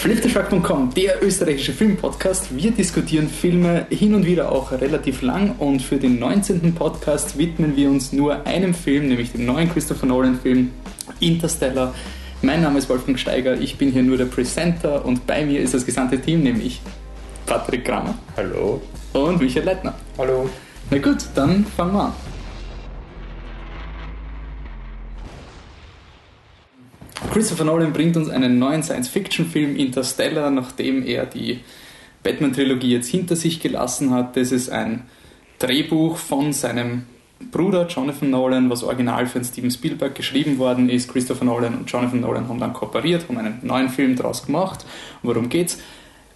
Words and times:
Flipteschuck.com, 0.00 0.94
der 0.94 1.22
österreichische 1.22 1.74
Filmpodcast. 1.74 2.56
Wir 2.56 2.70
diskutieren 2.70 3.28
Filme 3.28 3.84
hin 3.90 4.14
und 4.14 4.24
wieder 4.24 4.50
auch 4.50 4.72
relativ 4.72 5.20
lang 5.20 5.56
und 5.58 5.82
für 5.82 5.98
den 5.98 6.18
19. 6.18 6.74
Podcast 6.74 7.36
widmen 7.36 7.76
wir 7.76 7.90
uns 7.90 8.10
nur 8.10 8.46
einem 8.46 8.72
Film, 8.72 9.08
nämlich 9.08 9.32
dem 9.32 9.44
neuen 9.44 9.70
Christopher 9.70 10.06
Nolan-Film 10.06 10.70
Interstellar. 11.20 11.94
Mein 12.40 12.62
Name 12.62 12.78
ist 12.78 12.88
Wolfgang 12.88 13.18
Steiger, 13.18 13.60
ich 13.60 13.76
bin 13.76 13.92
hier 13.92 14.02
nur 14.02 14.16
der 14.16 14.24
Presenter 14.24 15.04
und 15.04 15.26
bei 15.26 15.44
mir 15.44 15.60
ist 15.60 15.74
das 15.74 15.84
gesamte 15.84 16.18
Team, 16.18 16.44
nämlich 16.44 16.80
Patrick 17.44 17.84
Kramer. 17.84 18.14
Hallo. 18.38 18.80
Und 19.12 19.38
Michael 19.38 19.66
Leitner. 19.66 19.92
Hallo. 20.16 20.48
Na 20.88 20.96
gut, 20.96 21.18
dann 21.34 21.66
fangen 21.76 21.92
wir 21.92 22.04
an. 22.04 22.12
Christopher 27.30 27.64
Nolan 27.64 27.92
bringt 27.92 28.16
uns 28.16 28.28
einen 28.28 28.58
neuen 28.58 28.82
Science-Fiction-Film 28.82 29.76
Interstellar, 29.76 30.50
nachdem 30.50 31.06
er 31.06 31.26
die 31.26 31.60
Batman-Trilogie 32.24 32.90
jetzt 32.90 33.06
hinter 33.06 33.36
sich 33.36 33.60
gelassen 33.60 34.10
hat. 34.12 34.36
Das 34.36 34.50
ist 34.50 34.68
ein 34.68 35.04
Drehbuch 35.60 36.16
von 36.16 36.52
seinem 36.52 37.06
Bruder 37.52 37.86
Jonathan 37.86 38.30
Nolan, 38.30 38.68
was 38.68 38.82
original 38.82 39.26
für 39.26 39.44
Steven 39.44 39.70
Spielberg 39.70 40.16
geschrieben 40.16 40.58
worden 40.58 40.88
ist. 40.90 41.08
Christopher 41.08 41.44
Nolan 41.44 41.78
und 41.78 41.90
Jonathan 41.90 42.20
Nolan 42.20 42.48
haben 42.48 42.58
dann 42.58 42.72
kooperiert, 42.72 43.28
haben 43.28 43.38
einen 43.38 43.60
neuen 43.62 43.90
Film 43.90 44.16
daraus 44.16 44.44
gemacht. 44.44 44.84
Worum 45.22 45.48
geht's? 45.48 45.78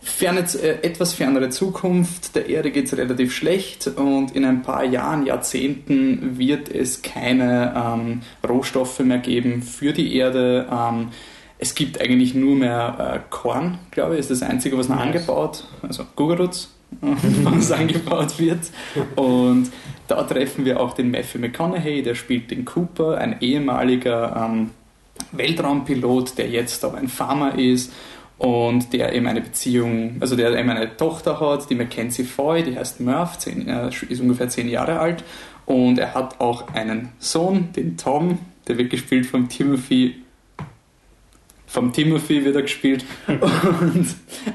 Ferne, 0.04 0.40
äh, 0.40 0.86
etwas 0.86 1.14
fernere 1.14 1.48
Zukunft, 1.48 2.36
der 2.36 2.48
Erde 2.48 2.70
geht 2.70 2.86
es 2.86 2.96
relativ 2.96 3.34
schlecht 3.34 3.86
und 3.86 4.36
in 4.36 4.44
ein 4.44 4.62
paar 4.62 4.84
Jahren, 4.84 5.24
Jahrzehnten 5.24 6.38
wird 6.38 6.68
es 6.68 7.00
keine 7.00 7.74
ähm, 7.74 8.20
Rohstoffe 8.46 9.00
mehr 9.00 9.18
geben 9.18 9.62
für 9.62 9.94
die 9.94 10.14
Erde. 10.14 10.68
Ähm, 10.70 11.08
es 11.58 11.74
gibt 11.74 12.02
eigentlich 12.02 12.34
nur 12.34 12.54
mehr 12.54 13.14
äh, 13.14 13.20
Korn, 13.30 13.78
glaube 13.90 14.14
ich, 14.14 14.20
ist 14.20 14.30
das 14.30 14.42
Einzige, 14.42 14.76
was 14.76 14.90
noch 14.90 14.96
nice. 14.96 15.06
angebaut, 15.06 15.64
also 15.80 16.04
Gugarutz, 16.14 16.68
was 17.00 17.72
angebaut 17.72 18.38
wird. 18.38 18.60
Und 19.16 19.72
da 20.06 20.22
treffen 20.24 20.66
wir 20.66 20.80
auch 20.80 20.92
den 20.92 21.10
Matthew 21.10 21.38
McConaughey, 21.38 22.02
der 22.02 22.14
spielt 22.14 22.50
den 22.50 22.66
Cooper, 22.66 23.16
ein 23.16 23.40
ehemaliger 23.40 24.48
ähm, 24.50 24.70
Weltraumpilot, 25.32 26.36
der 26.36 26.50
jetzt 26.50 26.84
aber 26.84 26.98
ein 26.98 27.08
Farmer 27.08 27.58
ist 27.58 27.90
und 28.38 28.92
der 28.92 29.14
eben 29.14 29.26
eine 29.26 29.40
Beziehung, 29.40 30.16
also 30.20 30.36
der 30.36 30.58
eben 30.58 30.70
eine 30.70 30.96
Tochter 30.96 31.40
hat, 31.40 31.70
die 31.70 31.74
Mackenzie 31.74 32.24
Foy, 32.24 32.62
die 32.62 32.76
heißt 32.76 33.00
Murph, 33.00 33.38
zehn, 33.38 33.68
äh, 33.68 33.88
ist 33.88 34.20
ungefähr 34.20 34.48
zehn 34.48 34.68
Jahre 34.68 34.98
alt 34.98 35.24
und 35.66 35.98
er 35.98 36.14
hat 36.14 36.40
auch 36.40 36.68
einen 36.74 37.10
Sohn, 37.18 37.72
den 37.72 37.96
Tom, 37.96 38.38
der 38.66 38.78
wird 38.78 38.90
gespielt 38.90 39.26
von 39.26 39.48
Timothy 39.48 40.24
vom 41.74 41.92
Timothy 41.92 42.44
wird 42.44 42.54
er 42.54 42.62
gespielt. 42.62 43.04
Und 43.26 44.06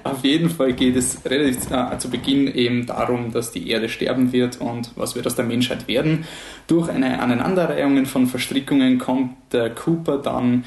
auf 0.06 0.24
jeden 0.24 0.50
Fall 0.50 0.72
geht 0.72 0.96
es 0.96 1.20
relativ 1.26 1.70
äh, 1.70 1.98
zu 1.98 2.10
Beginn 2.10 2.48
eben 2.48 2.86
darum, 2.86 3.34
dass 3.34 3.52
die 3.52 3.70
Erde 3.70 3.90
sterben 3.90 4.32
wird 4.32 4.62
und 4.62 4.92
was 4.96 5.16
wird 5.16 5.28
aus 5.28 5.36
der 5.36 5.44
Menschheit 5.44 5.90
werden. 5.90 6.24
Durch 6.68 6.88
eine 6.88 7.22
Aneinanderreihung 7.22 8.06
von 8.06 8.26
Verstrickungen 8.28 9.00
kommt 9.00 9.32
der 9.52 9.70
Cooper 9.70 10.20
dann 10.20 10.64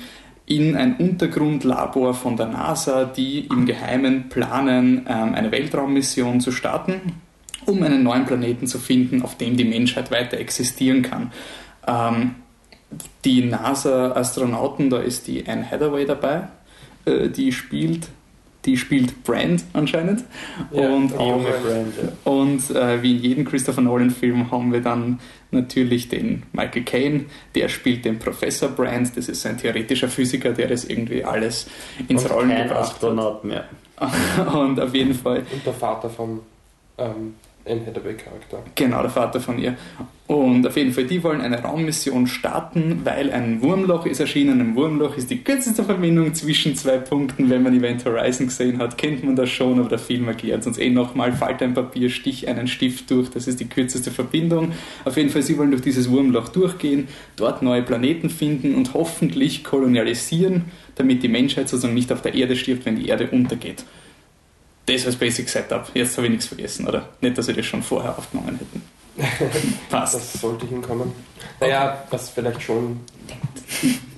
in 0.46 0.76
ein 0.76 0.96
Untergrundlabor 0.96 2.14
von 2.14 2.36
der 2.36 2.46
NASA, 2.46 3.04
die 3.04 3.46
im 3.46 3.66
Geheimen 3.66 4.28
planen, 4.28 5.06
ähm, 5.08 5.34
eine 5.34 5.52
Weltraummission 5.52 6.40
zu 6.40 6.52
starten, 6.52 7.20
um 7.66 7.82
einen 7.82 8.02
neuen 8.02 8.26
Planeten 8.26 8.66
zu 8.66 8.78
finden, 8.78 9.22
auf 9.22 9.36
dem 9.36 9.56
die 9.56 9.64
Menschheit 9.64 10.10
weiter 10.10 10.38
existieren 10.38 11.02
kann. 11.02 11.32
Ähm, 11.86 12.34
die 13.24 13.44
NASA-Astronauten, 13.44 14.90
da 14.90 14.98
ist 14.98 15.26
die 15.26 15.46
Anne 15.46 15.70
Hathaway 15.70 16.04
dabei, 16.04 16.48
äh, 17.04 17.28
die 17.28 17.52
spielt 17.52 18.08
die 18.64 18.76
spielt 18.76 19.24
Brand 19.24 19.64
anscheinend. 19.72 20.24
Ja, 20.70 20.88
und 20.88 21.16
auch, 21.16 21.42
Brand, 21.42 21.94
ja. 21.96 22.30
und 22.30 22.70
äh, 22.70 23.02
wie 23.02 23.16
in 23.16 23.22
jedem 23.22 23.44
Christopher 23.44 23.80
Nolan-Film 23.80 24.50
haben 24.50 24.72
wir 24.72 24.80
dann 24.80 25.20
natürlich 25.50 26.08
den 26.08 26.44
Michael 26.52 26.84
Caine, 26.84 27.24
der 27.54 27.68
spielt 27.68 28.04
den 28.04 28.18
Professor 28.18 28.68
Brand, 28.68 29.16
das 29.16 29.28
ist 29.28 29.44
ein 29.46 29.58
theoretischer 29.58 30.08
Physiker, 30.08 30.52
der 30.52 30.68
das 30.68 30.84
irgendwie 30.84 31.24
alles 31.24 31.66
ins 32.08 32.24
und 32.24 32.30
Rollen 32.30 32.50
kein 32.50 32.68
gebracht 32.68 32.92
Astronaut 32.92 33.34
hat. 33.36 33.44
mehr. 33.44 33.64
und 34.54 34.80
auf 34.80 34.94
jeden 34.94 35.14
Fall. 35.14 35.44
Und 35.52 35.66
der 35.66 35.74
Vater 35.74 36.10
von 36.10 36.40
ähm, 36.98 37.34
Anne 37.64 37.86
Hathaway-Charakter. 37.86 38.62
Genau, 38.74 39.02
der 39.02 39.10
Vater 39.10 39.40
von 39.40 39.58
ihr. 39.58 39.76
Und 40.26 40.66
auf 40.66 40.76
jeden 40.76 40.92
Fall, 40.92 41.04
die 41.04 41.22
wollen 41.22 41.40
eine 41.40 41.62
Raummission 41.62 42.26
starten, 42.26 43.02
weil 43.04 43.30
ein 43.30 43.60
Wurmloch 43.60 44.06
ist 44.06 44.18
erschienen. 44.18 44.60
Ein 44.60 44.74
Wurmloch 44.74 45.16
ist 45.16 45.30
die 45.30 45.44
kürzeste 45.44 45.84
Verbindung 45.84 46.32
zwischen 46.32 46.74
zwei 46.74 46.98
Punkten. 46.98 47.50
Wenn 47.50 47.62
man 47.62 47.76
Event 47.76 48.04
Horizon 48.04 48.46
gesehen 48.46 48.78
hat, 48.78 48.96
kennt 48.96 49.24
man 49.24 49.36
das 49.36 49.50
schon, 49.50 49.78
aber 49.78 49.90
der 49.90 49.98
Film 49.98 50.26
erklärt 50.28 50.66
uns 50.66 50.78
eh 50.78 50.90
nochmal. 50.90 51.32
Falt 51.32 51.62
ein 51.62 51.74
Papier, 51.74 52.08
stich 52.08 52.48
einen 52.48 52.66
Stift 52.66 53.10
durch, 53.10 53.30
das 53.30 53.46
ist 53.46 53.60
die 53.60 53.68
kürzeste 53.68 54.10
Verbindung. 54.10 54.72
Auf 55.04 55.16
jeden 55.16 55.28
Fall, 55.28 55.42
sie 55.42 55.58
wollen 55.58 55.70
durch 55.70 55.82
dieses 55.82 56.10
Wurmloch 56.10 56.48
durchgehen, 56.48 57.08
dort 57.36 57.62
neue 57.62 57.82
Planeten 57.82 58.30
finden 58.30 58.74
und 58.74 58.94
hoffentlich 58.94 59.64
kolonialisieren, 59.64 60.64
damit 60.94 61.22
die 61.22 61.28
Menschheit 61.28 61.68
sozusagen 61.68 61.94
nicht 61.94 62.10
auf 62.10 62.22
der 62.22 62.34
Erde 62.34 62.56
stirbt, 62.56 62.86
wenn 62.86 62.96
die 62.96 63.08
Erde 63.08 63.28
untergeht 63.30 63.84
das 64.86 65.06
als 65.06 65.16
Basic 65.16 65.48
Setup. 65.48 65.90
Jetzt 65.94 66.16
habe 66.16 66.26
ich 66.26 66.32
nichts 66.32 66.46
vergessen, 66.46 66.86
oder? 66.88 67.08
Nicht, 67.20 67.38
dass 67.38 67.46
wir 67.46 67.54
das 67.54 67.66
schon 67.66 67.82
vorher 67.82 68.16
aufgenommen 68.16 68.58
hätten. 68.58 68.82
Passt. 69.90 70.14
Das 70.14 70.32
sollte 70.34 70.66
hinkommen. 70.66 71.12
Naja, 71.60 72.02
was 72.10 72.30
vielleicht 72.30 72.62
schon. 72.62 73.00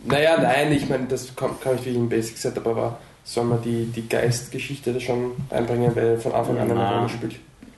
naja, 0.05 0.39
nein, 0.41 0.73
ich 0.73 0.89
meine, 0.89 1.07
das 1.07 1.35
kann, 1.35 1.59
kann 1.61 1.77
ich 1.77 1.85
wie 1.87 1.97
ein 1.97 2.09
Basic 2.09 2.39
Setup, 2.39 2.67
aber 2.67 2.99
soll 3.25 3.45
man 3.45 3.63
die, 3.63 3.87
die 3.87 4.07
Geistgeschichte 4.07 4.93
da 4.93 5.01
schon 5.01 5.33
einbringen, 5.51 5.95
weil 5.97 6.19
von 6.19 6.33
Anfang 6.33 6.59
an 6.59 6.71
eine 6.71 6.89
Rolle 6.89 7.09
spielt. 7.09 7.37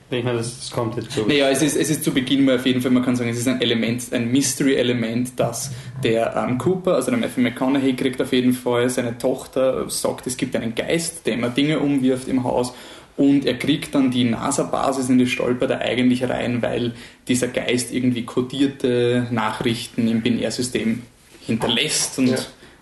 Ich 0.09 0.23
meine, 0.23 0.37
das, 0.37 0.57
das 0.57 0.71
kommt 0.71 0.95
jetzt 0.95 1.11
so. 1.11 1.25
Naja, 1.25 1.49
es 1.49 1.61
ist, 1.61 1.75
es 1.75 1.89
ist 1.89 2.03
zu 2.03 2.11
Beginn 2.11 2.45
mal 2.45 2.55
auf 2.55 2.65
jeden 2.65 2.81
Fall, 2.81 2.91
man 2.91 3.03
kann 3.03 3.17
sagen, 3.17 3.29
es 3.29 3.37
ist 3.37 3.47
ein 3.47 3.59
Element, 3.59 4.13
ein 4.13 4.31
Mystery-Element, 4.31 5.37
dass 5.37 5.71
der 6.01 6.33
ähm, 6.35 6.57
Cooper, 6.57 6.95
also 6.95 7.11
der 7.11 7.19
Matthew 7.19 7.41
McConaughey, 7.41 7.93
kriegt 7.93 8.21
auf 8.21 8.31
jeden 8.31 8.53
Fall 8.53 8.89
seine 8.89 9.17
Tochter, 9.17 9.89
sagt, 9.89 10.25
es 10.25 10.37
gibt 10.37 10.55
einen 10.55 10.75
Geist, 10.75 11.25
der 11.25 11.33
immer 11.33 11.49
Dinge 11.49 11.79
umwirft 11.79 12.29
im 12.29 12.45
Haus 12.45 12.73
und 13.17 13.45
er 13.45 13.57
kriegt 13.57 13.95
dann 13.95 14.11
die 14.11 14.23
NASA-Basis 14.23 15.09
in 15.09 15.17
die 15.17 15.27
Stolper 15.27 15.67
da 15.67 15.79
eigentlich 15.79 16.23
rein, 16.29 16.61
weil 16.61 16.93
dieser 17.27 17.47
Geist 17.47 17.91
irgendwie 17.91 18.23
kodierte 18.23 19.27
Nachrichten 19.31 20.07
im 20.07 20.21
Binärsystem 20.21 21.01
hinterlässt 21.45 22.19
und 22.19 22.27
ja. 22.27 22.37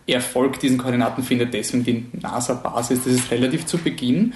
er 0.07 0.21
folgt 0.21 0.61
diesen 0.61 0.77
Koordinaten, 0.77 1.23
findet 1.23 1.53
deswegen 1.53 1.85
die 1.85 2.05
NASA-Basis. 2.21 3.05
Das 3.05 3.13
ist 3.13 3.31
relativ 3.31 3.65
zu 3.65 3.77
Beginn. 3.77 4.33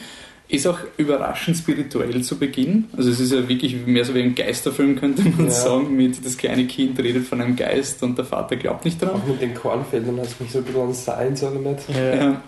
Ist 0.49 0.65
auch 0.65 0.79
überraschend 0.97 1.57
spirituell 1.57 2.23
zu 2.23 2.39
Beginn. 2.39 2.85
Also 2.97 3.11
es 3.11 3.19
ist 3.19 3.31
ja 3.31 3.47
wirklich 3.47 3.85
mehr 3.85 4.03
so 4.03 4.15
wie 4.15 4.23
ein 4.23 4.33
Geisterfilm, 4.33 4.95
könnte 4.95 5.21
man 5.21 5.45
ja. 5.45 5.51
sagen, 5.51 5.95
mit 5.95 6.25
das 6.25 6.37
kleine 6.37 6.65
Kind 6.65 6.97
redet 6.97 7.27
von 7.27 7.39
einem 7.39 7.55
Geist 7.55 8.01
und 8.01 8.17
der 8.17 8.25
Vater 8.25 8.55
glaubt 8.55 8.83
nicht 8.83 8.99
dran. 8.99 9.11
Auch 9.11 9.27
mit 9.27 9.39
den 9.39 9.53
Kornfeldern 9.53 10.17
hat 10.17 10.25
es 10.25 10.39
mich 10.39 10.51
so 10.51 10.57
ein 10.57 10.63
bisschen 10.63 10.81
an 10.81 10.93
Science 10.95 11.43
erinnert. 11.43 11.81
Ja. 11.93 12.15
ja. 12.15 12.41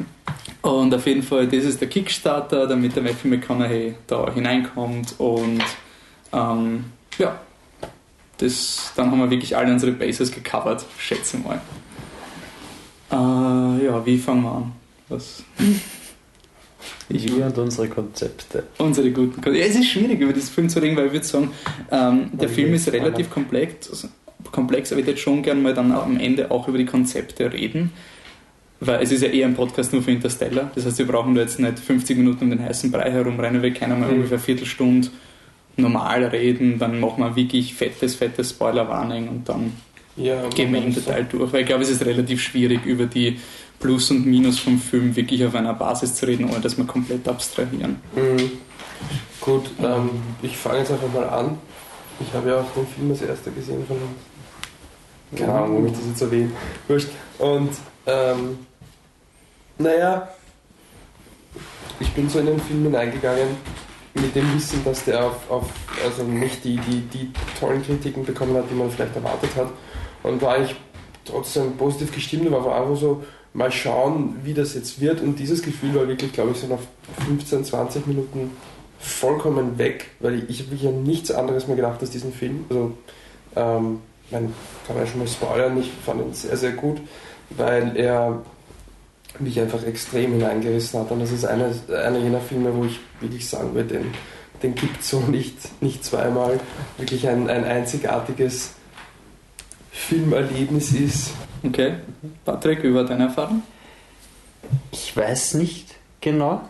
Und 0.63 0.95
auf 0.95 1.05
jeden 1.05 1.21
Fall, 1.21 1.47
das 1.47 1.63
ist 1.63 1.79
der 1.79 1.89
Kickstarter, 1.89 2.65
damit 2.65 2.95
der 2.95 3.03
Matthew 3.03 3.27
McConaughey 3.27 3.93
da 4.07 4.33
hineinkommt 4.33 5.13
und 5.19 5.61
ähm, 6.33 6.85
ja, 7.19 7.39
das, 8.39 8.93
dann 8.95 9.11
haben 9.11 9.19
wir 9.19 9.29
wirklich 9.29 9.55
alle 9.55 9.71
unsere 9.71 9.91
Bases 9.91 10.31
gecovert, 10.31 10.83
schätze 10.97 11.37
mal. 11.37 11.61
Äh, 13.11 13.85
ja, 13.85 14.03
wie 14.03 14.17
fangen 14.17 14.41
wir 14.41 14.51
an? 14.53 14.71
Was? 15.07 15.43
Ich 17.09 17.35
Wir 17.35 17.45
und 17.45 17.57
unsere 17.57 17.87
Konzepte. 17.87 18.63
Unsere 18.77 19.11
guten 19.11 19.41
Konzepte. 19.41 19.59
Ja, 19.59 19.65
es 19.65 19.75
ist 19.75 19.87
schwierig, 19.87 20.19
über 20.19 20.33
das 20.33 20.49
Film 20.49 20.69
zu 20.69 20.79
reden, 20.79 20.95
weil 20.97 21.07
ich 21.07 21.13
würde 21.13 21.25
sagen, 21.25 21.51
ähm, 21.91 22.29
der 22.33 22.49
Film 22.49 22.73
ist 22.73 22.91
relativ 22.91 23.29
komplex, 23.29 23.89
also 23.89 24.07
komplex, 24.51 24.91
aber 24.91 25.01
ich 25.01 25.07
würde 25.07 25.19
schon 25.19 25.43
gerne 25.43 25.61
mal 25.61 25.73
dann 25.73 25.91
am 25.91 26.17
Ende 26.19 26.51
auch 26.51 26.67
über 26.67 26.77
die 26.77 26.85
Konzepte 26.85 27.51
reden. 27.51 27.91
Weil 28.79 29.03
es 29.03 29.11
ist 29.11 29.21
ja 29.21 29.29
eher 29.29 29.45
ein 29.45 29.53
Podcast 29.53 29.93
nur 29.93 30.01
für 30.01 30.11
Interstellar. 30.11 30.71
Das 30.73 30.85
heißt, 30.85 30.97
wir 30.97 31.05
brauchen 31.05 31.35
da 31.35 31.41
jetzt 31.41 31.59
nicht 31.59 31.77
50 31.77 32.17
Minuten 32.17 32.45
um 32.45 32.49
den 32.49 32.63
heißen 32.63 32.91
Brei 32.91 33.11
herumrennen, 33.11 33.61
wir 33.61 33.71
können 33.71 33.99
mal 33.99 34.07
mhm. 34.07 34.15
ungefähr 34.15 34.37
eine 34.37 34.43
Viertelstunde 34.43 35.09
normal 35.77 36.23
reden, 36.25 36.79
dann 36.79 36.99
machen 36.99 37.23
wir 37.23 37.35
wirklich 37.35 37.73
fettes, 37.73 38.15
fettes 38.15 38.49
Spoiler-Warning 38.51 39.29
und 39.29 39.47
dann 39.47 39.71
ja, 40.17 40.47
gehen 40.49 40.73
wir 40.73 40.83
im 40.83 40.93
Detail 40.93 41.25
durch. 41.29 41.53
Weil 41.53 41.61
ich 41.61 41.67
glaube, 41.67 41.83
es 41.83 41.89
ist 41.89 42.05
relativ 42.05 42.41
schwierig, 42.41 42.85
über 42.85 43.05
die 43.05 43.37
Plus 43.81 44.11
und 44.11 44.25
Minus 44.25 44.59
vom 44.59 44.79
Film 44.79 45.15
wirklich 45.15 45.43
auf 45.45 45.55
einer 45.55 45.73
Basis 45.73 46.15
zu 46.15 46.27
reden, 46.27 46.49
ohne 46.49 46.61
dass 46.61 46.77
wir 46.77 46.85
komplett 46.85 47.27
abstrahieren. 47.27 47.97
Mhm. 48.15 48.51
Gut, 49.41 49.71
ähm, 49.83 50.11
ich 50.41 50.55
fange 50.55 50.79
jetzt 50.79 50.91
einfach 50.91 51.11
mal 51.11 51.27
an. 51.27 51.57
Ich 52.19 52.31
habe 52.33 52.49
ja 52.49 52.59
auch 52.59 52.71
den 52.75 52.85
Film 52.87 53.09
als 53.11 53.23
erster 53.23 53.51
gesehen 53.51 53.83
von 53.87 53.97
uns. 53.97 55.39
Keine 55.39 55.53
Ahnung, 55.53 55.69
warum 55.71 55.85
ich 55.87 55.93
das 55.93 56.01
jetzt 56.07 56.21
erwähne. 56.21 56.51
Wurscht. 56.87 57.09
Und, 57.39 57.71
ähm, 58.05 58.59
naja, 59.77 60.29
ich 61.99 62.11
bin 62.11 62.29
so 62.29 62.39
in 62.39 62.47
den 62.47 62.59
Film 62.59 62.83
hineingegangen 62.83 63.49
mit 64.13 64.35
dem 64.35 64.53
Wissen, 64.53 64.83
dass 64.83 65.05
der 65.05 65.25
auf, 65.25 65.49
auf 65.49 65.69
also 66.03 66.23
nicht 66.23 66.63
die, 66.63 66.77
die, 66.77 67.01
die 67.01 67.31
tollen 67.59 67.83
Kritiken 67.83 68.25
bekommen 68.25 68.55
hat, 68.57 68.65
die 68.69 68.75
man 68.75 68.91
vielleicht 68.91 69.15
erwartet 69.15 69.55
hat. 69.55 69.69
Und 70.21 70.41
war 70.41 70.61
ich 70.61 70.75
trotzdem 71.25 71.77
positiv 71.77 72.13
gestimmt, 72.13 72.51
war 72.51 72.81
einfach 72.81 72.95
so, 72.95 73.23
mal 73.53 73.71
schauen, 73.71 74.37
wie 74.43 74.53
das 74.53 74.73
jetzt 74.73 75.01
wird. 75.01 75.21
Und 75.21 75.39
dieses 75.39 75.61
Gefühl 75.61 75.95
war 75.95 76.07
wirklich, 76.07 76.31
glaube 76.33 76.51
ich, 76.51 76.57
so 76.57 76.67
nach 76.67 76.79
15, 77.25 77.65
20 77.65 78.07
Minuten 78.07 78.51
vollkommen 78.99 79.77
weg, 79.77 80.07
weil 80.19 80.43
ich, 80.47 80.63
habe 80.63 80.75
ja 80.75 80.91
nichts 80.91 81.31
anderes 81.31 81.67
mehr 81.67 81.75
gedacht 81.75 81.99
als 82.01 82.11
diesen 82.11 82.31
Film. 82.31 82.65
Also, 82.69 82.93
ähm, 83.55 83.99
man 84.29 84.53
kann 84.87 84.97
ja 84.97 85.05
schon 85.05 85.19
mal 85.19 85.27
spoilern, 85.27 85.77
ich 85.79 85.91
fand 86.05 86.21
ihn 86.21 86.33
sehr, 86.33 86.55
sehr 86.55 86.71
gut, 86.71 87.01
weil 87.49 87.97
er 87.97 88.41
mich 89.39 89.59
einfach 89.59 89.83
extrem 89.83 90.33
hineingerissen 90.33 90.99
hat. 90.99 91.11
Und 91.11 91.19
das 91.19 91.31
ist 91.31 91.45
einer, 91.45 91.71
einer 91.89 92.19
jener 92.19 92.39
Filme, 92.39 92.73
wo 92.75 92.85
ich 92.85 92.99
wirklich 93.19 93.49
sagen 93.49 93.73
würde, 93.73 93.95
den, 93.95 94.13
den 94.63 94.75
gibt 94.75 95.01
es 95.01 95.09
so 95.09 95.19
nicht, 95.27 95.81
nicht 95.81 96.05
zweimal. 96.05 96.59
Wirklich 96.97 97.27
ein, 97.27 97.49
ein 97.49 97.65
einzigartiges 97.65 98.71
Filmerlebnis 99.91 100.93
ist. 100.93 101.31
Okay. 101.63 101.95
Patrick, 102.45 102.83
war 102.93 103.03
deine 103.03 103.25
Erfahrung? 103.25 103.61
Ich 104.91 105.15
weiß 105.15 105.55
nicht 105.55 105.95
genau. 106.21 106.61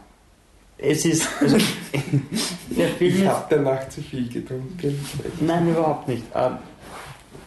Es 0.77 1.05
ist. 1.05 1.27
Also, 1.39 1.57
der 2.69 2.87
Film 2.89 3.15
Ich 3.15 3.27
habe 3.27 3.45
danach 3.49 3.87
zu 3.89 4.01
viel 4.01 4.27
getrunken. 4.27 5.05
Nein, 5.39 5.69
überhaupt 5.69 6.07
nicht. 6.07 6.23
Ähm, 6.35 6.57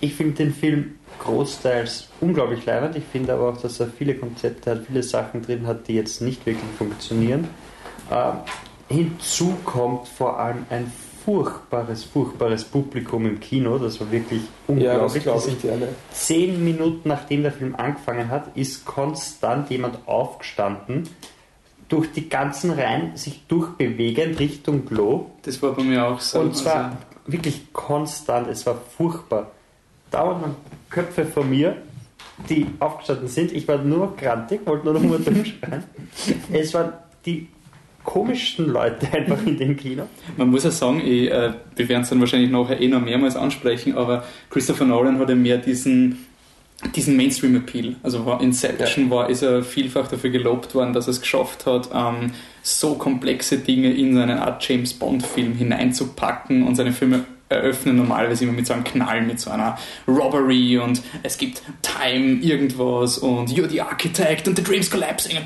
Ich 0.00 0.14
finde 0.14 0.34
den 0.34 0.54
Film 0.54 0.94
großteils 1.18 2.08
unglaublich 2.20 2.64
leibend. 2.66 2.96
Ich 2.96 3.04
finde 3.04 3.32
aber 3.32 3.50
auch, 3.50 3.56
dass 3.60 3.80
er 3.80 3.88
viele 3.88 4.14
Konzepte 4.14 4.70
hat, 4.72 4.86
viele 4.86 5.02
Sachen 5.02 5.42
drin 5.42 5.66
hat, 5.66 5.88
die 5.88 5.94
jetzt 5.94 6.20
nicht 6.20 6.44
wirklich 6.46 6.70
funktionieren. 6.78 7.48
Ähm, 8.10 8.34
hinzu 8.88 9.56
kommt 9.64 10.06
vor 10.08 10.38
allem 10.38 10.66
ein 10.70 10.92
furchtbares, 11.24 12.04
furchtbares 12.04 12.64
Publikum 12.64 13.26
im 13.26 13.40
Kino. 13.40 13.78
Das 13.78 14.00
war 14.00 14.10
wirklich 14.10 14.42
Ja, 14.68 14.74
das 14.98 15.14
unglaublich. 15.14 15.22
glaube 15.22 15.38
Das 15.38 15.46
ich 15.48 15.62
gerne. 15.62 15.88
Zehn 16.12 16.64
Minuten 16.64 17.08
nachdem 17.08 17.42
der 17.42 17.52
Film 17.52 17.74
angefangen 17.76 18.28
hat, 18.30 18.56
ist 18.56 18.84
konstant 18.84 19.70
jemand 19.70 19.98
aufgestanden, 20.06 21.08
durch 21.88 22.10
die 22.12 22.28
ganzen 22.28 22.70
Reihen 22.70 23.16
sich 23.16 23.46
durchbewegend 23.46 24.38
Richtung 24.40 24.86
Klo. 24.86 25.26
Das 25.42 25.62
war 25.62 25.72
bei 25.72 25.82
mir 25.82 26.06
auch 26.06 26.20
so. 26.20 26.40
Und 26.40 26.56
zwar 26.56 26.84
Also, 26.86 26.96
wirklich 27.26 27.72
konstant, 27.72 28.48
es 28.48 28.66
war 28.66 28.76
furchtbar. 28.96 29.50
Dauernd 30.10 30.42
waren 30.42 30.56
Köpfe 30.90 31.24
von 31.24 31.48
mir, 31.50 31.76
die 32.48 32.66
aufgestanden 32.80 33.28
sind. 33.28 33.52
Ich 33.52 33.68
war 33.68 33.78
nur 33.78 33.98
noch 33.98 34.16
grantig, 34.16 34.60
wollte 34.66 34.84
nur 34.86 34.94
noch 34.94 35.02
mal 35.02 35.18
durchschreien. 35.24 35.84
Es 36.52 36.72
waren 36.74 36.92
die 37.26 37.48
komischsten 38.04 38.66
Leute 38.66 39.08
einfach 39.12 39.44
in 39.44 39.56
dem 39.56 39.76
Kino. 39.76 40.04
man 40.36 40.50
muss 40.50 40.64
ja 40.64 40.70
sagen, 40.70 41.00
ich, 41.00 41.30
äh, 41.30 41.54
wir 41.74 41.88
werden 41.88 42.02
es 42.02 42.10
dann 42.10 42.20
wahrscheinlich 42.20 42.50
nachher 42.50 42.80
eh 42.80 42.88
noch 42.88 43.00
mehrmals 43.00 43.36
ansprechen, 43.36 43.96
aber 43.96 44.24
Christopher 44.50 44.84
Nolan 44.84 45.18
hat 45.18 45.28
ja 45.28 45.34
mehr 45.34 45.58
diesen, 45.58 46.26
diesen 46.94 47.16
Mainstream-Appeal. 47.16 47.96
Also 48.02 48.26
war 48.26 48.40
Inception 48.40 49.10
war, 49.10 49.30
ist 49.30 49.42
er 49.42 49.62
vielfach 49.62 50.06
dafür 50.08 50.30
gelobt 50.30 50.74
worden, 50.74 50.92
dass 50.92 51.06
er 51.08 51.12
es 51.12 51.20
geschafft 51.20 51.66
hat, 51.66 51.90
ähm, 51.92 52.32
so 52.62 52.94
komplexe 52.94 53.58
Dinge 53.58 53.92
in 53.92 54.14
seinen 54.14 54.38
Art 54.38 54.66
James 54.68 54.94
Bond-Film 54.94 55.54
hineinzupacken 55.54 56.62
und 56.62 56.76
seine 56.76 56.92
Filme 56.92 57.24
eröffnen 57.48 57.96
normalerweise 57.96 58.44
immer 58.44 58.54
mit 58.54 58.66
so 58.66 58.72
einem 58.72 58.84
Knall, 58.84 59.22
mit 59.22 59.38
so 59.38 59.50
einer 59.50 59.78
Robbery 60.08 60.78
und 60.78 61.02
es 61.22 61.38
gibt 61.38 61.62
Time 61.82 62.40
irgendwas 62.40 63.18
und 63.18 63.50
You're 63.50 63.68
the 63.68 63.82
Architect 63.82 64.48
and 64.48 64.56
the 64.56 64.64
Dream's 64.64 64.90
collapsing. 64.90 65.38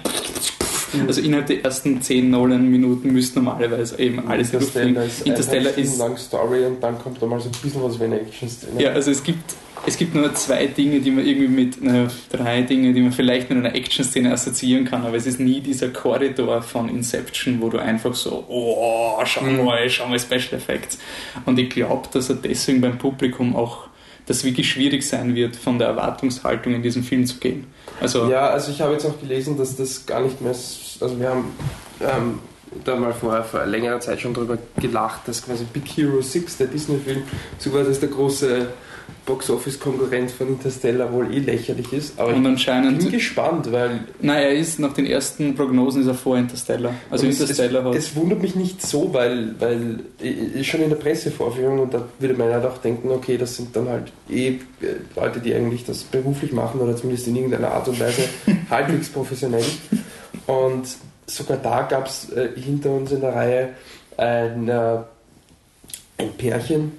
Also 1.06 1.20
innerhalb 1.20 1.46
der 1.46 1.64
ersten 1.64 2.00
10 2.00 2.30
Nolan-Minuten 2.30 3.12
müsste 3.12 3.40
normalerweise 3.40 3.98
eben 3.98 4.26
alles. 4.28 4.52
Interstellar 4.52 5.04
ist, 5.04 5.26
Interstellar 5.26 5.72
eine 5.72 5.82
ist 5.82 5.98
lang 5.98 6.16
Story 6.16 6.64
und 6.64 6.82
dann 6.82 6.98
kommt 6.98 7.20
da 7.20 7.26
mal 7.26 7.40
so 7.40 7.48
ein 7.48 7.52
bisschen 7.62 7.82
was 7.82 7.98
wie 8.00 8.04
eine 8.04 8.20
Action-Szene. 8.20 8.82
ja, 8.82 8.92
also 8.92 9.10
es 9.10 9.22
gibt, 9.22 9.54
es 9.86 9.96
gibt 9.96 10.14
nur 10.14 10.34
zwei 10.34 10.66
Dinge, 10.66 11.00
die 11.00 11.10
man 11.10 11.26
irgendwie 11.26 11.48
mit, 11.48 11.82
naja, 11.82 12.08
drei 12.30 12.62
Dinge, 12.62 12.92
die 12.94 13.00
man 13.00 13.12
vielleicht 13.12 13.50
mit 13.50 13.58
einer 13.58 13.74
Action-Szene 13.74 14.32
assoziieren 14.32 14.84
kann, 14.86 15.04
aber 15.04 15.16
es 15.16 15.26
ist 15.26 15.40
nie 15.40 15.60
dieser 15.60 15.88
Korridor 15.88 16.62
von 16.62 16.88
Inception, 16.88 17.60
wo 17.60 17.68
du 17.68 17.78
einfach 17.78 18.14
so, 18.14 18.44
oh, 18.48 19.18
schau 19.24 19.42
Mhm. 19.42 19.64
mal, 19.64 19.88
schau 19.90 20.08
mal 20.08 20.18
Special 20.18 20.54
Effects. 20.54 20.98
Und 21.44 21.58
ich 21.58 21.68
glaube, 21.70 22.08
dass 22.12 22.28
er 22.30 22.36
deswegen 22.36 22.80
beim 22.80 22.98
Publikum 22.98 23.54
auch, 23.54 23.87
das 24.28 24.44
wirklich 24.44 24.70
schwierig 24.70 25.06
sein 25.06 25.34
wird, 25.34 25.56
von 25.56 25.78
der 25.78 25.88
Erwartungshaltung 25.88 26.74
in 26.74 26.82
diesen 26.82 27.02
Film 27.02 27.26
zu 27.26 27.38
gehen. 27.38 27.66
Also, 28.00 28.28
Ja, 28.30 28.50
also 28.50 28.70
ich 28.70 28.80
habe 28.80 28.92
jetzt 28.92 29.06
auch 29.06 29.18
gelesen, 29.18 29.56
dass 29.56 29.76
das 29.76 30.04
gar 30.04 30.20
nicht 30.20 30.40
mehr, 30.40 30.50
also 30.50 31.18
wir 31.18 31.28
haben 31.28 31.44
ähm, 32.00 32.38
da 32.84 32.96
mal 32.96 33.14
vor, 33.14 33.42
vor 33.44 33.64
längerer 33.64 34.00
Zeit 34.00 34.20
schon 34.20 34.34
drüber 34.34 34.58
gelacht, 34.80 35.26
dass 35.26 35.42
quasi 35.44 35.64
Big 35.72 35.86
Hero 35.96 36.20
6, 36.20 36.58
der 36.58 36.66
Disney-Film, 36.66 37.22
sogar 37.58 37.84
das 37.84 38.00
der 38.00 38.10
große 38.10 38.68
Box-Office-Konkurrent 39.28 40.30
von 40.30 40.48
Interstellar 40.48 41.12
wohl 41.12 41.32
eh 41.32 41.38
lächerlich 41.38 41.92
ist. 41.92 42.18
Aber 42.18 42.34
und 42.34 42.42
ich 42.42 42.48
anscheinend, 42.48 42.98
bin 42.98 43.12
gespannt, 43.12 43.70
weil 43.70 44.00
nein, 44.20 44.42
er 44.42 44.52
ist 44.54 44.78
nach 44.80 44.92
den 44.94 45.06
ersten 45.06 45.54
Prognosen 45.54 46.00
ist 46.02 46.08
er 46.08 46.14
vor 46.14 46.36
Interstellar. 46.38 46.94
Also 47.10 47.24
Und 47.26 47.32
es- 47.32 47.40
Interstellar 47.40 47.84
hat. 47.84 47.94
Es 47.94 48.16
wundert 48.16 48.42
mich 48.42 48.54
nicht 48.56 48.80
so, 48.84 49.12
weil, 49.12 49.54
weil 49.60 50.00
schon 50.64 50.80
in 50.82 50.88
der 50.88 50.96
Pressevorführung 50.96 51.80
und 51.80 51.94
da 51.94 52.04
würde 52.18 52.34
man 52.34 52.50
ja 52.50 52.58
doch 52.60 52.78
denken, 52.78 53.10
okay, 53.10 53.36
das 53.36 53.54
sind 53.56 53.76
dann 53.76 53.88
halt 53.88 54.10
eh 54.30 54.48
äh, 54.48 54.56
Leute, 55.14 55.40
die 55.40 55.54
eigentlich 55.54 55.84
das 55.84 56.02
beruflich 56.04 56.52
machen 56.52 56.80
oder 56.80 56.96
zumindest 56.96 57.28
in 57.28 57.36
irgendeiner 57.36 57.70
Art 57.72 57.86
und 57.86 58.00
Weise 58.00 58.22
halbwegs 58.70 59.08
professionell. 59.10 59.64
Und 60.46 60.88
sogar 61.26 61.58
da 61.58 61.82
gab 61.82 62.06
es 62.06 62.30
äh, 62.30 62.48
hinter 62.56 62.90
uns 62.90 63.12
in 63.12 63.20
der 63.20 63.34
Reihe 63.34 63.68
ein, 64.16 64.68
äh, 64.68 64.96
ein 66.16 66.32
Pärchen, 66.36 66.92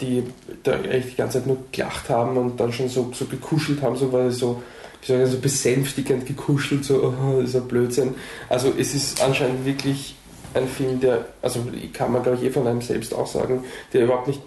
die 0.00 0.24
da 0.62 0.78
echt 0.80 1.12
die 1.12 1.16
ganze 1.16 1.38
Zeit 1.38 1.46
nur 1.46 1.58
gelacht 1.70 2.08
haben 2.08 2.36
und 2.36 2.58
dann 2.58 2.72
schon 2.72 2.88
so, 2.88 3.10
so 3.12 3.24
gekuschelt 3.26 3.82
haben, 3.82 3.96
so 3.96 4.12
weil 4.12 4.30
so 4.30 4.62
ich 5.02 5.08
sagen, 5.08 5.26
so 5.26 5.38
besänftigend 5.38 6.26
gekuschelt, 6.26 6.84
so, 6.84 7.02
oh, 7.02 7.40
das 7.40 7.50
ist 7.50 7.56
ein 7.56 7.66
Blödsinn. 7.66 8.14
Also 8.48 8.72
es 8.78 8.94
ist 8.94 9.20
anscheinend 9.20 9.64
wirklich 9.64 10.14
ein 10.54 10.68
Film, 10.68 11.00
der, 11.00 11.26
also 11.40 11.60
kann 11.92 12.12
man 12.12 12.22
glaube 12.22 12.38
ich 12.38 12.44
eh 12.44 12.50
von 12.50 12.66
einem 12.66 12.82
selbst 12.82 13.14
auch 13.14 13.26
sagen, 13.26 13.64
der 13.92 14.04
überhaupt 14.04 14.28
nicht 14.28 14.40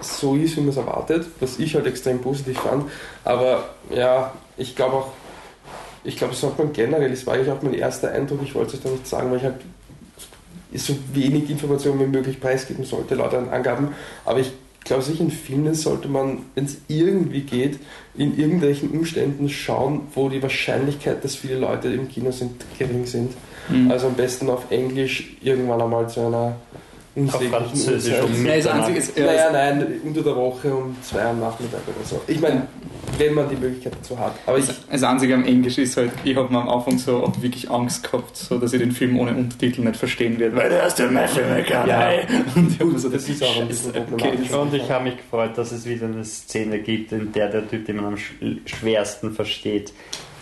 so 0.00 0.34
ist, 0.34 0.56
wie 0.56 0.60
man 0.60 0.70
es 0.70 0.76
erwartet, 0.76 1.26
was 1.40 1.58
ich 1.58 1.74
halt 1.74 1.86
extrem 1.86 2.20
positiv 2.20 2.58
fand. 2.58 2.90
Aber 3.24 3.70
ja, 3.94 4.32
ich 4.56 4.76
glaube 4.76 4.96
auch, 4.96 5.12
ich 6.04 6.16
glaube, 6.16 6.34
es 6.34 6.42
hat 6.42 6.58
man 6.58 6.72
generell, 6.72 7.12
es 7.12 7.26
war 7.26 7.34
eigentlich 7.34 7.50
auch 7.50 7.62
mein 7.62 7.74
erster 7.74 8.10
Eindruck, 8.10 8.40
ich 8.42 8.54
wollte 8.54 8.76
es 8.76 8.82
da 8.82 8.90
nicht 8.90 9.06
sagen, 9.06 9.30
weil 9.30 9.38
ich 9.38 9.44
halt 9.44 9.60
so 10.74 10.94
wenig 11.12 11.48
Informationen 11.48 12.00
wie 12.00 12.06
möglich 12.06 12.40
preisgeben 12.40 12.84
sollte, 12.84 13.14
laut 13.14 13.34
Angaben. 13.34 13.94
Aber 14.24 14.40
ich 14.40 14.52
glaube, 14.84 15.02
sich 15.02 15.20
in 15.20 15.30
Filmen 15.30 15.74
sollte 15.74 16.08
man, 16.08 16.38
wenn 16.54 16.64
es 16.64 16.78
irgendwie 16.88 17.40
geht, 17.40 17.78
in 18.16 18.36
irgendwelchen 18.38 18.90
Umständen 18.90 19.48
schauen, 19.48 20.02
wo 20.14 20.28
die 20.28 20.42
Wahrscheinlichkeit, 20.42 21.24
dass 21.24 21.36
viele 21.36 21.58
Leute 21.58 21.88
im 21.88 22.08
Kino 22.08 22.30
sind, 22.30 22.64
gering 22.78 23.06
sind. 23.06 23.32
Mhm. 23.68 23.90
Also 23.90 24.08
am 24.08 24.14
besten 24.14 24.50
auf 24.50 24.70
Englisch 24.70 25.36
irgendwann 25.42 25.80
einmal 25.80 26.08
zu 26.08 26.20
einer 26.20 26.56
unsäglichen 27.14 27.50
Französisch 27.52 28.14
Uhrzeit. 28.14 28.24
um 28.24 28.30
Nein, 28.30 28.44
das 28.44 28.54
Mitternacht. 28.56 28.88
Einzige 28.88 28.98
ist, 28.98 29.18
ja, 29.18 29.26
Naja, 29.26 29.52
nein, 29.52 30.00
unter 30.04 30.22
der 30.22 30.36
Woche 30.36 30.74
um 30.74 30.96
zwei 31.02 31.22
am 31.22 31.40
Nachmittag 31.40 31.80
oder 31.86 32.06
so. 32.06 32.20
Ich 32.26 32.40
meine, 32.40 32.66
wenn 33.26 33.34
man 33.34 33.48
die 33.48 33.56
Möglichkeit 33.56 33.94
dazu 34.00 34.18
hat. 34.18 34.32
Aber 34.46 34.58
ich, 34.58 34.66
Das 34.90 35.02
Einzige 35.02 35.34
am 35.34 35.44
Englisch 35.44 35.78
ist 35.78 35.96
halt, 35.96 36.10
ich 36.24 36.36
habe 36.36 36.52
mir 36.52 36.60
am 36.60 36.68
Anfang 36.68 36.98
so 36.98 37.24
auch 37.24 37.42
wirklich 37.42 37.70
Angst 37.70 38.02
gehabt, 38.04 38.36
so 38.36 38.58
dass 38.58 38.72
ich 38.72 38.80
den 38.80 38.92
Film 38.92 39.18
ohne 39.18 39.32
Untertitel 39.34 39.82
nicht 39.82 39.96
verstehen 39.96 40.38
werde, 40.38 40.56
weil 40.56 40.68
der 40.70 40.86
ist 40.86 40.98
der 40.98 41.10
Matchmaker. 41.10 41.86
Ja. 41.86 42.10
Und 42.54 42.92
mir 42.92 42.98
so 42.98 43.08
das 43.08 43.28
ist 43.28 43.42
auch 43.42 43.60
ein 43.60 43.68
bisschen 43.68 43.92
problematisch. 43.92 44.50
okay. 44.50 44.54
Und 44.60 44.74
ich 44.74 44.90
habe 44.90 45.04
mich 45.04 45.16
gefreut, 45.16 45.56
dass 45.56 45.72
es 45.72 45.86
wieder 45.86 46.06
eine 46.06 46.24
Szene 46.24 46.78
gibt, 46.80 47.12
in 47.12 47.32
der 47.32 47.48
der 47.48 47.68
Typ, 47.68 47.86
den 47.86 47.96
man 47.96 48.04
am 48.06 48.14
sch- 48.14 48.58
schwersten 48.66 49.32
versteht, 49.32 49.92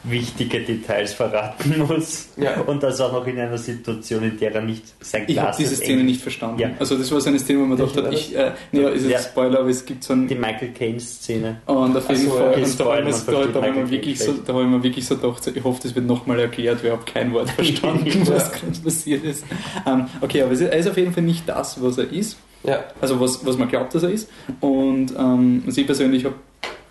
wichtige 0.04 0.60
Details 0.60 1.12
verraten 1.12 1.74
muss. 1.86 2.28
Ja. 2.36 2.60
Und 2.62 2.82
das 2.82 3.00
auch 3.00 3.12
noch 3.12 3.26
in 3.26 3.38
einer 3.38 3.58
Situation, 3.58 4.22
in 4.24 4.38
der 4.38 4.54
er 4.54 4.62
nicht 4.62 4.84
sein 5.00 5.24
Ich 5.26 5.36
habe 5.38 5.48
Glas 5.48 5.56
diese 5.58 5.76
Szene 5.76 6.02
nicht 6.04 6.20
verstanden. 6.22 6.58
Ja. 6.60 6.70
Also 6.78 6.96
das 6.96 7.10
war 7.12 7.20
so 7.20 7.28
eine 7.28 7.38
Szene, 7.38 7.60
wo 7.60 7.64
man 7.66 7.78
Welche 7.78 7.94
gedacht 7.94 8.06
hat, 8.06 8.12
war 8.12 8.18
ich, 8.18 8.36
äh, 8.36 8.52
naja, 8.72 8.88
ist 8.90 9.02
jetzt 9.02 9.12
Ja. 9.12 9.18
Spoiler, 9.20 9.58
aber 9.60 9.68
es 9.68 9.84
gibt 9.84 10.02
so 10.04 10.12
ein 10.14 10.26
Die 10.28 10.34
Michael 10.34 10.70
Caine-Szene. 10.72 11.60
und 11.66 11.96
auf 11.96 12.08
jeden 12.08 12.24
so, 12.24 12.30
Fall, 12.30 12.54
und 12.54 12.80
da 12.80 12.84
habe 12.86 13.10
ich, 13.10 13.16
da, 13.52 13.62
hab 13.62 13.90
wirklich 13.90 14.18
so, 14.18 14.32
Caine 14.32 14.42
da 14.46 14.52
habe 14.54 14.62
ich 14.62 14.68
mir 14.68 14.82
wirklich 14.82 15.06
so 15.06 15.16
gedacht, 15.16 15.46
ich 15.54 15.64
hoffe, 15.64 15.80
das 15.82 15.94
wird 15.94 16.06
nochmal 16.06 16.40
erklärt, 16.40 16.82
wir 16.82 16.92
haben 16.92 17.04
kein 17.04 17.32
Wort 17.32 17.50
verstanden, 17.50 18.26
was 18.26 18.52
gerade 18.52 18.78
passiert 18.82 19.24
ist. 19.24 19.44
Ähm, 19.86 20.06
okay, 20.20 20.42
aber 20.42 20.52
es 20.52 20.60
ist- 20.60 20.68
er 20.70 20.78
ist 20.78 20.88
auf 20.88 20.96
jeden 20.96 21.12
Fall 21.12 21.22
nicht 21.24 21.48
das, 21.48 21.82
was 21.82 21.98
er 21.98 22.10
ist. 22.10 22.36
ja, 22.62 22.84
Also 23.00 23.20
was, 23.20 23.44
was 23.44 23.56
man 23.58 23.68
glaubt, 23.68 23.94
dass 23.94 24.02
er 24.02 24.10
ist. 24.10 24.28
Und 24.60 25.12
ähm, 25.18 25.62
also 25.66 25.80
ich 25.80 25.86
persönlich 25.86 26.24
habe 26.24 26.34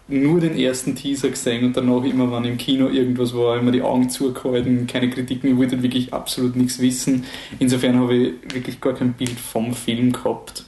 nur 0.10 0.40
den 0.40 0.58
ersten 0.58 0.96
Teaser 0.96 1.30
gesehen 1.30 1.66
und 1.66 1.78
danach 1.78 2.04
immer, 2.04 2.32
wenn 2.32 2.46
im 2.46 2.58
Kino 2.58 2.90
irgendwas 2.90 3.34
war, 3.34 3.58
immer 3.58 3.72
die 3.72 3.82
Augen 3.82 4.10
zugehalten, 4.10 4.88
keine 4.88 5.10
Kritiken, 5.10 5.52
ich 5.52 5.58
wollte 5.58 5.82
wirklich 5.84 6.14
absolut 6.14 6.56
nichts 6.56 6.80
wissen. 6.80 7.26
Insofern 7.60 8.00
habe 8.00 8.16
ich 8.16 8.34
wirklich 8.54 8.82
gar 8.82 8.94
kein 8.94 9.14
Bild 9.14 9.40
vom 9.40 9.74
Film 9.74 10.12
gehabt. 10.12 10.66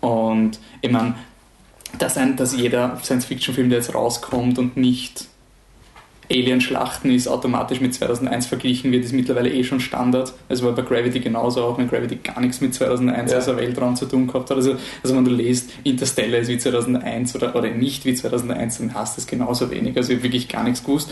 Und 0.00 0.58
ich 0.80 0.90
meine, 0.90 1.14
dass, 1.98 2.16
ein, 2.16 2.36
dass 2.36 2.56
jeder 2.56 2.98
Science-Fiction-Film, 3.02 3.68
der 3.68 3.78
jetzt 3.78 3.94
rauskommt 3.94 4.58
und 4.58 4.76
nicht 4.76 5.26
Alien-Schlachten 6.30 7.10
ist 7.10 7.26
automatisch 7.26 7.80
mit 7.80 7.94
2001 7.94 8.46
verglichen 8.46 8.92
wird, 8.92 9.04
ist 9.04 9.12
mittlerweile 9.12 9.50
eh 9.50 9.64
schon 9.64 9.80
Standard. 9.80 10.34
Also 10.48 10.66
war 10.66 10.72
bei 10.72 10.82
Gravity 10.82 11.20
genauso, 11.20 11.64
auch 11.64 11.78
wenn 11.78 11.88
Gravity 11.88 12.16
gar 12.16 12.40
nichts 12.40 12.60
mit 12.60 12.74
2001 12.74 13.30
ja. 13.30 13.38
als 13.38 13.46
Weltraum 13.46 13.96
zu 13.96 14.06
tun 14.06 14.26
gehabt 14.26 14.50
hat. 14.50 14.56
Also, 14.56 14.76
also 15.02 15.16
wenn 15.16 15.24
du 15.24 15.30
liest, 15.30 15.70
Interstellar 15.84 16.40
ist 16.40 16.48
wie 16.48 16.58
2001 16.58 17.34
oder, 17.34 17.56
oder 17.56 17.70
nicht 17.70 18.04
wie 18.04 18.14
2001, 18.14 18.78
dann 18.78 18.94
hast 18.94 19.16
du 19.16 19.22
es 19.22 19.26
genauso 19.26 19.70
wenig. 19.70 19.96
Also 19.96 20.12
ich 20.12 20.18
habe 20.18 20.24
wirklich 20.24 20.48
gar 20.48 20.64
nichts 20.64 20.84
gewusst. 20.84 21.10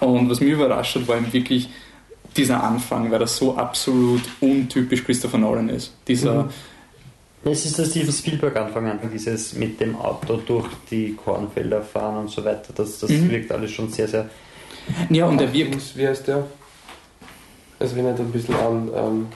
Und 0.00 0.28
was 0.28 0.40
mich 0.40 0.50
überrascht 0.50 0.96
hat, 0.96 1.06
war 1.06 1.16
eben 1.16 1.32
wirklich 1.32 1.68
dieser 2.36 2.62
Anfang, 2.62 3.10
weil 3.10 3.20
das 3.20 3.36
so 3.36 3.56
absolut 3.56 4.22
untypisch 4.40 5.04
Christopher 5.04 5.38
Nolan 5.38 5.68
ist. 5.68 5.94
Dieser... 6.08 6.44
Mhm. 6.44 6.50
Es 7.44 7.64
ist 7.64 7.78
der 7.78 7.84
Steven 7.84 8.12
Spielberg-Anfang, 8.12 8.90
einfach 8.90 9.08
dieses 9.12 9.54
mit 9.54 9.80
dem 9.80 9.94
Auto 9.94 10.38
durch 10.44 10.66
die 10.90 11.12
Kornfelder 11.12 11.80
fahren 11.80 12.16
und 12.16 12.30
so 12.30 12.44
weiter. 12.44 12.72
Das, 12.74 12.98
das 12.98 13.08
mhm. 13.08 13.30
wirkt 13.30 13.52
alles 13.52 13.70
schon 13.70 13.88
sehr, 13.88 14.08
sehr 14.08 14.28
ja, 15.10 15.26
und 15.26 15.40
der 15.40 15.52
wirkt. 15.52 15.96
Wie 15.96 16.06
heißt 16.06 16.28
der? 16.28 16.46
Es 17.78 17.92
erinnert 17.92 18.18
ein 18.18 18.30
bisschen 18.32 18.54
an. 18.54 18.90
Ähm, 18.94 19.26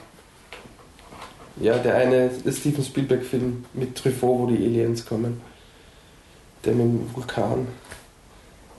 ja, 1.60 1.76
der 1.76 1.96
eine 1.96 2.30
Steven 2.50 2.82
Spielberg-Film 2.82 3.64
mit 3.74 3.96
Truffaut, 3.96 4.38
wo 4.38 4.46
die 4.46 4.56
Aliens 4.56 5.04
kommen. 5.04 5.40
Der 6.64 6.74
mit 6.74 6.86
dem 6.86 7.14
Vulkan. 7.14 7.66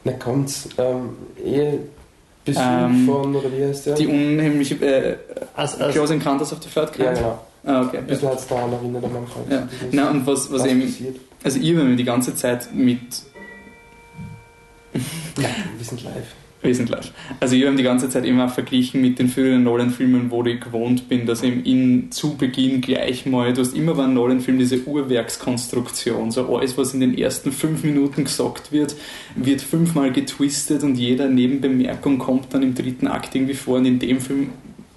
Na 0.03 0.13
kommt's. 0.13 0.69
Ähm, 0.77 1.09
eh 1.43 1.79
Besuch 2.43 2.61
ähm, 2.63 3.05
von, 3.05 3.35
oder 3.35 3.51
wie 3.55 3.63
heißt 3.63 3.85
der? 3.85 3.95
Die 3.95 4.07
unheimliche. 4.07 4.75
Äh, 4.83 5.17
as, 5.55 5.79
as, 5.79 5.93
Close 5.93 6.13
Encounters 6.13 6.51
of 6.51 6.59
the 6.63 6.69
Third 6.69 6.91
Kind. 6.91 7.05
Ja, 7.05 7.13
genau. 7.13 7.45
Ah, 7.63 7.83
okay. 7.83 7.99
Ein 7.99 8.07
bisschen 8.07 8.29
hat 8.29 8.39
es 8.39 8.47
daran 8.47 8.73
erinnert 8.73 9.03
am 9.03 9.15
Anfang. 9.15 9.43
Ja. 9.47 9.67
Na, 9.91 10.09
und 10.09 10.25
was, 10.25 10.51
was, 10.51 10.61
was 10.61 10.67
eben. 10.67 10.81
Passiert. 10.81 11.17
Also, 11.43 11.59
ich 11.59 11.71
habe 11.71 11.83
mir 11.83 11.95
die 11.95 12.03
ganze 12.03 12.35
Zeit 12.35 12.73
mit. 12.73 12.99
ja, 14.93 15.49
wir 15.77 15.85
sind 15.85 16.03
live. 16.03 16.35
Live. 16.63 17.11
Also 17.39 17.55
ich 17.55 17.65
habe 17.65 17.75
die 17.75 17.83
ganze 17.83 18.09
Zeit 18.09 18.25
immer 18.25 18.47
verglichen 18.47 19.01
mit 19.01 19.17
den 19.19 19.27
früheren 19.27 19.63
Nolan-Filmen, 19.63 20.29
wo 20.29 20.43
ich 20.45 20.61
gewohnt 20.61 21.09
bin, 21.09 21.25
dass 21.25 21.43
eben 21.43 21.63
in 21.63 22.11
zu 22.11 22.37
Beginn 22.37 22.81
gleich 22.81 23.25
mal, 23.25 23.51
du 23.53 23.61
hast 23.61 23.75
immer 23.75 23.95
bei 23.95 24.03
einem 24.03 24.13
Nolan-Film 24.13 24.59
diese 24.59 24.85
Uhrwerkskonstruktion, 24.85 26.31
so 26.31 26.55
alles, 26.55 26.77
was 26.77 26.93
in 26.93 26.99
den 26.99 27.17
ersten 27.17 27.51
fünf 27.51 27.83
Minuten 27.83 28.25
gesagt 28.25 28.71
wird, 28.71 28.95
wird 29.35 29.61
fünfmal 29.61 30.11
getwistet 30.11 30.83
und 30.83 30.95
jeder 30.95 31.27
Nebenbemerkung 31.27 32.19
kommt 32.19 32.53
dann 32.53 32.61
im 32.61 32.75
dritten 32.75 33.07
Akt 33.07 33.33
irgendwie 33.35 33.55
vor 33.55 33.77
und 33.77 33.85
in 33.85 33.99
dem 33.99 34.19
Film 34.19 34.49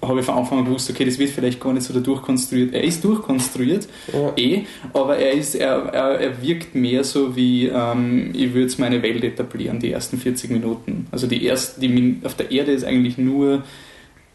habe 0.07 0.19
ich 0.19 0.25
von 0.25 0.35
Anfang 0.35 0.59
an 0.59 0.65
gewusst, 0.65 0.89
okay, 0.89 1.05
das 1.05 1.19
wird 1.19 1.29
vielleicht 1.29 1.59
gar 1.59 1.73
nicht 1.73 1.83
so 1.83 1.99
durchkonstruiert. 1.99 2.73
Er 2.73 2.83
ist 2.83 3.03
durchkonstruiert, 3.03 3.87
ja. 4.11 4.33
eh, 4.35 4.65
aber 4.93 5.17
er, 5.17 5.31
ist, 5.33 5.55
er, 5.55 5.85
er, 5.85 6.19
er 6.19 6.41
wirkt 6.41 6.75
mehr 6.75 7.03
so 7.03 7.35
wie, 7.35 7.67
ähm, 7.67 8.31
ich 8.33 8.53
würde 8.53 8.67
es 8.67 8.77
meine 8.77 9.01
Welt 9.01 9.23
etablieren, 9.23 9.79
die 9.79 9.91
ersten 9.91 10.17
40 10.17 10.51
Minuten. 10.51 11.07
Also 11.11 11.27
die 11.27 11.47
ersten, 11.47 11.81
die 11.81 12.17
auf 12.23 12.35
der 12.35 12.51
Erde 12.51 12.71
ist 12.71 12.83
eigentlich 12.83 13.17
nur, 13.17 13.63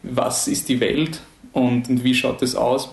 was 0.03 0.49
ist 0.49 0.69
die 0.69 0.81
Welt 0.81 1.21
und, 1.53 1.89
und 1.89 2.05
wie 2.05 2.15
schaut 2.15 2.43
das 2.43 2.55
aus? 2.55 2.91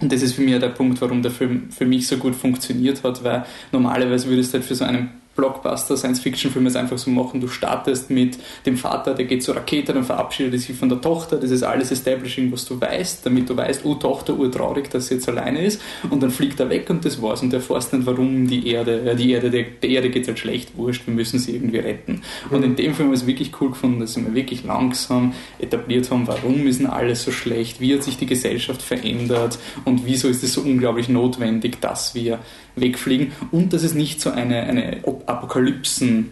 Und 0.00 0.12
das 0.12 0.22
ist 0.22 0.34
für 0.34 0.42
mich 0.42 0.58
der 0.58 0.68
Punkt, 0.68 1.00
warum 1.00 1.22
der 1.22 1.30
Film 1.30 1.70
für 1.70 1.86
mich 1.86 2.06
so 2.06 2.16
gut 2.16 2.34
funktioniert 2.34 3.02
hat, 3.04 3.22
weil 3.22 3.44
normalerweise 3.72 4.28
würdest 4.28 4.52
du 4.52 4.58
halt 4.58 4.66
für 4.66 4.74
so 4.74 4.84
einen 4.84 5.10
Blockbuster, 5.36 5.96
Science-Fiction-Filme 5.96 6.68
es 6.68 6.76
einfach 6.76 6.98
so 6.98 7.10
machen. 7.10 7.40
Du 7.40 7.48
startest 7.48 8.10
mit 8.10 8.38
dem 8.66 8.76
Vater, 8.76 9.14
der 9.14 9.24
geht 9.24 9.42
zur 9.42 9.56
Rakete, 9.56 9.92
dann 9.92 10.04
verabschiedet 10.04 10.52
er 10.54 10.58
sich 10.58 10.76
von 10.76 10.88
der 10.88 11.00
Tochter. 11.00 11.36
Das 11.36 11.50
ist 11.50 11.62
alles 11.62 11.90
Establishing, 11.90 12.52
was 12.52 12.64
du 12.64 12.80
weißt, 12.80 13.26
damit 13.26 13.48
du 13.48 13.56
weißt, 13.56 13.84
oh, 13.84 13.94
Tochter, 13.94 14.34
urtraurig, 14.38 14.90
dass 14.90 15.08
sie 15.08 15.14
jetzt 15.14 15.28
alleine 15.28 15.64
ist. 15.64 15.80
Und 16.08 16.22
dann 16.22 16.30
fliegt 16.30 16.60
er 16.60 16.68
weg 16.68 16.88
und 16.90 17.04
das 17.04 17.20
war's. 17.20 17.42
Und 17.42 17.52
erfährst 17.52 17.92
nicht, 17.92 18.06
warum 18.06 18.46
die 18.46 18.68
Erde, 18.68 19.02
ja, 19.04 19.14
die 19.14 19.32
Erde, 19.32 19.50
der, 19.50 19.64
der 19.82 19.90
Erde 19.90 20.10
geht 20.10 20.26
halt 20.26 20.38
schlecht, 20.38 20.76
wurscht, 20.76 21.06
wir 21.06 21.14
müssen 21.14 21.38
sie 21.38 21.54
irgendwie 21.54 21.78
retten. 21.78 22.22
Und 22.50 22.62
in 22.62 22.76
dem 22.76 22.94
Film 22.94 23.08
habe 23.08 23.16
ich 23.16 23.22
es 23.22 23.26
wirklich 23.26 23.52
cool 23.60 23.70
gefunden, 23.70 24.00
dass 24.00 24.14
sie 24.14 24.20
mir 24.20 24.34
wirklich 24.34 24.64
langsam 24.64 25.32
etabliert 25.58 26.10
haben, 26.10 26.26
warum 26.26 26.66
ist 26.66 26.80
denn 26.80 26.86
alles 26.86 27.24
so 27.24 27.30
schlecht, 27.30 27.80
wie 27.80 27.94
hat 27.94 28.02
sich 28.02 28.16
die 28.16 28.26
Gesellschaft 28.26 28.82
verändert 28.82 29.58
und 29.84 30.06
wieso 30.06 30.28
ist 30.28 30.42
es 30.42 30.54
so 30.54 30.60
unglaublich 30.60 31.08
notwendig, 31.08 31.80
dass 31.80 32.14
wir 32.14 32.38
wegfliegen 32.76 33.32
und 33.50 33.72
dass 33.72 33.82
es 33.82 33.94
nicht 33.94 34.20
so 34.20 34.30
eine, 34.30 34.62
eine 34.62 34.98
Apokalypsen 35.26 36.30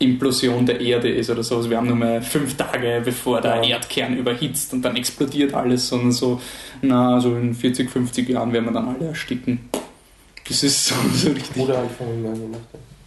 Implosion 0.00 0.64
der 0.64 0.80
Erde 0.80 1.10
ist 1.10 1.28
oder 1.28 1.42
so. 1.42 1.56
Also 1.56 1.68
wir 1.68 1.76
haben 1.76 1.86
nur 1.86 1.96
mal 1.96 2.22
fünf 2.22 2.56
Tage, 2.56 3.02
bevor 3.04 3.40
der 3.40 3.56
ja. 3.56 3.76
Erdkern 3.76 4.16
überhitzt 4.16 4.72
und 4.72 4.82
dann 4.82 4.96
explodiert 4.96 5.52
alles, 5.52 5.88
sondern 5.88 6.12
so, 6.12 6.40
na, 6.80 7.20
so 7.20 7.36
in 7.36 7.54
40, 7.54 7.90
50 7.90 8.28
Jahren 8.30 8.52
werden 8.52 8.64
wir 8.64 8.72
dann 8.72 8.88
alle 8.88 9.08
ersticken. 9.08 9.68
Das 10.48 10.62
ist 10.62 10.86
so, 10.86 10.94
so 11.14 11.30
richtig. 11.30 11.62
Oder 11.62 11.78
halt 11.78 11.90
von 11.90 12.54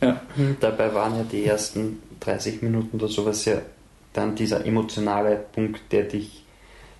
ja. 0.02 0.22
Hm, 0.36 0.58
dabei 0.60 0.94
waren 0.94 1.16
ja 1.16 1.24
die 1.24 1.46
ersten 1.46 2.02
30 2.20 2.62
Minuten 2.62 2.98
oder 2.98 3.08
sowas 3.08 3.44
ja 3.46 3.62
dann 4.14 4.36
dieser 4.36 4.66
emotionale 4.66 5.44
Punkt, 5.54 5.82
der 5.92 6.04
dich 6.04 6.43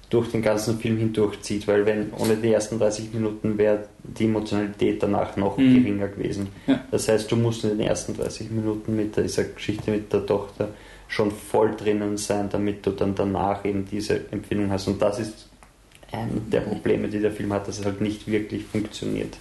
durch 0.10 0.30
den 0.30 0.42
ganzen 0.42 0.80
Film 0.80 0.98
hindurchzieht, 0.98 1.68
weil 1.68 1.86
wenn 1.86 2.14
ohne 2.14 2.36
die 2.36 2.52
ersten 2.52 2.78
30 2.78 3.14
Minuten 3.14 3.58
wäre 3.58 3.88
die 4.04 4.26
Emotionalität 4.26 5.02
danach 5.02 5.36
noch 5.38 5.58
mhm. 5.58 5.76
geringer 5.76 6.08
gewesen. 6.08 6.50
Ja. 6.68 6.84
Das 6.92 7.08
heißt, 7.08 7.32
du 7.32 7.36
musst 7.36 7.64
in 7.64 7.78
den 7.78 7.88
ersten 7.88 8.16
30 8.16 8.52
Minuten 8.52 8.96
mit 8.96 9.18
dieser 9.18 9.46
Geschichte 9.46 9.90
mit 9.90 10.14
der 10.14 10.26
Tochter 10.26 10.70
schon 11.08 11.32
voll 11.32 11.76
drinnen 11.76 12.18
sein, 12.18 12.50
damit 12.50 12.86
du 12.86 12.92
dann 12.92 13.16
danach 13.16 13.66
eben 13.66 13.86
diese 13.90 14.32
Empfindung 14.32 14.72
hast. 14.72 14.88
Und 14.88 15.02
das 15.02 15.20
ist 15.20 15.50
ein 16.12 16.50
der 16.52 16.62
Probleme, 16.62 17.08
die 17.08 17.20
der 17.20 17.32
Film 17.32 17.52
hat, 17.54 17.68
dass 17.68 17.80
es 17.80 17.86
halt 17.86 18.02
nicht 18.02 18.28
wirklich 18.28 18.66
funktioniert 18.66 19.36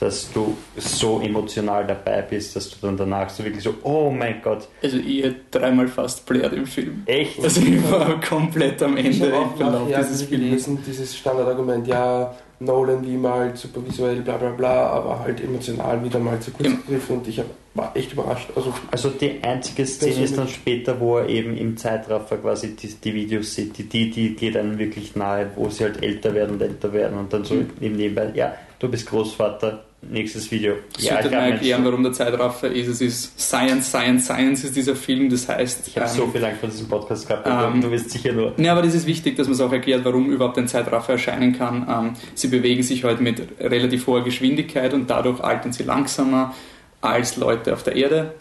dass 0.00 0.32
du 0.32 0.56
so 0.76 1.20
emotional 1.20 1.86
dabei 1.86 2.22
bist, 2.22 2.56
dass 2.56 2.70
du 2.70 2.76
dann 2.82 2.96
danach 2.96 3.30
so 3.30 3.44
wirklich 3.44 3.62
so, 3.62 3.74
oh 3.82 4.10
mein 4.10 4.42
Gott. 4.42 4.68
Also 4.82 4.98
ich 4.98 5.24
hätte 5.24 5.58
dreimal 5.58 5.88
fast 5.88 6.26
blärt 6.26 6.52
im 6.52 6.66
Film. 6.66 7.02
Echt? 7.06 7.42
Also 7.42 7.60
ich 7.60 7.90
war 7.90 8.20
komplett 8.20 8.82
am 8.82 8.96
Ende 8.96 9.10
ich 9.10 9.22
im 9.22 9.56
Verlauf 9.56 9.88
ja, 9.88 9.98
dieses 9.98 10.22
Films. 10.22 10.30
gelesen, 10.30 10.78
dieses 10.86 11.16
Standardargument, 11.16 11.86
ja, 11.86 12.34
Nolan 12.60 13.04
wie 13.06 13.16
mal 13.16 13.56
super 13.56 13.84
visuell, 13.84 14.20
bla 14.22 14.36
bla 14.36 14.50
bla, 14.50 14.86
aber 14.90 15.20
halt 15.20 15.42
emotional 15.42 16.02
wieder 16.04 16.18
mal 16.18 16.38
zu 16.40 16.50
kurz 16.52 16.68
gegriffen 16.68 17.18
und 17.18 17.28
ich 17.28 17.38
hab, 17.40 17.46
war 17.74 17.96
echt 17.96 18.12
überrascht. 18.12 18.50
Also, 18.54 18.72
also 18.90 19.10
die 19.10 19.42
einzige 19.42 19.84
Szene 19.86 20.24
ist 20.24 20.38
dann 20.38 20.48
später, 20.48 20.98
wo 21.00 21.18
er 21.18 21.28
eben 21.28 21.56
im 21.56 21.76
Zeitraffer 21.76 22.36
quasi 22.38 22.76
die, 22.76 22.88
die 22.88 23.14
Videos 23.14 23.54
sieht, 23.54 23.76
die, 23.78 23.88
die, 23.88 24.10
die 24.10 24.36
geht 24.36 24.56
einem 24.56 24.78
wirklich 24.78 25.16
nahe, 25.16 25.50
wo 25.56 25.68
sie 25.68 25.84
halt 25.84 26.02
älter 26.02 26.32
werden 26.34 26.52
und 26.54 26.62
älter 26.62 26.92
werden 26.92 27.18
und 27.18 27.32
dann 27.32 27.44
so 27.44 27.54
mhm. 27.54 27.70
im 27.80 27.96
Nebenbei, 27.96 28.30
ja, 28.34 28.54
du 28.84 28.90
bist 28.90 29.06
Großvater, 29.08 29.82
nächstes 30.02 30.50
Video. 30.50 30.74
Ich 30.98 31.04
ja, 31.04 31.14
sollte 31.14 31.30
mal 31.34 31.52
erklären, 31.52 31.84
warum 31.84 32.02
der 32.02 32.12
Zeitraffer 32.12 32.68
ist. 32.70 32.88
Es 32.88 33.00
ist 33.00 33.40
Science, 33.40 33.88
Science, 33.88 34.26
Science 34.26 34.64
ist 34.64 34.76
dieser 34.76 34.94
Film. 34.94 35.30
Das 35.30 35.48
heißt. 35.48 35.88
Ich 35.88 35.96
habe 35.96 36.06
ähm, 36.06 36.16
so 36.16 36.26
viel 36.26 36.40
lang 36.40 36.56
von 36.56 36.70
diesem 36.70 36.86
Podcast 36.86 37.26
gehabt, 37.26 37.48
ähm, 37.48 37.80
du 37.80 37.90
wirst 37.90 38.10
sicher 38.10 38.32
nur. 38.32 38.52
Ne, 38.58 38.70
aber 38.70 38.82
das 38.82 38.94
ist 38.94 39.06
wichtig, 39.06 39.36
dass 39.36 39.46
man 39.46 39.54
es 39.54 39.60
auch 39.60 39.72
erklärt, 39.72 40.04
warum 40.04 40.30
überhaupt 40.30 40.58
ein 40.58 40.68
Zeitraffer 40.68 41.14
erscheinen 41.14 41.56
kann. 41.56 41.86
Ähm, 41.88 42.12
sie 42.34 42.48
bewegen 42.48 42.82
sich 42.82 43.04
heute 43.04 43.16
halt 43.16 43.20
mit 43.22 43.42
relativ 43.58 44.06
hoher 44.06 44.22
Geschwindigkeit 44.22 44.92
und 44.92 45.08
dadurch 45.08 45.40
altern 45.40 45.72
sie 45.72 45.84
langsamer 45.84 46.54
als 47.00 47.36
Leute 47.36 47.72
auf 47.72 47.82
der 47.82 47.96
Erde. 47.96 48.34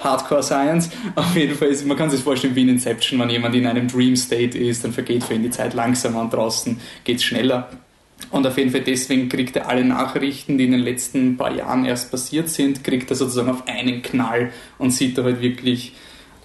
Hardcore 0.00 0.42
Science. 0.42 0.90
Auf 1.14 1.36
jeden 1.36 1.54
Fall 1.54 1.68
ist, 1.68 1.86
man 1.86 1.96
kann 1.96 2.10
sich 2.10 2.20
vorstellen 2.20 2.56
wie 2.56 2.62
in 2.62 2.68
Inception, 2.68 3.20
wenn 3.20 3.30
jemand 3.30 3.54
in 3.54 3.64
einem 3.64 3.86
Dream 3.86 4.16
State 4.16 4.58
ist, 4.58 4.82
dann 4.82 4.92
vergeht 4.92 5.22
für 5.22 5.34
ihn 5.34 5.44
die 5.44 5.50
Zeit 5.50 5.72
langsamer 5.72 6.20
und 6.20 6.32
draußen 6.32 6.80
geht 7.04 7.18
es 7.18 7.22
schneller. 7.22 7.68
Und 8.34 8.48
auf 8.48 8.58
jeden 8.58 8.70
Fall 8.70 8.80
deswegen 8.80 9.28
kriegt 9.28 9.54
er 9.54 9.68
alle 9.68 9.84
Nachrichten, 9.84 10.58
die 10.58 10.64
in 10.64 10.72
den 10.72 10.80
letzten 10.80 11.36
paar 11.36 11.54
Jahren 11.54 11.84
erst 11.84 12.10
passiert 12.10 12.48
sind, 12.48 12.82
kriegt 12.82 13.08
er 13.08 13.14
sozusagen 13.14 13.48
auf 13.48 13.68
einen 13.68 14.02
Knall 14.02 14.50
und 14.76 14.90
sieht 14.90 15.16
da 15.16 15.22
halt 15.22 15.40
wirklich 15.40 15.92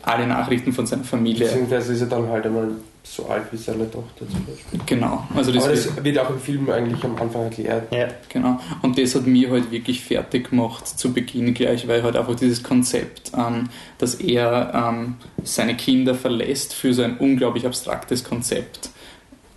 alle 0.04 0.28
Nachrichten 0.28 0.72
von 0.72 0.86
seiner 0.86 1.04
Familie. 1.04 1.48
Beziehungsweise 1.48 1.94
ist 1.94 2.02
er 2.02 2.08
dann 2.08 2.30
halt 2.30 2.46
einmal 2.46 2.70
so 3.02 3.26
alt 3.26 3.46
wie 3.52 3.58
seine 3.58 3.90
Tochter 3.90 4.28
zum 4.30 4.46
Beispiel. 4.46 4.80
Genau. 4.86 5.28
Also 5.36 5.52
das 5.52 5.64
Aber 5.64 5.74
das 5.74 6.04
wird 6.04 6.20
auch 6.20 6.30
im 6.30 6.40
Film 6.40 6.70
eigentlich 6.70 7.04
am 7.04 7.16
Anfang 7.16 7.46
erklärt. 7.46 7.92
Ja. 7.92 8.08
Genau. 8.30 8.60
Und 8.84 9.00
das 9.00 9.16
hat 9.16 9.26
mir 9.26 9.50
halt 9.50 9.72
wirklich 9.72 10.02
fertig 10.02 10.52
gemacht 10.52 10.88
zu 10.88 11.12
Beginn 11.12 11.56
gleich, 11.56 11.88
weil 11.88 12.04
halt 12.04 12.16
einfach 12.16 12.36
dieses 12.36 12.62
Konzept, 12.62 13.32
ähm, 13.36 13.68
dass 13.98 14.14
er 14.14 14.92
ähm, 14.92 15.16
seine 15.44 15.76
Kinder 15.76 16.14
verlässt 16.14 16.76
für 16.76 16.94
so 16.94 17.02
ein 17.02 17.18
unglaublich 17.18 17.66
abstraktes 17.66 18.24
Konzept 18.24 18.92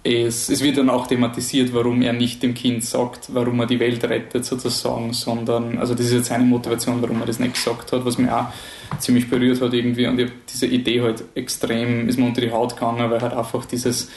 es, 0.05 0.49
es, 0.49 0.63
wird 0.63 0.79
dann 0.79 0.91
auch 0.91 1.07
thematisiert, 1.07 1.73
warum 1.73 2.03
er 2.03 2.13
nicht 2.13 2.43
dem 2.43 2.55
Kind 2.55 2.85
sagt, 2.85 3.29
warum 3.33 3.61
er 3.61 3.67
die 3.67 3.79
Welt 3.79 4.03
rettet 4.03 4.45
sozusagen, 4.45 5.13
sondern, 5.13 5.79
also 5.79 5.95
das 5.95 6.07
ist 6.07 6.13
jetzt 6.13 6.27
seine 6.27 6.45
Motivation, 6.45 7.01
warum 7.01 7.21
er 7.21 7.27
das 7.27 7.39
nicht 7.39 7.55
gesagt 7.55 7.93
hat, 7.93 8.05
was 8.05 8.19
mir 8.19 8.37
auch 8.37 8.47
ziemlich 8.99 9.31
berührt 9.31 9.61
hat 9.61 9.73
irgendwie. 9.73 10.07
Und 10.07 10.19
ich 10.19 10.27
habe 10.27 10.37
diese 10.53 10.67
Idee 10.67 11.03
halt 11.03 11.25
extrem, 11.35 12.09
ist 12.09 12.19
mir 12.19 12.27
unter 12.27 12.41
die 12.41 12.51
Haut 12.51 12.75
gegangen, 12.75 13.11
weil 13.11 13.21
halt 13.21 13.33
einfach 13.33 13.65
dieses, 13.65 14.11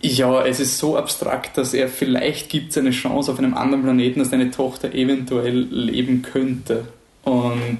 ja, 0.00 0.44
es 0.44 0.60
ist 0.60 0.78
so 0.78 0.96
abstrakt, 0.96 1.58
dass 1.58 1.74
er 1.74 1.88
vielleicht 1.88 2.50
gibt 2.50 2.70
es 2.70 2.78
eine 2.78 2.90
Chance 2.90 3.32
auf 3.32 3.38
einem 3.38 3.54
anderen 3.54 3.82
Planeten, 3.82 4.20
dass 4.20 4.30
seine 4.30 4.50
Tochter 4.50 4.94
eventuell 4.94 5.58
leben 5.58 6.22
könnte. 6.22 6.86
Und 7.24 7.78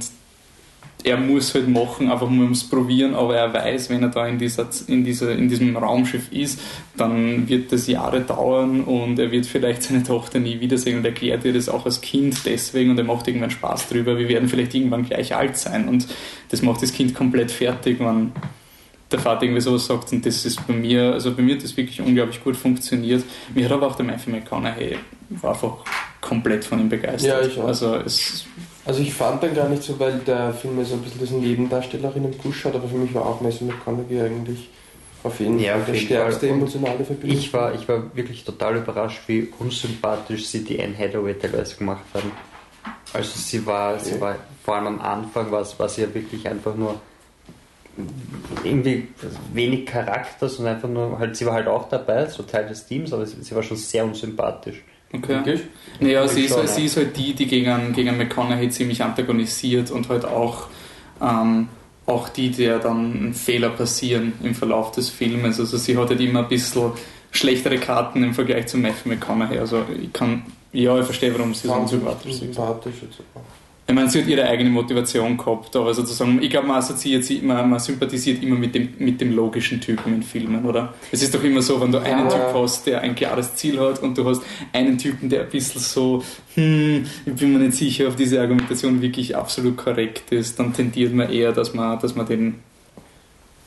er 1.05 1.19
muss 1.19 1.55
halt 1.55 1.69
machen, 1.69 2.11
einfach 2.11 2.31
nur 2.31 2.45
ums 2.45 2.65
Probieren, 2.65 3.15
aber 3.15 3.37
er 3.37 3.53
weiß, 3.53 3.91
wenn 3.91 4.03
er 4.03 4.09
da 4.09 4.27
in, 4.27 4.39
dieser, 4.39 4.67
in, 4.87 5.05
dieser, 5.05 5.33
in 5.33 5.51
diesem 5.51 5.77
Raumschiff 5.77 6.33
ist, 6.33 6.59
dann 6.97 7.47
wird 7.47 7.71
das 7.73 7.87
Jahre 7.87 8.23
dauern 8.23 8.81
und 8.83 9.19
er 9.19 9.31
wird 9.31 9.45
vielleicht 9.45 9.83
seine 9.83 10.03
Tochter 10.03 10.41
nie 10.41 10.61
wiedersehen 10.61 10.97
und 10.97 11.05
erklärt 11.05 11.45
ihr 11.45 11.53
das 11.53 11.69
auch 11.69 11.85
als 11.85 12.01
Kind 12.01 12.47
deswegen 12.47 12.91
und 12.91 12.99
er 12.99 13.05
macht 13.05 13.29
irgendwann 13.29 13.51
Spaß 13.51 13.91
drüber. 13.91 14.19
Wir 14.19 14.29
werden 14.29 14.49
vielleicht 14.49 14.75
irgendwann 14.75 15.05
gleich 15.05 15.35
alt 15.37 15.59
sein 15.59 15.89
und 15.89 16.07
das 16.49 16.63
macht 16.63 16.83
das 16.83 16.93
Kind 16.93 17.15
komplett 17.15 17.51
fertig, 17.51 18.01
wenn 18.01 18.33
der 19.13 19.19
Vater 19.19 19.43
irgendwie 19.43 19.61
sowas 19.61 19.85
sagt 19.85 20.11
und 20.13 20.25
das 20.25 20.47
ist 20.47 20.67
bei 20.67 20.73
mir, 20.73 21.13
also 21.13 21.35
bei 21.35 21.43
mir 21.43 21.57
hat 21.57 21.65
das 21.65 21.77
wirklich 21.77 22.01
unglaublich 22.01 22.43
gut 22.43 22.57
funktioniert. 22.57 23.23
Mir 23.55 23.67
hat 23.67 23.73
aber 23.73 23.89
auch 23.89 23.97
der 23.97 24.07
Matthew 24.07 24.31
McConaughey 24.31 24.97
war 25.29 25.53
einfach 25.53 25.85
komplett 26.21 26.65
von 26.65 26.81
ihm 26.81 26.89
begeistert. 26.89 27.43
Ja, 27.43 27.47
ich 27.47 27.59
auch. 27.59 27.67
Also 27.67 27.97
es 27.97 28.47
Also 28.87 29.01
ich 29.01 29.15
fand 29.15 29.43
dann 29.43 29.55
gar 29.55 29.69
nicht 29.69 29.83
so, 29.83 29.99
weil 29.99 30.19
der 30.19 30.53
Film 30.53 30.77
mir 30.77 30.85
so 30.85 30.95
ein 30.95 31.01
bisschen 31.01 31.21
diesen 31.21 31.41
Nebendarstellerinnen 31.41 32.33
Push 32.37 32.67
hat, 32.67 32.75
aber 32.75 32.87
für 32.89 32.97
mich 32.97 33.15
war 33.15 33.25
auch 33.25 33.41
Matthew 33.41 33.65
McConaughey 33.65 34.21
eigentlich 34.21 34.69
auf 35.23 35.41
jeden 35.41 35.59
Ja, 35.59 35.73
Fall 35.73 35.81
auf 35.81 35.87
der 35.87 35.95
jeden 35.95 36.07
stärkste 36.07 36.47
Fall. 36.49 36.57
Emotionale 36.57 37.05
Verbindung. 37.05 37.39
Ich 37.39 37.53
war, 37.55 37.75
ich 37.75 37.89
war 37.89 38.15
wirklich 38.15 38.45
total 38.45 38.77
überrascht, 38.77 39.23
wie 39.27 39.49
unsympathisch 39.59 40.47
sie 40.47 40.65
die 40.65 40.83
Anne 40.83 40.97
Hathaway 40.99 41.33
teilweise 41.35 41.77
gemacht 41.77 42.05
haben. 42.13 42.31
Also 43.15 43.39
sie 43.39 43.65
war, 43.65 43.99
sie 43.99 44.13
Okay. 44.13 44.21
war 44.21 44.37
vor 44.65 44.75
allem 44.77 44.87
am 44.89 45.01
Anfang 45.01 45.51
war, 45.51 45.67
war 45.79 45.89
sie 45.89 46.03
ja 46.03 46.13
wirklich 46.13 46.47
einfach 46.47 46.75
nur 46.75 46.97
irgendwie 48.65 49.09
wenig 49.53 49.87
Charakter, 49.87 50.49
sondern 50.49 50.75
einfach 50.77 50.89
nur 50.89 51.19
halt, 51.19 51.37
sie 51.37 51.47
war 51.47 51.55
halt 51.55 51.69
auch 51.69 51.89
dabei, 51.89 52.27
so 52.27 52.43
Teil 52.43 52.67
des 52.67 52.87
Teams, 52.87 53.13
aber 53.13 53.25
sie, 53.25 53.41
sie 53.43 53.55
war 53.55 53.63
schon 53.63 53.77
sehr 53.77 54.05
unsympathisch. 54.05 54.83
Okay. 55.15 55.61
Naja, 56.01 56.27
sie 56.27 56.45
ist, 56.45 56.57
halt, 56.57 56.69
sie 56.69 56.87
ist 56.87 56.97
halt 56.97 57.17
die, 57.17 57.35
die 57.35 57.47
gegen, 57.47 57.93
gegen 57.93 58.17
McConaughey 58.17 58.69
ziemlich 58.69 59.03
antagonisiert 59.03 59.91
und 59.91 60.09
halt 60.09 60.25
auch, 60.25 60.67
ähm, 61.23 61.69
auch 62.07 62.29
die, 62.29 62.51
der 62.51 62.79
dann 62.81 63.33
Fehler 63.33 63.71
passieren 63.71 64.33
im 64.43 64.55
Verlauf 64.55 64.91
des 64.91 65.09
Filmes. 65.09 65.61
Also 65.61 65.77
sie 65.77 65.97
hat 65.97 66.11
halt 66.11 66.21
immer 66.21 66.41
ein 66.41 66.49
bisschen 66.49 66.93
schlechtere 67.31 67.79
Karten 67.79 68.23
im 68.23 68.35
Vergleich 68.35 68.67
zu 68.67 68.77
Matthew 68.77 69.09
McConaughey. 69.11 69.59
Also 69.59 69.85
ich 70.01 70.13
kann, 70.13 70.43
ja, 70.73 70.99
ich 70.99 71.05
verstehe, 71.05 71.33
warum 71.33 71.55
sie 71.55 71.69
so 71.69 71.75
ist. 71.75 72.41
sympathisch 72.41 72.95
so. 73.17 73.23
Ich 73.87 73.95
meine, 73.95 74.09
sie 74.09 74.23
hat 74.23 74.29
ihre 74.29 74.45
eigene 74.45 74.71
Motivation 74.71 75.37
gehabt, 75.37 75.77
aber 75.77 75.93
sozusagen, 75.93 76.41
ich 76.43 76.49
glaube, 76.49 76.67
man 76.69 76.79
assoziiert 76.79 77.23
sie 77.25 77.37
immer, 77.37 77.63
man 77.65 77.79
sympathisiert 77.79 78.43
immer 78.43 78.57
mit 78.57 78.75
dem, 78.75 78.95
mit 78.99 79.21
dem 79.21 79.37
logischen 79.37 79.79
Typen 79.79 80.15
in 80.15 80.23
Filmen, 80.23 80.65
oder? 80.65 80.95
Es 81.13 81.23
ist 81.23 81.35
doch 81.35 81.45
immer 81.45 81.61
so, 81.61 81.79
wenn 81.83 81.93
du 81.93 81.99
einen 81.99 82.31
Ja. 82.31 82.31
Typ 82.31 82.55
hast, 82.55 82.87
der 82.87 83.03
ein 83.03 83.15
klares 83.15 83.57
Ziel 83.57 83.79
hat 83.79 84.03
und 84.03 84.17
du 84.17 84.27
hast 84.27 84.43
einen 84.73 84.97
Typen, 84.97 85.29
der 85.29 85.43
ein 85.43 85.51
bisschen 85.51 85.83
so, 85.83 86.25
hm, 86.55 87.05
ich 87.27 87.35
bin 87.35 87.53
mir 87.53 87.59
nicht 87.59 87.75
sicher, 87.77 88.09
ob 88.09 88.17
diese 88.17 88.41
Argumentation 88.41 89.03
wirklich 89.03 89.37
absolut 89.37 89.77
korrekt 89.77 90.33
ist, 90.33 90.59
dann 90.59 90.73
tendiert 90.73 91.13
man 91.13 91.31
eher, 91.31 91.53
dass 91.53 91.75
man, 91.75 91.99
dass 91.99 92.15
man 92.15 92.25
den 92.25 92.55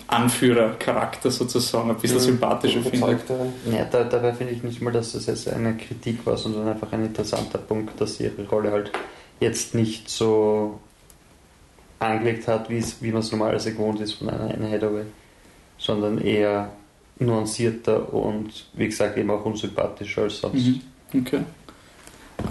Anführercharakter 0.07 1.29
sozusagen 1.29 1.89
ein 1.89 1.97
bisschen 1.97 2.19
sympathischer 2.19 2.81
findet. 2.81 2.99
Überzeugt 2.99 3.29
daran. 3.29 3.53
Ja, 3.71 3.85
da, 3.85 4.03
dabei 4.03 4.33
finde 4.33 4.53
ich 4.53 4.63
nicht 4.63 4.81
mal, 4.81 4.91
dass 4.93 5.11
das 5.11 5.25
jetzt 5.25 5.47
eine 5.49 5.75
Kritik 5.75 6.25
war, 6.25 6.37
sondern 6.37 6.67
einfach 6.67 6.91
ein 6.93 7.05
interessanter 7.05 7.57
Punkt, 7.59 7.99
dass 7.99 8.15
sie 8.15 8.23
ihre 8.23 8.47
Rolle 8.49 8.71
halt 8.71 8.91
jetzt 9.39 9.75
nicht 9.75 10.09
so 10.09 10.79
angelegt 11.99 12.47
hat, 12.47 12.69
wie 12.69 12.77
es- 12.77 13.01
wie 13.01 13.11
man 13.11 13.21
es 13.21 13.31
normalerweise 13.31 13.71
gewohnt 13.73 13.99
ist 14.01 14.13
von 14.13 14.29
einer 14.29 14.53
Anne 14.53 14.69
Hathaway, 14.71 15.03
sondern 15.77 16.19
eher 16.19 16.71
nuancierter 17.19 18.13
und 18.13 18.67
wie 18.73 18.85
gesagt 18.87 19.17
eben 19.17 19.29
auch 19.31 19.43
unsympathischer 19.45 20.23
als 20.23 20.39
sonst. 20.39 20.65
Mhm. 20.67 20.81
Okay. 21.21 21.39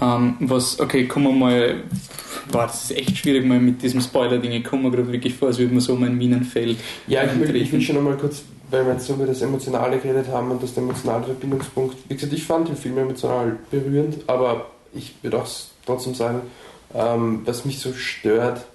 Ähm, 0.01 0.35
was, 0.41 0.79
okay, 0.81 1.07
kommen 1.07 1.27
wir 1.27 1.33
mal. 1.33 1.75
Boah, 2.51 2.63
das 2.67 2.83
ist 2.91 2.97
echt 2.97 3.17
schwierig, 3.17 3.45
mal 3.45 3.59
mit 3.59 3.81
diesem 3.81 4.01
Spoiler-Ding. 4.01 4.51
Ich 4.51 4.63
komme 4.65 4.83
mir 4.83 4.91
gerade 4.91 5.11
wirklich 5.11 5.33
vor, 5.33 5.47
als 5.47 5.57
würde 5.57 5.71
man 5.73 5.81
so 5.81 5.93
um 5.93 6.03
ein 6.03 6.17
Minenfeld. 6.17 6.77
Ja, 7.07 7.23
ich 7.23 7.39
will, 7.39 7.55
ich 7.55 7.71
will 7.71 7.81
schon 7.81 7.95
nochmal 7.95 8.17
kurz, 8.17 8.43
weil 8.69 8.85
wir 8.85 8.93
jetzt 8.93 9.05
so 9.07 9.13
über 9.13 9.25
das 9.25 9.41
Emotionale 9.41 9.97
geredet 9.97 10.27
haben 10.27 10.51
und 10.51 10.61
das 10.61 10.73
der 10.73 10.83
emotionale 10.83 11.23
Verbindungspunkt. 11.23 11.95
Wie 12.09 12.13
gesagt, 12.15 12.33
ich 12.33 12.43
fand 12.43 12.67
den 12.67 12.75
Film 12.75 12.97
emotional 12.97 13.55
berührend, 13.71 14.17
aber 14.27 14.67
ich 14.93 15.13
würde 15.21 15.41
auch 15.41 15.47
trotzdem 15.85 16.13
sagen, 16.13 16.41
ähm, 16.93 17.41
was 17.45 17.65
mich 17.65 17.79
so 17.79 17.93
stört, 17.93 18.65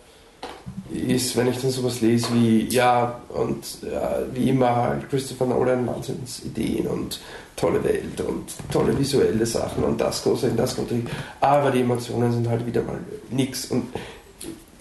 ist, 0.92 1.36
wenn 1.36 1.48
ich 1.48 1.60
dann 1.60 1.70
sowas 1.70 2.00
lese 2.00 2.28
wie, 2.34 2.68
ja, 2.68 3.20
und 3.30 3.64
ja, 3.82 4.18
wie 4.32 4.50
immer 4.50 4.74
halt 4.76 5.08
Christopher 5.10 5.46
Nolan 5.46 5.86
Wahnsinnsideen 5.86 6.86
und 6.86 7.20
tolle 7.56 7.82
Welt 7.84 8.20
und 8.20 8.52
tolle 8.70 8.98
visuelle 8.98 9.46
Sachen 9.46 9.84
und 9.84 10.00
das 10.00 10.22
große 10.22 10.48
in 10.48 10.56
das 10.56 10.76
kommt. 10.76 10.90
Aber 11.40 11.70
die 11.70 11.80
Emotionen 11.80 12.32
sind 12.32 12.48
halt 12.48 12.66
wieder 12.66 12.82
mal 12.82 12.98
nix. 13.30 13.66
Und 13.66 13.88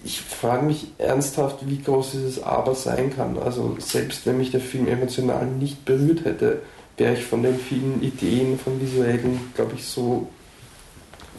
ich 0.04 0.20
frage 0.20 0.66
mich 0.66 0.88
ernsthaft, 0.98 1.58
wie 1.66 1.80
groß 1.80 2.12
dieses 2.12 2.42
Aber 2.42 2.74
sein 2.74 3.14
kann. 3.14 3.38
Also 3.38 3.76
selbst 3.78 4.26
wenn 4.26 4.38
mich 4.38 4.50
der 4.50 4.60
Film 4.60 4.88
emotional 4.88 5.46
nicht 5.46 5.84
berührt 5.84 6.24
hätte, 6.24 6.62
wäre 6.96 7.14
ich 7.14 7.24
von 7.24 7.42
den 7.42 7.58
vielen 7.58 8.02
Ideen, 8.02 8.58
von 8.58 8.80
visuellen, 8.80 9.40
glaube 9.54 9.72
ich, 9.76 9.86
so 9.86 10.28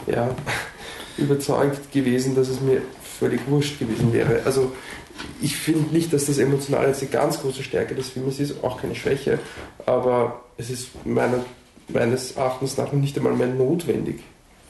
ja, 0.08 0.30
überzeugt 1.18 1.92
gewesen, 1.92 2.36
dass 2.36 2.50
es 2.50 2.62
mir 2.62 2.82
völlig 3.20 3.42
wurscht 3.48 3.80
gewesen 3.80 4.14
wäre. 4.14 4.42
Also 4.46 4.72
ich 5.42 5.56
finde 5.56 5.94
nicht, 5.94 6.12
dass 6.12 6.26
das 6.26 6.38
Emotionale 6.38 6.88
jetzt 6.88 7.02
die 7.02 7.08
ganz 7.08 7.40
große 7.40 7.64
Stärke 7.64 7.96
des 7.96 8.10
Filmes 8.10 8.40
ist, 8.40 8.64
auch 8.64 8.82
keine 8.82 8.96
Schwäche, 8.96 9.40
aber 9.86 10.44
es 10.58 10.70
ist 10.70 11.06
meiner, 11.06 11.46
meines 11.88 12.32
Erachtens 12.34 12.78
nach 12.78 12.92
nicht 12.92 13.16
einmal 13.18 13.34
mehr 13.34 13.48
notwendig, 13.48 14.22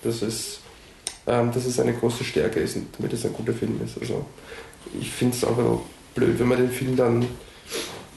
dass 0.03 0.21
es, 0.21 0.59
ähm, 1.27 1.51
dass 1.53 1.65
es 1.65 1.79
eine 1.79 1.93
große 1.93 2.23
Stärke 2.23 2.59
ist 2.59 2.77
damit 2.97 3.13
es 3.13 3.25
ein 3.25 3.33
guter 3.33 3.53
Film 3.53 3.79
ist. 3.83 3.97
Also 3.99 4.25
ich 4.99 5.11
finde 5.11 5.35
es 5.35 5.43
auch 5.43 5.81
blöd, 6.13 6.37
wenn 6.39 6.47
man 6.47 6.57
den 6.57 6.71
Film 6.71 6.95
dann 6.95 7.25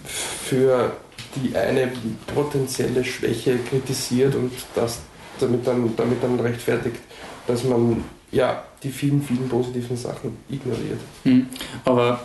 für 0.05 0.97
die 1.37 1.57
eine 1.57 1.93
potenzielle 2.35 3.05
Schwäche 3.05 3.59
kritisiert 3.59 4.35
und 4.35 4.53
das 4.75 5.01
damit 5.39 5.67
dann, 5.67 5.95
damit 5.97 6.23
dann 6.23 6.41
rechtfertigt, 6.41 6.97
dass 7.47 7.65
man 7.65 8.05
ja 8.33 8.63
die 8.83 8.91
vielen, 8.91 9.23
vielen 9.23 9.49
positiven 9.49 9.97
Sachen 9.97 10.37
ignoriert. 10.49 11.01
Hm. 11.25 11.47
Aber, 11.85 12.21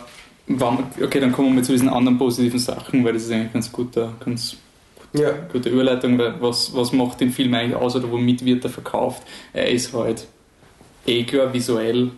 okay, 1.02 1.20
dann 1.20 1.32
kommen 1.32 1.56
wir 1.56 1.62
zu 1.62 1.72
diesen 1.72 1.88
anderen 1.88 2.18
positiven 2.18 2.58
Sachen, 2.58 3.04
weil 3.04 3.12
das 3.14 3.22
ist 3.24 3.32
eigentlich 3.32 3.52
ganz 3.52 3.72
guter, 3.72 4.12
ganz 4.24 4.56
Ja, 5.14 5.30
gute 5.52 5.68
Überleitung, 5.68 6.18
weil 6.18 6.40
was, 6.40 6.74
was 6.74 6.92
macht 6.92 7.20
den 7.20 7.30
Film 7.30 7.52
eigentlich 7.54 7.76
aus 7.76 7.94
oder 7.96 8.10
womit 8.10 8.44
wird 8.44 8.64
er 8.64 8.70
verkauft? 8.70 9.22
Er 9.52 9.70
ist 9.70 9.92
halt 9.92 10.26
eh 11.06 11.24
klar 11.24 11.52
visuell 11.52 12.10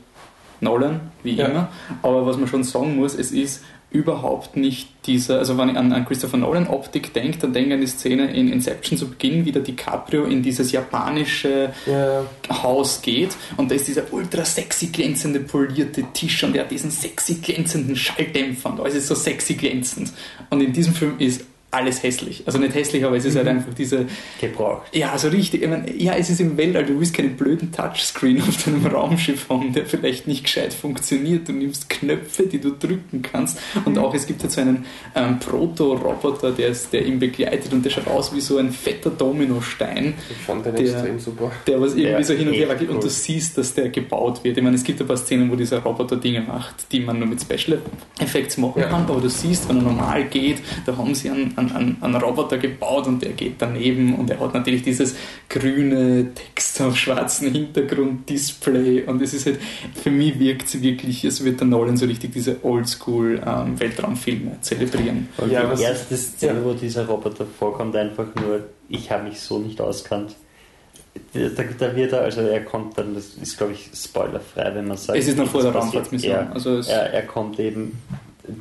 Nolan, 0.60 1.00
wie 1.22 1.32
Ja. 1.34 1.46
immer, 1.46 1.68
aber 2.02 2.24
was 2.24 2.36
man 2.38 2.46
schon 2.48 2.62
sagen 2.64 2.96
muss, 2.96 3.14
es 3.14 3.32
ist 3.32 3.62
überhaupt 3.94 4.56
nicht 4.56 4.88
dieser, 5.06 5.38
also 5.38 5.56
wenn 5.56 5.68
ich 5.68 5.76
an, 5.76 5.92
an 5.92 6.04
Christopher 6.04 6.36
Nolan 6.36 6.66
Optik 6.66 7.14
denke, 7.14 7.38
dann 7.38 7.52
denke 7.52 7.68
ich 7.68 7.74
an 7.74 7.80
die 7.80 7.86
Szene 7.86 8.34
in 8.34 8.50
Inception 8.50 8.98
zu 8.98 9.08
Beginn, 9.08 9.44
wie 9.44 9.52
der 9.52 9.62
DiCaprio 9.62 10.24
in 10.24 10.42
dieses 10.42 10.72
japanische 10.72 11.72
ja, 11.86 12.24
Haus 12.50 13.02
geht 13.02 13.36
und 13.56 13.70
da 13.70 13.76
ist 13.76 13.86
dieser 13.86 14.12
ultra 14.12 14.44
sexy 14.44 14.88
glänzende 14.88 15.38
polierte 15.38 16.02
Tisch 16.12 16.42
und 16.42 16.56
er 16.56 16.64
hat 16.64 16.72
diesen 16.72 16.90
sexy 16.90 17.36
glänzenden 17.36 17.94
Schalldämpfer 17.94 18.70
und 18.70 18.80
alles 18.80 18.96
ist 18.96 19.06
so 19.06 19.14
sexy 19.14 19.54
glänzend. 19.54 20.12
Und 20.50 20.60
in 20.60 20.72
diesem 20.72 20.92
Film 20.92 21.14
ist 21.18 21.44
alles 21.74 22.02
hässlich. 22.02 22.42
Also 22.46 22.58
nicht 22.58 22.74
hässlich, 22.74 23.04
aber 23.04 23.16
es 23.16 23.24
ist 23.24 23.36
halt 23.36 23.48
einfach 23.48 23.74
diese, 23.74 24.06
Gebraucht. 24.40 24.86
ja, 24.92 25.12
also 25.12 25.28
richtig, 25.28 25.62
ich 25.62 25.68
meine, 25.68 25.92
ja, 25.94 26.14
es 26.14 26.30
ist 26.30 26.40
im 26.40 26.56
Weltall, 26.56 26.84
du 26.86 26.98
willst 26.98 27.14
keinen 27.14 27.36
blöden 27.36 27.72
Touchscreen 27.72 28.40
auf 28.42 28.64
deinem 28.64 28.86
Raumschiff 28.86 29.48
haben, 29.48 29.72
der 29.72 29.86
vielleicht 29.86 30.26
nicht 30.26 30.44
gescheit 30.44 30.72
funktioniert. 30.72 31.48
Du 31.48 31.52
nimmst 31.52 31.90
Knöpfe, 31.90 32.44
die 32.46 32.58
du 32.60 32.70
drücken 32.70 33.22
kannst 33.22 33.58
und 33.84 33.98
auch 33.98 34.14
es 34.14 34.26
gibt 34.26 34.42
jetzt 34.42 34.54
so 34.54 34.60
einen 34.60 34.84
ähm, 35.14 35.38
Proto-Roboter, 35.38 36.52
der, 36.52 36.68
ist- 36.68 36.92
der 36.92 37.04
ihn 37.06 37.18
begleitet 37.18 37.72
und 37.72 37.84
der 37.84 37.90
schaut 37.90 38.06
aus 38.08 38.34
wie 38.34 38.40
so 38.40 38.58
ein 38.58 38.70
fetter 38.70 39.10
Dominostein 39.10 40.14
ich 40.30 40.36
fand 40.38 40.64
den 40.66 40.74
Der- 40.76 40.84
extrem 40.84 41.18
super. 41.18 41.50
der 41.66 41.80
was 41.80 41.92
irgendwie 41.92 42.10
Ja, 42.10 42.22
so 42.22 42.34
hin 42.34 42.48
und 42.48 42.54
her 42.54 42.68
wackelt 42.68 42.90
und 42.90 42.96
cool. 42.96 43.02
du 43.02 43.08
siehst, 43.08 43.58
dass 43.58 43.74
der 43.74 43.88
gebaut 43.88 44.42
wird. 44.44 44.56
Ich 44.56 44.62
meine, 44.62 44.76
es 44.76 44.84
gibt 44.84 45.00
ein 45.00 45.06
paar 45.06 45.16
Szenen, 45.16 45.50
wo 45.50 45.56
dieser 45.56 45.78
Roboter 45.82 46.16
Dinge 46.16 46.40
macht, 46.42 46.86
die 46.92 47.00
man 47.00 47.18
nur 47.18 47.28
mit 47.28 47.40
Special 47.40 47.80
Effects 48.18 48.56
machen 48.58 48.80
Ja. 48.80 48.88
kann, 48.88 49.02
aber 49.02 49.20
du 49.20 49.28
siehst, 49.28 49.68
wenn 49.68 49.76
er 49.78 49.82
normal 49.82 50.24
geht, 50.24 50.58
da 50.86 50.96
haben 50.96 51.14
sie 51.14 51.30
einen, 51.30 51.56
einen, 51.56 51.63
einen- 51.72 51.96
einen 52.02 52.16
Roboter 52.16 52.58
gebaut 52.58 53.06
und 53.06 53.22
der 53.22 53.32
geht 53.32 53.54
daneben 53.58 54.14
und 54.16 54.30
er 54.30 54.40
hat 54.40 54.54
natürlich 54.54 54.82
dieses 54.82 55.14
grüne 55.48 56.28
Text 56.34 56.80
auf 56.82 56.96
schwarzen 56.96 57.50
Hintergrund-Display 57.52 59.02
und 59.04 59.22
es 59.22 59.34
ist 59.34 59.46
halt, 59.46 59.58
für 60.02 60.10
mich 60.10 60.38
wirkt 60.38 60.66
es 60.68 60.80
wirklich, 60.82 61.24
es 61.24 61.44
wird 61.44 61.60
der 61.60 61.66
Nolan 61.66 61.96
so 61.96 62.06
richtig 62.06 62.32
diese 62.32 62.56
Oldschool-Weltraumfilme 62.64 64.58
zelebrieren. 64.60 65.28
Und 65.38 65.50
Ja, 65.50 65.62
die 65.64 65.70
was- 65.72 65.80
erste 65.80 66.16
Szene, 66.16 66.58
ja. 66.60 66.64
wo 66.64 66.72
dieser 66.74 67.06
Roboter 67.06 67.46
vorkommt, 67.46 67.96
einfach 67.96 68.26
nur, 68.36 68.64
ich 68.88 69.10
habe 69.10 69.24
mich 69.24 69.40
so 69.40 69.58
nicht 69.58 69.80
auskannt. 69.80 70.34
Da, 71.32 71.40
da 71.78 71.94
wird 71.94 72.12
er, 72.12 72.22
also 72.22 72.40
er 72.40 72.64
kommt 72.64 72.98
dann, 72.98 73.14
das 73.14 73.34
ist 73.40 73.56
glaube 73.56 73.72
ich 73.74 73.88
spoilerfrei, 73.94 74.72
wenn 74.74 74.88
man 74.88 74.96
sagt. 74.96 75.16
Es 75.16 75.28
ist 75.28 75.38
noch 75.38 75.46
vor 75.48 75.62
der. 75.62 75.70
Raumfahrtsmission. 75.72 76.32
Er, 76.32 76.52
Also 76.52 76.78
er, 76.78 77.12
er 77.12 77.22
kommt 77.22 77.60
eben 77.60 78.00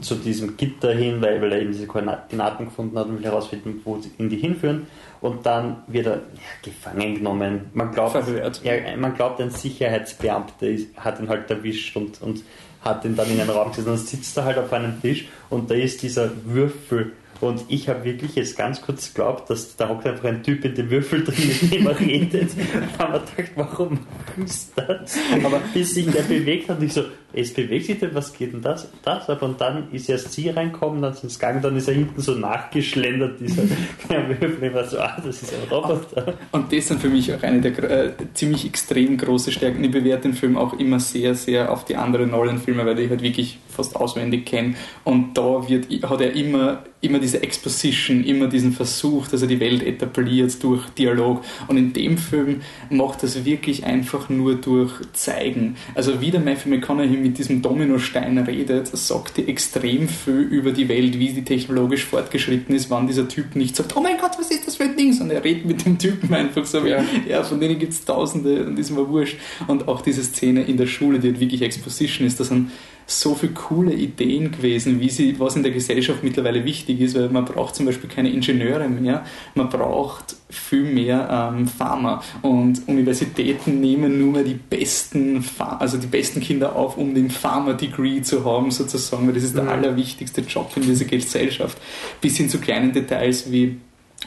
zu 0.01 0.15
diesem 0.15 0.55
Gitter 0.57 0.93
hin, 0.93 1.21
weil, 1.21 1.41
weil 1.41 1.51
er 1.51 1.61
eben 1.61 1.71
diese 1.71 1.87
Koordinaten 1.87 2.65
gefunden 2.65 2.97
hat 2.97 3.07
und 3.07 3.17
will 3.17 3.25
herausfinden, 3.25 3.81
wo 3.83 3.97
sie 3.97 4.11
ihn 4.17 4.29
die 4.29 4.37
hinführen. 4.37 4.87
Und 5.21 5.45
dann 5.45 5.83
wird 5.87 6.07
er 6.07 6.15
ja, 6.15 6.21
gefangen 6.61 7.15
genommen. 7.15 7.61
Man 7.73 7.91
glaubt, 7.91 8.15
ja, 8.63 8.97
man 8.97 9.15
glaubt, 9.15 9.41
ein 9.41 9.49
Sicherheitsbeamter 9.49 10.67
ist, 10.67 10.95
hat 10.97 11.19
ihn 11.19 11.29
halt 11.29 11.49
erwischt 11.49 11.95
und, 11.95 12.21
und 12.21 12.43
hat 12.81 13.05
ihn 13.05 13.15
dann 13.15 13.29
in 13.29 13.39
einen 13.39 13.49
Raum 13.49 13.69
gesetzt 13.69 13.87
und 13.87 13.97
sitzt 13.97 14.37
er 14.37 14.45
halt 14.45 14.57
auf 14.57 14.71
einem 14.73 15.01
Tisch 15.01 15.27
und 15.49 15.69
da 15.71 15.75
ist 15.75 16.01
dieser 16.01 16.29
Würfel 16.45 17.13
und 17.43 17.65
ich 17.67 17.89
habe 17.89 18.05
wirklich 18.05 18.35
jetzt 18.35 18.57
ganz 18.57 18.81
kurz 18.81 19.13
geglaubt, 19.13 19.49
dass 19.49 19.75
da 19.75 19.89
hockt 19.89 20.07
einfach 20.07 20.23
ein 20.25 20.43
Typ 20.43 20.63
in 20.63 20.75
dem 20.75 20.89
Würfel 20.89 21.25
drin, 21.25 21.51
mit 21.61 21.73
dem 21.73 21.87
er 21.87 21.99
redet. 21.99 22.51
Ich 22.57 22.99
habe 22.99 23.19
mir 23.19 23.19
gedacht, 23.19 23.51
warum 23.55 23.99
machst 24.37 24.71
du 24.77 24.81
das? 24.81 25.17
Aber 25.43 25.59
bis 25.73 25.93
sich 25.93 26.09
der 26.09 26.21
bewegt 26.21 26.69
hat, 26.69 26.81
ich 26.81 26.93
so, 26.93 27.03
es 27.33 27.53
bewegt 27.53 27.87
sich 27.87 27.99
denn, 27.99 28.13
was 28.13 28.33
geht 28.33 28.53
denn 28.53 28.61
das? 28.61 28.87
Das, 29.03 29.29
aber 29.29 29.47
und 29.47 29.59
dann 29.59 29.91
ist 29.91 30.09
erst 30.09 30.31
sie 30.31 30.49
reinkommen, 30.49 31.01
dann 31.01 31.13
sind 31.13 31.31
sie 31.31 31.39
dann 31.39 31.75
ist 31.75 31.87
er 31.87 31.95
hinten 31.95 32.21
so 32.21 32.33
nachgeschlendert, 32.33 33.39
dieser. 33.39 33.63
Ich 33.63 34.73
war 34.73 34.85
so, 34.85 34.99
ah, 34.99 35.17
das 35.23 35.41
ist 35.41 35.53
ein 35.53 35.69
Roboter. 35.69 36.35
Und 36.51 36.71
das 36.71 36.87
sind 36.87 37.01
für 37.01 37.09
mich 37.09 37.33
auch 37.33 37.41
eine 37.43 37.61
der 37.61 37.91
äh, 37.91 38.11
ziemlich 38.33 38.65
extrem 38.65 39.17
große 39.17 39.51
Stärken. 39.51 39.83
Ich 39.83 39.91
bewerte 39.91 40.23
den 40.23 40.33
Film 40.33 40.57
auch 40.57 40.73
immer 40.79 40.99
sehr, 40.99 41.35
sehr 41.35 41.71
auf 41.71 41.85
die 41.85 41.95
anderen 41.95 42.31
Nolan-Filme, 42.31 42.85
weil 42.85 42.99
ich 42.99 43.09
halt 43.09 43.21
wirklich 43.21 43.59
fast 43.69 43.95
auswendig 43.95 44.45
kenne. 44.45 44.75
Und 45.03 45.37
da 45.37 45.67
wird, 45.67 45.87
hat 46.03 46.21
er 46.21 46.33
immer 46.33 46.83
immer 47.03 47.19
diese 47.19 47.43
Exposition, 47.43 48.23
immer 48.23 48.47
diesen 48.47 48.71
Versuch, 48.71 49.27
dass 49.27 49.41
er 49.41 49.47
die 49.47 49.59
Welt 49.59 49.83
etabliert 49.83 50.63
durch 50.63 50.85
Dialog. 50.91 51.43
Und 51.67 51.77
in 51.77 51.91
dem 51.91 52.17
Film 52.17 52.61
macht 52.89 53.23
das 53.23 53.43
wirklich 53.43 53.85
einfach 53.85 54.29
nur 54.29 54.55
durch 54.55 54.93
Zeigen. 55.11 55.75
Also 55.95 56.21
wie 56.21 56.31
der 56.31 56.39
Matthew 56.39 56.69
McConaughey 56.69 57.17
mit 57.23 57.37
diesem 57.37 57.61
Dominostein 57.61 58.37
redet, 58.37 58.87
sagt 58.95 59.39
er 59.39 59.47
extrem 59.47 60.07
viel 60.07 60.41
über 60.41 60.71
die 60.71 60.87
Welt, 60.89 61.17
wie 61.17 61.29
die 61.29 61.43
technologisch 61.43 62.05
fortgeschritten 62.05 62.75
ist, 62.75 62.89
wann 62.89 63.07
dieser 63.07 63.27
Typ 63.27 63.55
nicht 63.55 63.75
sagt, 63.75 63.95
oh 63.95 64.01
mein 64.01 64.17
Gott, 64.17 64.31
was 64.37 64.51
ist 64.51 64.67
das 64.67 64.75
für 64.75 64.83
ein 64.83 64.95
Ding, 64.95 65.13
sondern 65.13 65.37
er 65.37 65.43
redet 65.43 65.65
mit 65.65 65.85
dem 65.85 65.97
Typen 65.97 66.33
einfach 66.33 66.65
so, 66.65 66.85
ja, 66.85 67.03
ja 67.27 67.43
von 67.43 67.59
denen 67.59 67.79
gibt 67.79 67.93
es 67.93 68.05
tausende 68.05 68.65
und 68.65 68.77
ist 68.77 68.91
mir 68.91 69.07
wurscht. 69.07 69.37
Und 69.67 69.87
auch 69.87 70.01
diese 70.01 70.23
Szene 70.23 70.63
in 70.63 70.77
der 70.77 70.87
Schule, 70.87 71.19
die 71.19 71.29
halt 71.29 71.39
wirklich 71.39 71.61
Exposition 71.61 72.27
ist, 72.27 72.39
dass 72.39 72.51
ein 72.51 72.71
so 73.05 73.35
viele 73.35 73.53
coole 73.53 73.93
Ideen 73.93 74.51
gewesen, 74.51 74.99
wie 74.99 75.09
sie, 75.09 75.39
was 75.39 75.55
in 75.55 75.63
der 75.63 75.71
Gesellschaft 75.71 76.23
mittlerweile 76.23 76.63
wichtig 76.65 77.01
ist, 77.01 77.15
weil 77.15 77.29
man 77.29 77.45
braucht 77.45 77.75
zum 77.75 77.85
Beispiel 77.85 78.09
keine 78.09 78.29
Ingenieure 78.31 78.87
mehr, 78.87 79.25
man 79.55 79.69
braucht 79.69 80.35
viel 80.49 80.83
mehr 80.83 81.51
ähm, 81.53 81.67
Pharma 81.67 82.21
und 82.41 82.87
Universitäten 82.87 83.79
nehmen 83.79 84.19
nur 84.19 84.33
mehr 84.33 84.43
die 84.43 84.53
besten, 84.53 85.43
also 85.57 85.97
die 85.97 86.07
besten 86.07 86.41
Kinder 86.41 86.75
auf, 86.75 86.97
um 86.97 87.13
den 87.13 87.29
Pharma-Degree 87.29 88.21
zu 88.21 88.45
haben 88.45 88.71
sozusagen, 88.71 89.27
weil 89.27 89.33
das 89.33 89.43
ist 89.43 89.55
der 89.55 89.63
mhm. 89.63 89.69
allerwichtigste 89.69 90.41
Job 90.41 90.71
in 90.75 90.83
dieser 90.83 91.05
Gesellschaft, 91.05 91.77
bis 92.21 92.37
hin 92.37 92.49
zu 92.49 92.59
kleinen 92.59 92.93
Details 92.93 93.51
wie 93.51 93.77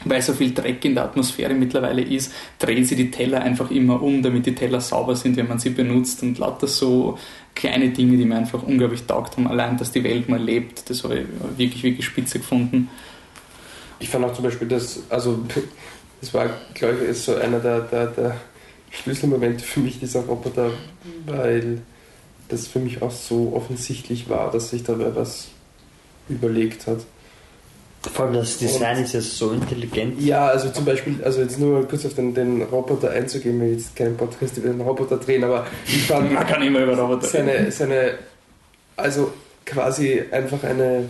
weil 0.05 0.21
so 0.21 0.33
viel 0.33 0.53
Dreck 0.53 0.83
in 0.85 0.95
der 0.95 1.05
Atmosphäre 1.05 1.53
mittlerweile 1.53 2.01
ist, 2.01 2.31
drehen 2.59 2.85
sie 2.85 2.95
die 2.95 3.11
Teller 3.11 3.41
einfach 3.41 3.71
immer 3.71 4.01
um, 4.01 4.21
damit 4.21 4.45
die 4.45 4.55
Teller 4.55 4.81
sauber 4.81 5.15
sind, 5.15 5.37
wenn 5.37 5.47
man 5.47 5.59
sie 5.59 5.71
benutzt 5.71 6.21
und 6.23 6.37
lauter 6.37 6.67
so 6.67 7.17
kleine 7.55 7.89
Dinge, 7.89 8.17
die 8.17 8.25
mir 8.25 8.37
einfach 8.37 8.63
unglaublich 8.63 9.03
taugt 9.03 9.37
haben. 9.37 9.47
Allein, 9.47 9.77
dass 9.77 9.91
die 9.91 10.03
Welt 10.03 10.29
mal 10.29 10.41
lebt, 10.41 10.89
das 10.89 11.03
habe 11.03 11.19
ich 11.19 11.25
wirklich, 11.57 11.83
wirklich 11.83 12.05
spitze 12.05 12.39
gefunden. 12.39 12.89
Ich 13.99 14.09
fand 14.09 14.25
auch 14.25 14.33
zum 14.33 14.43
Beispiel, 14.43 14.67
dass, 14.67 15.01
also, 15.09 15.39
das 16.21 16.33
war, 16.33 16.49
glaube 16.73 17.05
ich, 17.09 17.17
so 17.17 17.35
einer 17.35 17.59
der, 17.59 17.81
der, 17.81 18.07
der 18.07 18.35
Schlüsselmomente 18.91 19.63
für 19.63 19.79
mich, 19.79 19.99
dieser 19.99 20.21
Roboter, 20.21 20.71
weil 21.25 21.81
das 22.49 22.67
für 22.67 22.79
mich 22.79 23.01
auch 23.01 23.11
so 23.11 23.53
offensichtlich 23.55 24.29
war, 24.29 24.51
dass 24.51 24.69
sich 24.69 24.83
dabei 24.83 25.15
was 25.15 25.49
überlegt 26.29 26.87
hat. 26.87 26.99
Vor 28.13 28.25
allem 28.25 28.35
das 28.35 28.57
Design 28.57 28.97
und, 28.97 29.03
ist 29.03 29.13
ja 29.13 29.21
so 29.21 29.51
intelligent. 29.51 30.21
Ja, 30.21 30.47
also 30.47 30.69
zum 30.69 30.85
Beispiel, 30.85 31.19
also 31.23 31.41
jetzt 31.41 31.59
nur 31.59 31.87
kurz 31.87 32.05
auf 32.05 32.13
den, 32.13 32.33
den 32.33 32.61
Roboter 32.63 33.11
einzugehen, 33.11 33.59
wir 33.61 33.71
jetzt 33.71 33.95
keinen 33.95 34.17
Podcast 34.17 34.57
über 34.57 34.69
den 34.69 34.81
Roboter 34.81 35.17
drehen, 35.17 35.43
aber 35.43 35.65
ich 35.85 36.03
fand. 36.03 36.31
Man 36.31 36.45
kann 36.45 36.61
immer 36.61 36.79
über 36.79 36.97
Roboter 36.97 37.27
seine, 37.27 37.71
seine, 37.71 38.13
also 38.95 39.31
quasi 39.65 40.23
einfach 40.31 40.63
eine 40.63 41.05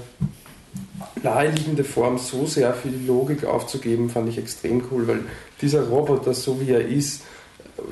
naheliegende 1.24 1.84
Form 1.84 2.18
so 2.18 2.46
sehr 2.46 2.74
viel 2.74 2.94
Logik 3.06 3.46
aufzugeben, 3.46 4.10
fand 4.10 4.30
ich 4.30 4.38
extrem 4.38 4.84
cool, 4.92 5.08
weil 5.08 5.20
dieser 5.62 5.88
Roboter, 5.88 6.34
so 6.34 6.60
wie 6.62 6.72
er 6.72 6.86
ist, 6.86 7.24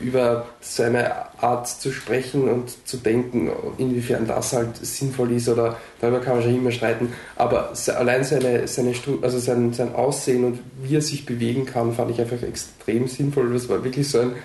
über 0.01 0.47
seine 0.61 1.11
Art 1.41 1.67
zu 1.67 1.91
sprechen 1.91 2.49
und 2.49 2.87
zu 2.87 2.97
denken, 2.97 3.51
inwiefern 3.77 4.27
das 4.27 4.53
halt 4.53 4.77
sinnvoll 4.77 5.31
ist 5.31 5.49
oder 5.49 5.77
darüber 6.01 6.19
kann 6.19 6.35
man 6.35 6.43
schon 6.43 6.55
immer 6.55 6.71
streiten. 6.71 7.13
Aber 7.35 7.73
allein 7.95 8.23
seine, 8.23 8.67
seine 8.67 8.93
also 9.21 9.39
sein, 9.39 9.73
sein 9.73 9.93
Aussehen 9.93 10.43
und 10.43 10.59
wie 10.81 10.95
er 10.95 11.01
sich 11.01 11.25
bewegen 11.25 11.65
kann, 11.65 11.93
fand 11.93 12.11
ich 12.11 12.19
einfach 12.19 12.41
extrem 12.41 13.07
sinnvoll. 13.07 13.51
Das 13.53 13.69
war 13.69 13.83
wirklich 13.83 14.09
so 14.09 14.19
ein 14.19 14.35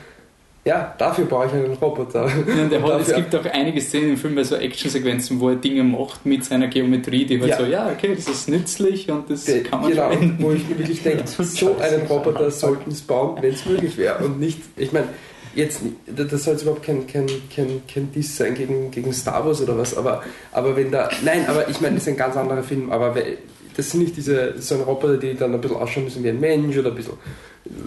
ja, 0.62 0.94
dafür 0.98 1.24
brauche 1.24 1.46
ich 1.46 1.53
einen 1.55 1.72
Roboter. 1.72 2.26
Ja, 2.26 2.83
hat, 2.83 3.00
es 3.00 3.14
gibt 3.14 3.35
auch 3.35 3.44
einige 3.46 3.81
Szenen 3.81 4.11
im 4.11 4.16
Film 4.18 4.35
bei 4.35 4.44
so 4.44 4.57
Actionsequenzen, 4.57 5.40
wo 5.40 5.48
er 5.48 5.57
Dinge 5.57 5.83
macht 5.83 6.26
mit 6.26 6.44
seiner 6.44 6.68
Geometrie, 6.68 7.24
die 7.24 7.40
halt 7.40 7.50
ja. 7.50 7.57
so, 7.57 7.64
ja, 7.64 7.90
okay, 7.90 8.14
das 8.14 8.29
ist 8.29 8.46
nützlich 8.46 9.11
und 9.11 9.31
das 9.31 9.44
De, 9.44 9.62
kann 9.62 9.81
man 9.81 9.90
Genau, 9.90 10.11
verwenden. 10.11 10.37
wo 10.38 10.53
ich 10.53 10.68
wirklich 10.68 11.03
denke, 11.03 11.26
so 11.26 11.76
einen 11.79 12.07
Roboter 12.07 12.50
sollten 12.50 12.90
es 12.90 13.00
bauen, 13.00 13.38
wenn 13.40 13.55
es 13.55 13.64
möglich 13.64 13.96
wäre. 13.96 14.22
Und 14.22 14.38
nicht, 14.38 14.61
ich 14.76 14.92
meine, 14.92 15.09
jetzt, 15.54 15.80
das 16.06 16.44
soll 16.44 16.54
jetzt 16.54 16.62
überhaupt 16.62 16.82
kein, 16.82 17.06
kein, 17.06 17.26
kein, 17.54 17.82
kein 17.92 18.12
Diss 18.12 18.36
sein 18.36 18.54
gegen, 18.54 18.90
gegen 18.90 19.12
Star 19.12 19.44
Wars 19.44 19.60
oder 19.60 19.76
was, 19.76 19.96
aber, 19.96 20.22
aber 20.52 20.76
wenn 20.76 20.90
da, 20.90 21.08
nein, 21.24 21.46
aber 21.48 21.68
ich 21.68 21.80
meine, 21.80 21.94
das 21.94 22.04
ist 22.04 22.08
ein 22.08 22.16
ganz 22.16 22.36
anderer 22.36 22.62
Film, 22.62 22.90
aber 22.90 23.14
das 23.76 23.90
sind 23.90 24.00
nicht 24.02 24.16
diese, 24.16 24.54
so 24.60 24.74
ein 24.76 24.82
Roboter, 24.82 25.16
die 25.16 25.34
dann 25.34 25.54
ein 25.54 25.60
bisschen 25.60 25.76
ausschauen 25.76 26.04
müssen 26.04 26.22
wie 26.24 26.28
ein 26.28 26.40
Mensch 26.40 26.76
oder 26.76 26.90
ein 26.90 26.96
bisschen 26.96 27.14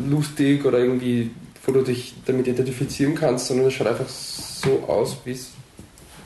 lustig 0.10 0.66
oder 0.66 0.80
irgendwie, 0.80 1.32
wo 1.66 1.72
du 1.72 1.82
dich 1.82 2.16
damit 2.26 2.48
identifizieren 2.48 3.16
kannst, 3.16 3.48
sondern 3.48 3.68
es 3.68 3.74
schaut 3.74 3.88
einfach 3.88 4.08
so 4.08 4.84
aus, 4.88 5.18
wie 5.26 5.32
es 5.32 5.52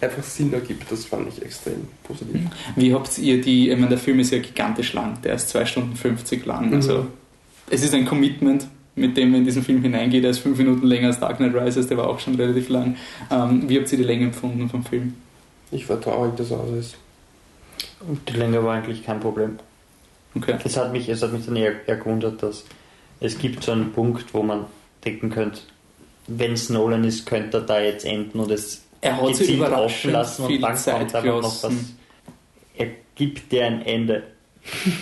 einfach 0.02 0.24
Sinn 0.24 0.54
ergibt. 0.54 0.92
Das 0.92 1.06
fand 1.06 1.28
ich 1.30 1.42
extrem 1.42 1.88
positiv. 2.04 2.42
Wie 2.76 2.94
habt 2.94 3.18
ihr 3.18 3.42
die, 3.42 3.70
ich 3.70 3.76
meine, 3.76 3.90
der 3.90 3.98
Film 3.98 4.20
ist 4.20 4.32
ja 4.32 4.40
gigantisch 4.40 4.94
lang, 4.94 5.22
der 5.24 5.36
ist 5.36 5.50
2 5.50 5.66
Stunden 5.66 5.96
50 5.96 6.46
lang, 6.46 6.74
also 6.74 7.04
mhm. 7.04 7.08
es 7.70 7.84
ist 7.84 7.94
ein 7.94 8.06
Commitment, 8.06 8.68
mit 8.98 9.16
dem 9.16 9.32
man 9.32 9.42
in 9.42 9.46
diesen 9.46 9.64
Film 9.64 9.82
hineingeht. 9.82 10.24
Er 10.24 10.32
ist 10.32 10.40
fünf 10.40 10.58
Minuten 10.58 10.86
länger 10.86 11.08
als 11.08 11.20
Dark 11.20 11.38
Knight 11.38 11.54
Rises, 11.56 11.88
der 11.88 11.98
war 11.98 12.10
auch 12.10 12.20
schon 12.20 12.36
relativ 12.36 12.70
lang. 12.70 12.98
Ähm, 13.32 13.70
wie 13.70 13.80
habt 13.80 13.92
ihr 13.92 13.98
die 13.98 14.04
Länge 14.04 14.26
empfunden 14.26 14.70
vom 14.70 14.84
Film? 14.84 15.14
Ich 15.72 15.88
war 15.88 16.02
traurig, 16.02 16.36
dass 16.36 16.52
er 16.52 16.60
aus 16.60 16.72
ist. 16.72 16.98
Und 18.08 18.28
die 18.28 18.34
Länge 18.34 18.64
war 18.64 18.76
eigentlich 18.76 19.04
kein 19.04 19.20
Problem. 19.20 19.60
Okay. 20.36 20.56
Es 20.64 20.78
hat 20.78 20.92
mich, 20.92 21.08
es 21.10 21.22
hat 21.22 21.32
mich 21.32 21.46
dann 21.46 21.56
eher, 21.56 21.88
eher 21.88 21.98
gewundert, 21.98 22.44
dass 22.44 22.66
es 23.20 23.38
gibt 23.38 23.64
so 23.64 23.72
einen 23.72 23.92
Punkt, 23.92 24.34
wo 24.34 24.44
man 24.44 24.66
denken 25.04 25.30
könnte, 25.30 25.62
wenn 26.28 26.54
es 26.54 26.70
Nolan 26.70 27.04
ist, 27.04 27.26
könnte 27.26 27.58
er 27.58 27.64
da 27.64 27.80
jetzt 27.80 28.06
enden 28.06 28.40
und 28.40 28.52
es 28.52 28.84
er 29.02 29.22
hat 29.22 29.36
sich 29.36 29.54
überraschend 29.54 30.14
lassen 30.14 30.46
und 30.46 30.62
dann 30.62 30.76
Zeit 30.76 31.00
kommt 31.00 31.16
einfach 31.16 31.42
noch 31.42 31.64
was. 31.64 31.76
Er 32.76 32.88
gibt 33.16 33.52
dir 33.52 33.66
ein 33.66 33.82
Ende. 33.84 34.24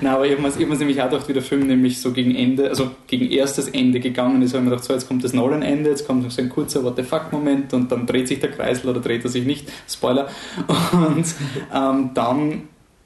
Nein, 0.00 0.12
aber 0.12 0.26
ich 0.26 0.32
habe 0.32 0.42
mir 0.42 0.76
nämlich 0.76 1.00
auch 1.00 1.10
gedacht, 1.10 1.28
wie 1.28 1.32
der 1.32 1.42
Film 1.42 1.66
nämlich 1.66 2.00
so 2.00 2.12
gegen 2.12 2.34
Ende, 2.34 2.68
also 2.68 2.90
gegen 3.06 3.30
erstes 3.30 3.68
Ende 3.68 4.00
gegangen 4.00 4.42
ist, 4.42 4.54
habe 4.54 4.62
ich 4.62 4.64
mir 4.64 4.70
gedacht, 4.70 4.84
so 4.84 4.92
jetzt 4.92 5.08
kommt 5.08 5.24
das 5.24 5.32
Nolan-Ende, 5.32 5.90
jetzt 5.90 6.06
kommt 6.06 6.22
noch 6.22 6.30
so 6.30 6.40
ein 6.40 6.48
kurzer 6.48 6.82
What 6.84 6.96
the 6.96 7.02
fuck-Moment 7.02 7.72
und 7.74 7.90
dann 7.92 8.06
dreht 8.06 8.28
sich 8.28 8.40
der 8.40 8.50
Kreisel 8.50 8.90
oder 8.90 9.00
dreht 9.00 9.24
er 9.24 9.30
sich 9.30 9.44
nicht, 9.44 9.70
Spoiler. 9.88 10.28
Und 10.92 11.26
ähm, 11.74 12.10
dann 12.14 12.62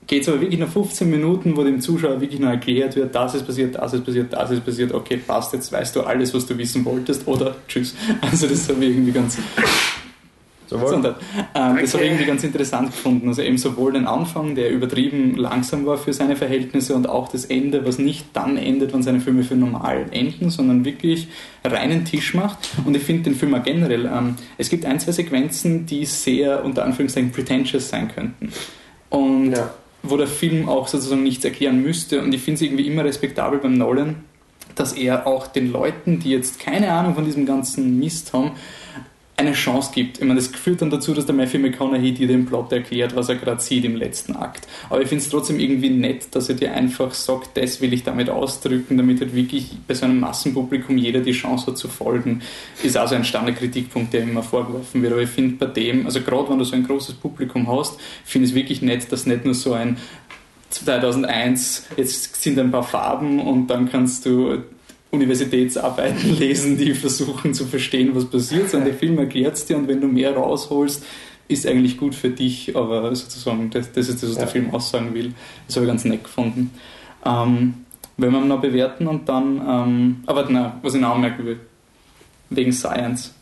geht 0.06 0.22
es 0.22 0.28
aber 0.28 0.40
wirklich 0.40 0.58
nach 0.58 0.68
15 0.68 1.08
Minuten, 1.08 1.56
wo 1.56 1.62
dem 1.62 1.80
Zuschauer 1.80 2.20
wirklich 2.20 2.40
noch 2.40 2.48
erklärt 2.48 2.96
wird, 2.96 3.14
das 3.14 3.34
ist 3.34 3.46
passiert, 3.46 3.76
das 3.76 3.92
ist 3.92 4.04
passiert, 4.04 4.32
das 4.32 4.50
ist 4.50 4.64
passiert, 4.64 4.92
okay, 4.92 5.16
passt, 5.16 5.52
jetzt 5.52 5.72
weißt 5.72 5.94
du 5.96 6.02
alles, 6.02 6.34
was 6.34 6.46
du 6.46 6.58
wissen 6.58 6.84
wolltest 6.84 7.26
oder 7.26 7.56
tschüss. 7.68 7.94
Also 8.20 8.46
das 8.46 8.68
habe 8.68 8.84
ich 8.84 8.90
irgendwie 8.90 9.12
ganz 9.12 9.38
Gesundheit. 10.78 11.16
Ähm, 11.54 11.78
das 11.80 11.94
habe 11.94 12.04
ich 12.04 12.10
irgendwie 12.10 12.26
ganz 12.26 12.44
interessant 12.44 12.92
gefunden. 12.92 13.28
Also 13.28 13.42
eben 13.42 13.58
sowohl 13.58 13.92
den 13.92 14.06
Anfang, 14.06 14.54
der 14.54 14.70
übertrieben 14.70 15.36
langsam 15.36 15.86
war 15.86 15.98
für 15.98 16.12
seine 16.12 16.36
Verhältnisse 16.36 16.94
und 16.94 17.08
auch 17.08 17.28
das 17.28 17.46
Ende, 17.46 17.84
was 17.84 17.98
nicht 17.98 18.26
dann 18.32 18.56
endet, 18.56 18.92
wenn 18.92 19.02
seine 19.02 19.20
Filme 19.20 19.42
für 19.42 19.56
normal 19.56 20.06
enden, 20.10 20.50
sondern 20.50 20.84
wirklich 20.84 21.28
reinen 21.64 22.04
Tisch 22.04 22.34
macht. 22.34 22.58
Und 22.84 22.96
ich 22.96 23.02
finde 23.02 23.24
den 23.24 23.34
Film 23.34 23.54
auch 23.54 23.62
generell, 23.62 24.06
ähm, 24.06 24.36
es 24.58 24.70
gibt 24.70 24.84
ein, 24.84 25.00
zwei 25.00 25.12
Sequenzen, 25.12 25.86
die 25.86 26.04
sehr 26.04 26.64
unter 26.64 26.84
Anführungszeichen 26.84 27.32
pretentious 27.32 27.88
sein 27.88 28.08
könnten. 28.08 28.52
Und 29.08 29.52
ja. 29.52 29.70
wo 30.02 30.16
der 30.16 30.28
Film 30.28 30.68
auch 30.68 30.86
sozusagen 30.86 31.22
nichts 31.22 31.44
erklären 31.44 31.82
müsste. 31.82 32.22
Und 32.22 32.32
ich 32.32 32.42
finde 32.42 32.56
es 32.56 32.62
irgendwie 32.62 32.86
immer 32.86 33.04
respektabel 33.04 33.58
beim 33.58 33.74
Nolan, 33.74 34.16
dass 34.74 34.92
er 34.92 35.26
auch 35.26 35.46
den 35.46 35.72
Leuten, 35.72 36.20
die 36.20 36.30
jetzt 36.30 36.60
keine 36.60 36.92
Ahnung 36.92 37.14
von 37.14 37.24
diesem 37.24 37.44
ganzen 37.44 37.98
Mist 37.98 38.32
haben, 38.32 38.52
eine 39.40 39.52
Chance 39.52 39.90
gibt. 39.94 40.18
Ich 40.18 40.24
meine, 40.24 40.36
das 40.36 40.48
führt 40.48 40.82
dann 40.82 40.90
dazu, 40.90 41.14
dass 41.14 41.26
der 41.26 41.34
Matthew 41.34 41.58
McConaughey 41.58 42.12
dir 42.12 42.28
den 42.28 42.46
Plot 42.46 42.70
erklärt, 42.72 43.16
was 43.16 43.28
er 43.28 43.36
gerade 43.36 43.60
sieht 43.60 43.84
im 43.84 43.96
letzten 43.96 44.36
Akt. 44.36 44.68
Aber 44.88 45.00
ich 45.00 45.08
finde 45.08 45.24
es 45.24 45.30
trotzdem 45.30 45.58
irgendwie 45.58 45.90
nett, 45.90 46.34
dass 46.34 46.48
er 46.48 46.54
dir 46.54 46.72
einfach 46.74 47.14
sagt, 47.14 47.56
das 47.56 47.80
will 47.80 47.92
ich 47.92 48.04
damit 48.04 48.28
ausdrücken, 48.28 48.96
damit 48.96 49.20
halt 49.20 49.34
wirklich 49.34 49.70
bei 49.88 49.94
so 49.94 50.04
einem 50.04 50.20
Massenpublikum 50.20 50.98
jeder 50.98 51.20
die 51.20 51.32
Chance 51.32 51.68
hat 51.68 51.78
zu 51.78 51.88
folgen. 51.88 52.42
Ist 52.82 52.96
also 52.96 53.14
ein 53.14 53.24
Standardkritikpunkt, 53.24 54.12
der 54.12 54.22
immer 54.22 54.42
vorgeworfen 54.42 55.02
wird. 55.02 55.12
Aber 55.12 55.22
ich 55.22 55.30
finde 55.30 55.56
bei 55.56 55.66
dem, 55.66 56.04
also 56.06 56.20
gerade 56.20 56.50
wenn 56.50 56.58
du 56.58 56.64
so 56.64 56.76
ein 56.76 56.86
großes 56.86 57.14
Publikum 57.14 57.66
hast, 57.66 57.98
finde 58.24 58.44
ich 58.44 58.52
es 58.52 58.54
wirklich 58.54 58.82
nett, 58.82 59.10
dass 59.10 59.26
nicht 59.26 59.44
nur 59.44 59.54
so 59.54 59.72
ein 59.72 59.96
2001, 60.68 61.88
jetzt 61.96 62.42
sind 62.42 62.58
ein 62.58 62.70
paar 62.70 62.84
Farben 62.84 63.40
und 63.40 63.68
dann 63.68 63.90
kannst 63.90 64.26
du 64.26 64.62
Universitätsarbeiten 65.10 66.36
lesen, 66.38 66.76
die 66.78 66.94
versuchen 66.94 67.54
zu 67.54 67.66
verstehen, 67.66 68.10
was 68.14 68.26
passiert, 68.26 68.70
sondern 68.70 68.90
der 68.90 68.98
Film 68.98 69.18
erklärt 69.18 69.54
es 69.56 69.66
dir 69.66 69.76
und 69.76 69.88
wenn 69.88 70.00
du 70.00 70.06
mehr 70.06 70.34
rausholst, 70.34 71.04
ist 71.48 71.66
eigentlich 71.66 71.96
gut 71.98 72.14
für 72.14 72.30
dich, 72.30 72.76
aber 72.76 73.14
sozusagen, 73.14 73.70
das, 73.70 73.90
das 73.92 74.08
ist 74.08 74.22
das, 74.22 74.30
was 74.30 74.36
Ja. 74.36 74.42
der 74.44 74.52
Film 74.52 74.70
aussagen 74.72 75.12
will. 75.14 75.32
Das 75.66 75.76
habe 75.76 75.86
ich 75.86 75.90
ganz 75.90 76.04
nett 76.04 76.22
gefunden. 76.22 76.70
Ähm, 77.24 77.74
wenn 78.16 78.32
wir 78.32 78.40
ihn 78.40 78.48
noch 78.48 78.60
bewerten 78.60 79.08
und 79.08 79.28
dann, 79.28 79.60
ähm, 79.66 80.16
aber 80.26 80.48
nein, 80.48 80.72
was 80.82 80.94
ich 80.94 81.00
noch 81.00 81.14
anmerken 81.14 81.44
will, 81.46 81.58
wegen 82.50 82.72
Science. 82.72 83.34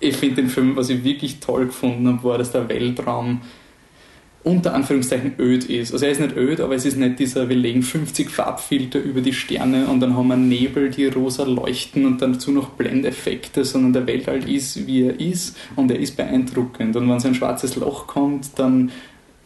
Ich 0.00 0.16
finde 0.16 0.36
den 0.36 0.48
Film, 0.48 0.74
was 0.76 0.90
ich 0.90 1.04
wirklich 1.04 1.38
toll 1.40 1.66
gefunden 1.66 2.08
habe, 2.08 2.24
war, 2.24 2.38
dass 2.38 2.50
der 2.52 2.68
Weltraum 2.68 3.40
unter 4.48 4.74
Anführungszeichen 4.74 5.34
öd 5.38 5.64
ist. 5.66 5.92
Also 5.92 6.06
er 6.06 6.12
ist 6.12 6.20
nicht 6.20 6.34
öd, 6.34 6.60
aber 6.60 6.74
es 6.74 6.86
ist 6.86 6.96
nicht 6.96 7.18
dieser, 7.18 7.48
wir 7.50 7.56
legen 7.56 7.82
50 7.82 8.30
Farbfilter 8.30 8.98
über 8.98 9.20
die 9.20 9.34
Sterne 9.34 9.86
und 9.86 10.00
dann 10.00 10.16
haben 10.16 10.28
wir 10.28 10.36
Nebel, 10.36 10.90
die 10.90 11.06
rosa 11.06 11.44
leuchten 11.44 12.06
und 12.06 12.22
dann 12.22 12.32
dazu 12.32 12.50
noch 12.50 12.70
Blendeffekte, 12.70 13.64
sondern 13.64 13.92
der 13.92 14.06
Weltall 14.06 14.48
ist, 14.48 14.86
wie 14.86 15.02
er 15.02 15.20
ist 15.20 15.56
und 15.76 15.90
er 15.90 15.98
ist 15.98 16.16
beeindruckend. 16.16 16.96
Und 16.96 17.10
wenn 17.10 17.20
so 17.20 17.28
ein 17.28 17.34
schwarzes 17.34 17.76
Loch 17.76 18.06
kommt, 18.06 18.58
dann 18.58 18.90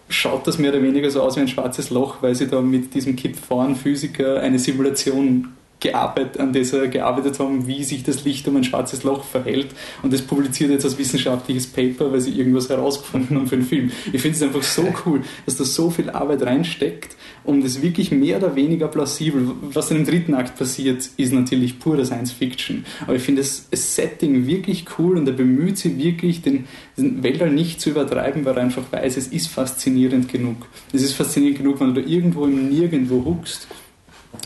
schaut 0.08 0.46
das 0.46 0.58
mehr 0.58 0.72
oder 0.72 0.82
weniger 0.82 1.10
so 1.10 1.20
aus 1.22 1.36
wie 1.36 1.40
ein 1.40 1.48
schwarzes 1.48 1.90
Loch, 1.90 2.22
weil 2.22 2.36
sie 2.36 2.46
da 2.46 2.60
mit 2.60 2.94
diesem 2.94 3.16
Kip 3.16 3.36
Thorne 3.48 3.74
Physiker 3.74 4.40
eine 4.40 4.60
Simulation 4.60 5.48
gearbeitet, 5.82 6.40
an 6.40 6.52
dieser 6.52 6.86
gearbeitet 6.88 7.38
haben, 7.38 7.66
wie 7.66 7.82
sich 7.84 8.04
das 8.04 8.24
Licht 8.24 8.46
um 8.48 8.56
ein 8.56 8.64
schwarzes 8.64 9.02
Loch 9.02 9.24
verhält. 9.24 9.68
Und 10.02 10.12
das 10.12 10.22
publiziert 10.22 10.70
jetzt 10.70 10.84
als 10.84 10.96
wissenschaftliches 10.96 11.66
Paper, 11.66 12.12
weil 12.12 12.20
sie 12.20 12.30
irgendwas 12.30 12.68
herausgefunden 12.70 13.36
haben 13.36 13.46
für 13.48 13.56
den 13.56 13.66
Film. 13.66 13.90
Ich 14.12 14.22
finde 14.22 14.36
es 14.36 14.42
einfach 14.42 14.62
so 14.62 14.86
cool, 15.04 15.22
dass 15.44 15.56
da 15.56 15.64
so 15.64 15.90
viel 15.90 16.08
Arbeit 16.10 16.42
reinsteckt, 16.42 17.16
um 17.44 17.62
das 17.62 17.82
wirklich 17.82 18.12
mehr 18.12 18.38
oder 18.38 18.54
weniger 18.54 18.88
plausibel. 18.88 19.50
Was 19.60 19.90
in 19.90 19.98
dem 19.98 20.06
dritten 20.06 20.34
Akt 20.34 20.56
passiert, 20.56 21.10
ist 21.16 21.32
natürlich 21.32 21.78
pure 21.80 22.06
Science 22.06 22.32
Fiction. 22.32 22.84
Aber 23.02 23.16
ich 23.16 23.22
finde 23.22 23.42
das 23.42 23.66
Setting 23.72 24.46
wirklich 24.46 24.84
cool 24.98 25.18
und 25.18 25.26
er 25.26 25.34
bemüht 25.34 25.78
sich 25.78 25.98
wirklich, 25.98 26.42
den, 26.42 26.66
den 26.96 27.22
Weltall 27.24 27.50
nicht 27.50 27.80
zu 27.80 27.90
übertreiben, 27.90 28.44
weil 28.44 28.56
er 28.56 28.62
einfach 28.62 28.84
weiß, 28.90 29.16
es 29.16 29.26
ist 29.26 29.48
faszinierend 29.48 30.28
genug. 30.32 30.68
Es 30.92 31.02
ist 31.02 31.14
faszinierend 31.14 31.58
genug, 31.58 31.80
wenn 31.80 31.92
du 31.92 32.00
da 32.00 32.08
irgendwo 32.08 32.44
im 32.44 32.68
Nirgendwo 32.68 33.24
huckst 33.24 33.66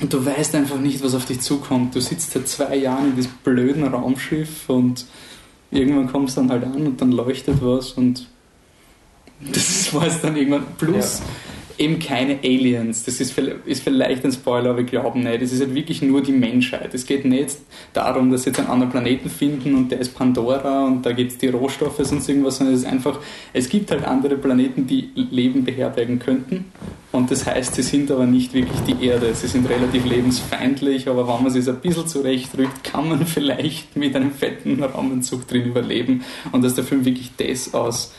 und 0.00 0.12
du 0.12 0.24
weißt 0.24 0.54
einfach 0.54 0.78
nicht, 0.78 1.02
was 1.02 1.14
auf 1.14 1.26
dich 1.26 1.40
zukommt. 1.40 1.94
Du 1.94 2.00
sitzt 2.00 2.32
seit 2.32 2.48
zwei 2.48 2.76
Jahren 2.76 3.10
in 3.10 3.16
diesem 3.16 3.32
blöden 3.44 3.84
Raumschiff 3.84 4.68
und 4.68 5.06
irgendwann 5.70 6.10
kommst 6.10 6.36
du 6.36 6.42
dann 6.42 6.50
halt 6.50 6.64
an 6.64 6.86
und 6.86 7.00
dann 7.00 7.12
leuchtet 7.12 7.58
was 7.62 7.92
und 7.92 8.28
das 9.52 9.92
war 9.94 10.06
es 10.06 10.20
dann 10.20 10.36
irgendwann. 10.36 10.64
Plus 10.78 11.22
eben 11.78 11.98
keine 11.98 12.38
Aliens. 12.42 13.04
Das 13.04 13.20
ist, 13.20 13.32
vielleicht- 13.32 13.66
ist 13.66 13.82
vielleicht 13.82 14.24
ein 14.24 14.32
Spoiler, 14.32 14.70
aber 14.70 14.80
ich 14.80 14.86
glaube 14.86 15.18
nicht. 15.18 15.42
Es 15.42 15.52
ist 15.52 15.60
halt 15.60 15.74
wirklich 15.74 16.02
nur 16.02 16.22
die 16.22 16.32
Menschheit. 16.32 16.94
Es 16.94 17.06
geht 17.06 17.24
nicht 17.24 17.56
darum, 17.92 18.30
dass 18.30 18.42
sie 18.44 18.50
jetzt 18.50 18.58
einen 18.58 18.68
anderen 18.68 18.90
Planeten 18.92 19.28
finden 19.30 19.74
und 19.74 19.90
der 19.90 20.00
ist 20.00 20.14
Pandora 20.14 20.84
und 20.86 21.04
da 21.04 21.12
geht 21.12 21.30
es 21.32 21.38
die 21.38 21.48
Rohstoffe, 21.48 21.98
sonst 22.02 22.28
irgendwas, 22.28 22.58
sondern 22.58 22.74
es 22.74 22.82
ist 22.82 22.86
einfach, 22.86 23.18
es 23.52 23.68
gibt 23.68 23.90
halt 23.90 24.04
andere 24.04 24.36
Planeten, 24.36 24.86
die 24.86 25.10
Leben 25.14 25.64
beherbergen 25.64 26.18
könnten. 26.18 26.66
Und 27.12 27.30
das 27.30 27.46
heißt, 27.46 27.74
sie 27.74 27.82
sind 27.82 28.10
aber 28.10 28.26
nicht 28.26 28.52
wirklich 28.52 28.80
die 28.80 29.06
Erde. 29.06 29.34
Sie 29.34 29.46
sind 29.46 29.68
relativ 29.68 30.04
lebensfeindlich, 30.04 31.08
aber 31.08 31.26
wenn 31.26 31.42
man 31.44 31.50
sich 31.52 31.66
ein 31.68 31.80
bisschen 31.80 32.06
zurechtrückt, 32.06 32.84
kann 32.84 33.08
man 33.08 33.26
vielleicht 33.26 33.96
mit 33.96 34.14
einem 34.14 34.32
fetten 34.32 34.82
Raumanzug 34.82 35.46
drin 35.48 35.64
überleben. 35.66 36.24
Und 36.52 36.62
dass 36.62 36.74
der 36.74 36.84
Film 36.84 37.04
wirklich 37.04 37.30
das 37.38 37.72
aus 37.74 38.12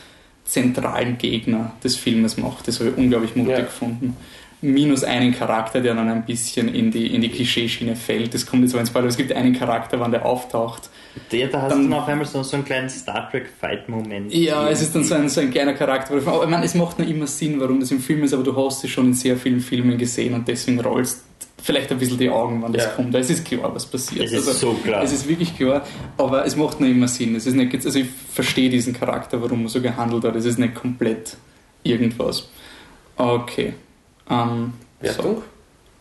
zentralen 0.48 1.18
Gegner 1.18 1.72
des 1.84 1.96
Filmes 1.96 2.36
macht. 2.36 2.66
Das 2.68 2.80
habe 2.80 2.90
ich 2.90 2.96
unglaublich 2.96 3.36
mutig 3.36 3.52
Ja. 3.52 3.60
gefunden. 3.60 4.16
Minus 4.60 5.04
einen 5.04 5.32
Charakter, 5.32 5.80
der 5.80 5.94
dann 5.94 6.08
ein 6.08 6.24
bisschen 6.26 6.74
in 6.74 6.90
die, 6.90 7.14
in 7.14 7.20
die 7.20 7.28
Klischeeschiene 7.28 7.94
fällt. 7.94 8.34
Das 8.34 8.44
kommt 8.44 8.62
jetzt 8.62 8.72
aber 8.72 8.80
ins 8.80 8.88
Spoiler. 8.90 9.06
Es 9.06 9.16
gibt 9.16 9.32
einen 9.32 9.52
Charakter, 9.56 10.00
wann 10.00 10.10
der 10.10 10.26
auftaucht. 10.26 10.90
Der, 11.30 11.46
da 11.46 11.62
hast 11.62 11.70
Dann- 11.70 11.84
du 11.84 11.90
dann 11.90 12.00
auf 12.00 12.08
einmal 12.08 12.26
so, 12.26 12.42
so 12.42 12.56
einen 12.56 12.64
kleinen 12.64 12.88
Star 12.88 13.30
Trek 13.30 13.46
Fight-Moment. 13.60 14.34
Ja, 14.34 14.68
es 14.68 14.82
ist 14.82 14.94
dann 14.96 15.04
so 15.04 15.14
ein, 15.14 15.28
so 15.28 15.40
ein 15.40 15.52
kleiner 15.52 15.74
Charakter. 15.74 16.14
Aber 16.14 16.42
ich 16.42 16.50
meine, 16.50 16.64
es 16.64 16.74
macht 16.74 16.98
nur 16.98 17.06
immer 17.06 17.28
Sinn, 17.28 17.60
warum 17.60 17.78
das 17.78 17.92
im 17.92 18.00
Film 18.00 18.24
ist, 18.24 18.34
aber 18.34 18.42
du 18.42 18.56
hast 18.56 18.82
es 18.82 18.90
schon 18.90 19.06
in 19.06 19.14
sehr 19.14 19.36
vielen 19.36 19.60
Filmen 19.60 19.96
gesehen 19.96 20.34
und 20.34 20.48
deswegen 20.48 20.80
rollst 20.80 21.22
vielleicht 21.62 21.90
ein 21.90 21.98
bisschen 21.98 22.18
die 22.18 22.30
Augen, 22.30 22.62
wann 22.62 22.72
das 22.72 22.84
Ja. 22.84 22.90
kommt. 22.90 23.14
Es 23.14 23.30
ist 23.30 23.44
klar, 23.44 23.74
was 23.74 23.86
passiert. 23.86 24.26
Es 24.26 24.32
ist 24.32 24.48
Also, 24.48 24.72
so 24.72 24.74
klar. 24.74 25.02
Es 25.02 25.12
ist 25.12 25.28
wirklich 25.28 25.56
klar, 25.56 25.82
aber 26.16 26.44
es 26.46 26.56
macht 26.56 26.80
nur 26.80 26.88
immer 26.88 27.08
Sinn. 27.08 27.34
Es 27.34 27.46
ist 27.46 27.54
nicht, 27.54 27.74
also 27.74 27.98
ich 27.98 28.06
verstehe 28.32 28.70
diesen 28.70 28.92
Charakter, 28.94 29.40
warum 29.42 29.64
er 29.64 29.68
so 29.68 29.80
gehandelt 29.80 30.24
hat. 30.24 30.36
Es 30.36 30.44
ist 30.44 30.58
nicht 30.58 30.74
komplett 30.74 31.36
irgendwas. 31.82 32.48
Okay. 33.16 33.74
Ähm, 34.30 34.72
Wertung? 35.00 35.36
So. 35.36 35.42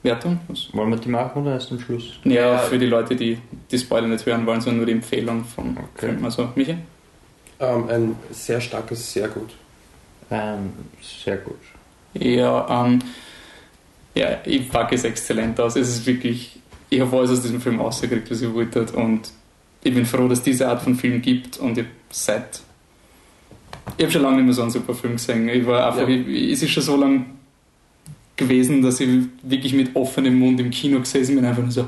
Wertung? 0.03 0.39
Was? 0.47 0.67
Wollen 0.73 0.89
wir 0.91 0.97
die 0.97 1.09
machen 1.09 1.41
oder 1.41 1.53
erst 1.53 1.71
am 1.71 1.79
Schluss? 1.79 2.03
Ja, 2.23 2.53
Ja. 2.53 2.57
für 2.59 2.77
die 2.77 2.85
Leute, 2.85 3.15
die 3.15 3.37
die 3.71 3.77
Spoiler 3.79 4.07
nicht 4.07 4.25
hören 4.25 4.45
wollen, 4.45 4.61
sondern 4.61 4.77
nur 4.77 4.85
die 4.85 4.91
Empfehlung 4.93 5.43
vom 5.43 5.71
Okay. 5.77 6.07
Film. 6.07 6.23
Also, 6.25 6.49
Michi? 6.55 6.77
Ähm, 7.59 7.89
ein 7.89 8.15
sehr 8.31 8.61
starkes, 8.61 9.11
sehr 9.13 9.27
gut. 9.29 9.49
Ähm, 10.29 10.71
sehr 11.01 11.37
gut. 11.37 11.57
Ja, 12.13 12.85
ähm, 12.85 12.99
ja, 14.17 14.37
ich 14.45 14.69
packe 14.69 14.95
es 14.95 15.03
exzellent 15.03 15.59
aus. 15.59 15.75
Es 15.75 15.89
ist 15.89 16.05
wirklich, 16.05 16.59
ich 16.89 16.99
habe 16.99 17.15
alles 17.17 17.31
aus 17.31 17.41
diesem 17.41 17.61
Film 17.61 17.79
rausgekriegt, 17.79 18.29
was 18.31 18.41
ich 18.41 18.53
wollte. 18.53 18.83
Und 18.93 19.31
ich 19.83 19.93
bin 19.93 20.05
froh, 20.05 20.27
dass 20.27 20.39
es 20.39 20.43
diese 20.43 20.67
Art 20.67 20.81
von 20.81 20.95
Film 20.95 21.21
gibt. 21.21 21.57
Und 21.57 21.77
ich 21.77 21.85
seit. 22.09 22.61
Ich 23.97 24.03
habe 24.03 24.11
schon 24.11 24.21
lange 24.21 24.37
nicht 24.37 24.45
mehr 24.45 24.53
so 24.53 24.61
einen 24.63 24.71
super 24.71 24.93
Film 24.93 25.13
gesehen. 25.13 25.47
Ich 25.49 25.65
war 25.65 25.87
einfach, 25.87 26.07
Ja. 26.07 26.15
ich, 26.15 26.51
es 26.51 26.63
ist 26.63 26.71
schon 26.71 26.83
so 26.83 26.95
lange 26.97 27.25
gewesen, 28.35 28.81
dass 28.81 28.99
ich 28.99 29.25
wirklich 29.43 29.73
mit 29.73 29.95
offenem 29.95 30.37
Mund 30.37 30.59
im 30.59 30.69
Kino 30.69 30.99
gesessen 30.99 31.35
bin, 31.35 31.45
einfach 31.45 31.63
nur 31.63 31.71
so, 31.71 31.87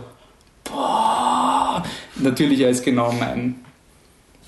boah. 0.63 1.83
Natürlich 2.15 2.59
er 2.61 2.69
ist 2.69 2.83
genau 2.83 3.11
mein 3.11 3.55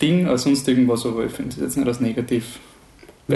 Ding, 0.02 0.28
als 0.28 0.44
sonst 0.44 0.68
irgendwas, 0.68 1.06
aber 1.06 1.26
ich 1.26 1.32
finde 1.32 1.52
es 1.56 1.62
jetzt 1.62 1.78
nicht 1.78 1.88
als 1.88 2.00
negativ. 2.00 2.60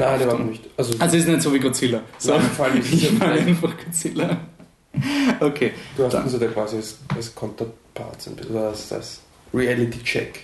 Nein, 0.01 0.19
der 0.19 0.27
war 0.27 0.36
behaftet. 0.38 0.47
nicht. 0.49 0.63
Also, 0.77 0.93
Also 0.99 1.17
ist 1.17 1.27
nicht 1.27 1.41
so 1.41 1.53
wie 1.53 1.60
Godzilla. 1.60 2.01
So. 2.17 2.31
Nein, 2.34 2.41
vor 2.41 2.65
allem 2.65 2.77
ich 2.91 3.12
meine 3.19 3.34
einfach 3.34 3.73
Godzilla. 3.77 4.38
Okay. 5.39 5.71
du 5.97 6.03
hast 6.05 6.13
dann. 6.13 6.23
also 6.23 6.38
da 6.38 6.47
quasi 6.47 6.77
als, 6.77 6.97
als 7.15 7.36
Counterpart, 7.36 8.29
oder 8.49 8.69
als, 8.69 8.91
als 8.93 9.19
Reality-Check. 9.53 10.39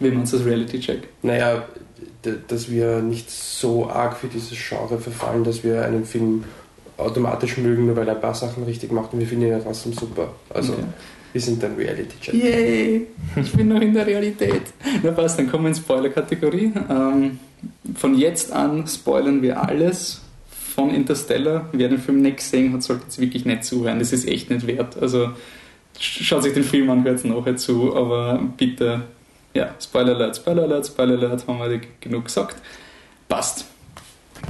Wie 0.00 0.10
man 0.10 0.22
das 0.30 0.44
Reality-Check? 0.44 1.08
Naja, 1.22 1.64
dass 2.48 2.70
wir 2.70 3.00
nicht 3.00 3.30
so 3.30 3.88
arg 3.88 4.16
für 4.16 4.26
dieses 4.28 4.56
Genre 4.58 4.98
verfallen, 4.98 5.42
dass 5.44 5.64
wir 5.64 5.84
einen 5.84 6.04
Film 6.04 6.44
automatisch 6.98 7.56
mögen, 7.58 7.86
nur 7.86 7.96
weil 7.96 8.08
er 8.08 8.14
ein 8.16 8.20
paar 8.20 8.34
Sachen 8.34 8.64
richtig 8.64 8.92
macht 8.92 9.12
und 9.14 9.20
wir 9.20 9.26
finden 9.26 9.44
ihn 9.46 9.50
ja 9.52 9.58
trotzdem 9.60 9.92
super. 9.92 10.34
Also, 10.50 10.72
Okay. 10.74 10.82
wir 11.32 11.40
sind 11.40 11.64
ein 11.64 11.74
Reality-Check. 11.76 12.34
Yay! 12.34 13.06
Ich 13.36 13.52
bin 13.52 13.68
noch 13.68 13.80
in 13.80 13.94
der 13.94 14.06
Realität. 14.06 14.62
Na 15.02 15.12
passt, 15.12 15.38
dann 15.38 15.50
kommen 15.50 15.64
wir 15.64 15.68
in 15.70 15.74
Spoiler-Kategorie. 15.76 16.72
Ähm, 16.90 17.38
von 17.94 18.16
jetzt 18.16 18.52
an 18.52 18.86
spoilern 18.86 19.42
wir 19.42 19.62
alles 19.62 20.20
von 20.74 20.94
Interstellar. 20.94 21.68
Wer 21.72 21.88
den 21.88 21.98
Film 21.98 22.22
nicht 22.22 22.38
gesehen 22.38 22.72
hat, 22.72 22.82
sollte 22.82 23.04
jetzt 23.04 23.20
wirklich 23.20 23.44
nicht 23.44 23.64
zuhören. 23.64 23.98
Das 23.98 24.12
ist 24.12 24.26
echt 24.28 24.50
nicht 24.50 24.66
wert. 24.66 24.96
Also 25.00 25.24
sch- 25.98 26.22
schaut 26.24 26.42
sich 26.44 26.54
den 26.54 26.64
Film 26.64 26.88
an, 26.90 27.04
hört 27.04 27.16
es 27.16 27.24
nachher 27.24 27.56
zu, 27.56 27.94
aber 27.96 28.40
bitte, 28.56 29.02
ja, 29.54 29.74
Spoiler 29.80 30.14
Alert, 30.14 30.36
Spoiler 30.36 30.62
Alert, 30.64 30.86
Spoiler 30.86 31.14
Alert, 31.18 31.46
haben 31.46 31.58
wir 31.58 31.80
genug 32.00 32.26
gesagt. 32.26 32.56
Passt. 33.28 33.64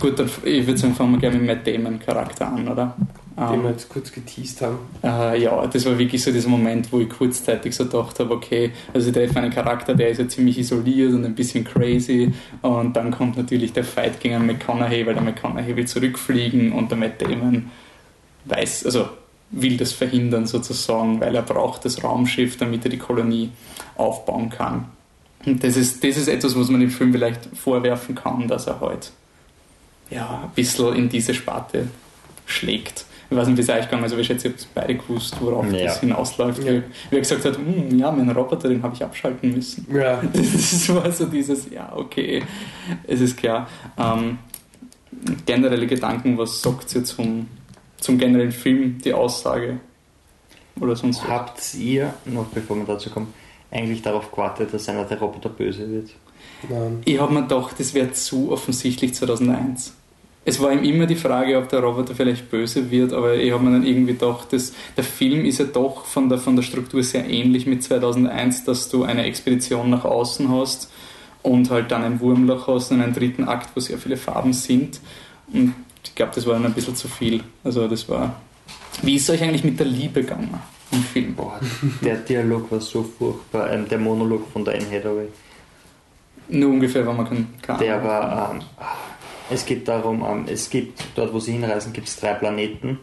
Gut, 0.00 0.18
dann 0.18 0.28
ich 0.44 0.66
würde 0.66 0.78
sagen, 0.78 0.94
fangen 0.94 1.12
wir 1.12 1.18
gerne 1.20 1.38
mit 1.38 1.46
Matt 1.46 1.66
Damon 1.66 1.98
Charakter 1.98 2.48
an, 2.52 2.68
oder? 2.68 2.94
Den 3.38 3.54
Ähm, 3.54 3.62
wir 3.62 3.70
jetzt 3.70 3.88
kurz 3.88 4.10
geteased 4.10 4.62
haben. 4.62 4.78
äh, 5.04 5.40
ja, 5.40 5.64
das 5.68 5.86
war 5.86 5.96
wirklich 5.96 6.20
so 6.22 6.32
dieser 6.32 6.48
Moment, 6.48 6.92
wo 6.92 6.98
ich 6.98 7.08
kurzzeitig 7.08 7.74
so 7.74 7.84
gedacht 7.84 8.18
habe, 8.18 8.34
okay, 8.34 8.72
also 8.92 9.12
der 9.12 9.24
ist 9.24 9.36
ein 9.36 9.50
Charakter, 9.50 9.94
der 9.94 10.08
ist 10.08 10.18
ja 10.18 10.26
ziemlich 10.26 10.58
isoliert 10.58 11.12
und 11.12 11.24
ein 11.24 11.36
bisschen 11.36 11.62
crazy 11.62 12.32
und 12.62 12.96
dann 12.96 13.12
kommt 13.12 13.36
natürlich 13.36 13.72
der 13.72 13.84
Fight 13.84 14.18
gegen 14.18 14.34
einen 14.34 14.46
McConaughey, 14.46 15.06
weil 15.06 15.14
der 15.14 15.22
McConaughey 15.22 15.76
will 15.76 15.86
zurückfliegen 15.86 16.72
und 16.72 16.90
der 16.90 16.98
Matt 16.98 17.22
Damon 17.22 17.70
weiß, 18.46 18.86
also 18.86 19.08
will 19.50 19.76
das 19.76 19.92
verhindern 19.92 20.46
sozusagen, 20.46 21.20
weil 21.20 21.34
er 21.36 21.42
braucht 21.42 21.84
das 21.84 22.02
Raumschiff, 22.02 22.56
damit 22.56 22.84
er 22.84 22.90
die 22.90 22.98
Kolonie 22.98 23.50
aufbauen 23.96 24.50
kann. 24.50 24.86
Und 25.46 25.62
das 25.62 25.76
ist, 25.76 26.02
das 26.02 26.16
ist 26.16 26.26
etwas, 26.26 26.58
was 26.58 26.68
man 26.68 26.80
dem 26.80 26.90
Film 26.90 27.12
vielleicht 27.12 27.46
vorwerfen 27.56 28.16
kann, 28.16 28.48
dass 28.48 28.66
er 28.66 28.80
halt 28.80 29.12
ja, 30.10 30.42
ein 30.42 30.50
bisschen 30.56 30.94
in 30.96 31.08
diese 31.08 31.34
Sparte 31.34 31.86
schlägt. 32.46 33.04
Ich 33.30 33.36
weiß 33.36 33.46
nicht, 33.48 33.58
wie 33.58 33.62
es 33.62 33.68
euch 33.68 33.84
gegangen 33.84 34.04
ist, 34.04 34.12
aber 34.12 34.20
ich 34.22 34.26
schätze, 34.26 34.48
ihr 34.48 34.54
habt 34.54 34.68
beide 34.74 34.94
gewusst, 34.94 35.36
worauf 35.40 35.70
Ja. 35.70 35.84
das 35.84 36.00
hinausläuft. 36.00 36.64
Ja. 36.64 36.72
Wie, 37.10 37.16
er 37.16 37.20
gesagt 37.20 37.44
hat, 37.44 37.56
"Hm, 37.58 37.98
ja, 37.98 38.10
mein 38.10 38.30
Roboter, 38.30 38.68
den 38.70 38.82
habe 38.82 38.94
ich 38.94 39.04
abschalten 39.04 39.52
müssen. 39.54 39.86
Ja, 39.92 40.22
Das 40.32 40.88
war 40.94 41.10
so 41.12 41.26
dieses, 41.26 41.68
ja, 41.70 41.92
okay, 41.94 42.42
es 43.06 43.20
ist 43.20 43.36
klar. 43.36 43.68
Ähm, 43.98 44.38
generelle 45.44 45.86
Gedanken, 45.86 46.38
was 46.38 46.62
sagt 46.62 46.94
ihr 46.94 47.04
zum, 47.04 47.48
zum 47.98 48.16
generellen 48.18 48.52
Film, 48.52 48.98
die 49.04 49.12
Aussage? 49.12 49.80
Oder 50.80 50.96
sonst 50.96 51.22
was? 51.24 51.28
Habt 51.28 51.74
ihr, 51.74 52.14
noch 52.24 52.46
bevor 52.46 52.76
wir 52.76 52.84
dazu 52.84 53.10
kommen, 53.10 53.34
eigentlich 53.70 54.00
darauf 54.00 54.30
gewartet, 54.30 54.72
dass 54.72 54.88
einer 54.88 55.04
der 55.04 55.18
Roboter 55.18 55.48
böse 55.50 55.90
wird? 55.90 56.10
nein. 56.68 57.02
Ich 57.04 57.20
habe 57.20 57.34
mir 57.34 57.42
gedacht, 57.42 57.74
das 57.78 57.92
wäre 57.94 58.10
zu 58.12 58.50
offensichtlich 58.52 59.12
2001. 59.14 59.92
Es 60.48 60.58
war 60.60 60.72
ihm 60.72 60.82
immer 60.82 61.04
die 61.04 61.14
Frage, 61.14 61.58
ob 61.58 61.68
der 61.68 61.80
Roboter 61.80 62.14
vielleicht 62.14 62.50
böse 62.50 62.90
wird, 62.90 63.12
aber 63.12 63.34
ich 63.34 63.52
habe 63.52 63.62
mir 63.62 63.72
dann 63.72 63.84
irgendwie 63.84 64.14
gedacht, 64.14 64.50
dass 64.54 64.72
der 64.96 65.04
Film 65.04 65.44
ist 65.44 65.58
ja 65.58 65.66
doch 65.66 66.06
von 66.06 66.30
der, 66.30 66.38
von 66.38 66.56
der 66.56 66.62
Struktur 66.62 67.02
sehr 67.02 67.28
ähnlich 67.28 67.66
mit 67.66 67.82
2001, 67.82 68.64
dass 68.64 68.88
du 68.88 69.04
eine 69.04 69.24
Expedition 69.24 69.90
nach 69.90 70.06
außen 70.06 70.50
hast 70.50 70.90
und 71.42 71.68
halt 71.68 71.90
dann 71.90 72.02
ein 72.02 72.18
Wurmloch 72.20 72.66
hast 72.66 72.90
und 72.92 73.02
einen 73.02 73.12
dritten 73.12 73.44
Akt, 73.44 73.68
wo 73.74 73.80
sehr 73.80 73.98
viele 73.98 74.16
Farben 74.16 74.54
sind. 74.54 75.00
Und 75.52 75.74
ich 76.02 76.14
glaube, 76.14 76.32
das 76.34 76.46
war 76.46 76.54
dann 76.54 76.64
ein 76.64 76.72
bisschen 76.72 76.96
zu 76.96 77.08
viel. 77.08 77.42
Also 77.62 77.86
das 77.86 78.08
war. 78.08 78.40
Wie 79.02 79.16
ist 79.16 79.28
es 79.28 79.34
euch 79.34 79.42
eigentlich 79.42 79.64
mit 79.64 79.78
der 79.78 79.86
Liebe 79.86 80.22
gegangen 80.22 80.58
im 80.92 81.02
Film? 81.02 81.34
Boah, 81.34 81.60
der 82.02 82.16
Dialog 82.16 82.72
war 82.72 82.80
so 82.80 83.02
furchtbar. 83.02 83.70
Ähm, 83.70 83.86
der 83.86 83.98
Monolog 83.98 84.50
von 84.50 84.64
der 84.64 84.76
Anne 84.76 84.90
Hathaway. 84.90 85.28
Nur 86.48 86.70
ungefähr, 86.70 87.06
wenn 87.06 87.16
man 87.18 87.26
kann. 87.60 87.78
Der 87.78 88.02
war. 88.02 88.52
Ähm, 88.54 88.62
es 89.50 89.66
geht 89.66 89.88
darum, 89.88 90.24
ähm, 90.28 90.44
es 90.48 90.70
gibt 90.70 91.02
dort, 91.14 91.32
wo 91.32 91.40
sie 91.40 91.52
hinreisen, 91.52 91.92
gibt 91.92 92.08
es 92.08 92.18
drei 92.18 92.34
Planeten. 92.34 93.00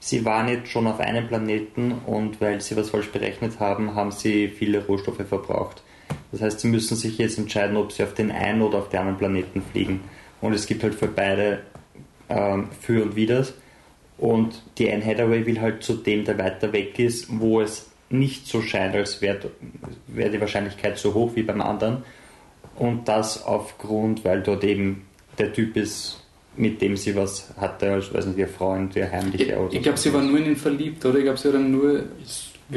Sie 0.00 0.24
waren 0.24 0.48
jetzt 0.48 0.68
schon 0.68 0.86
auf 0.86 1.00
einem 1.00 1.26
Planeten 1.26 1.92
und 2.06 2.40
weil 2.40 2.60
sie 2.60 2.76
was 2.76 2.90
falsch 2.90 3.10
berechnet 3.10 3.58
haben, 3.58 3.94
haben 3.94 4.12
sie 4.12 4.48
viele 4.48 4.84
Rohstoffe 4.86 5.26
verbraucht. 5.28 5.82
Das 6.30 6.40
heißt, 6.40 6.60
sie 6.60 6.68
müssen 6.68 6.96
sich 6.96 7.18
jetzt 7.18 7.38
entscheiden, 7.38 7.76
ob 7.76 7.92
sie 7.92 8.04
auf 8.04 8.14
den 8.14 8.30
einen 8.30 8.62
oder 8.62 8.78
auf 8.78 8.88
den 8.90 9.00
anderen 9.00 9.18
Planeten 9.18 9.62
fliegen. 9.72 10.00
Und 10.40 10.52
es 10.52 10.66
gibt 10.66 10.82
halt 10.84 10.94
für 10.94 11.08
beide 11.08 11.60
ähm, 12.28 12.68
Für 12.80 13.02
und 13.02 13.16
Widers. 13.16 13.54
Und 14.18 14.62
die 14.78 14.92
Anne 14.92 15.04
Hathaway 15.04 15.46
will 15.46 15.60
halt 15.60 15.82
zu 15.82 15.94
dem, 15.94 16.24
der 16.24 16.38
weiter 16.38 16.72
weg 16.72 16.98
ist, 16.98 17.26
wo 17.40 17.60
es 17.60 17.90
nicht 18.10 18.46
so 18.46 18.62
scheint, 18.62 18.94
als 18.94 19.20
wäre 19.20 19.50
wär 20.06 20.28
die 20.28 20.40
Wahrscheinlichkeit 20.40 20.98
so 20.98 21.14
hoch 21.14 21.32
wie 21.34 21.42
beim 21.42 21.60
anderen. 21.60 22.04
Und 22.76 23.08
das 23.08 23.44
aufgrund, 23.44 24.24
weil 24.24 24.42
dort 24.42 24.64
eben 24.64 25.07
der 25.38 25.52
Typ 25.52 25.76
ist, 25.76 26.20
mit 26.56 26.80
dem 26.82 26.96
sie 26.96 27.14
was 27.14 27.48
hatte, 27.56 27.92
als 27.92 28.12
weiß 28.12 28.26
nicht, 28.26 28.38
ihr 28.38 28.48
Freund, 28.48 28.94
ihr 28.96 29.10
heimlicher 29.10 29.46
Ich, 29.46 29.56
oder 29.56 29.72
ich 29.74 29.82
glaube, 29.82 29.98
sie 29.98 30.12
war 30.12 30.22
nur 30.22 30.38
in 30.38 30.46
ihn 30.46 30.56
verliebt, 30.56 31.04
oder? 31.04 31.18
Ich 31.18 31.24
glaube, 31.24 31.38
sie 31.38 31.48
hat 31.48 31.54
dann 31.54 31.70
nur. 31.70 32.02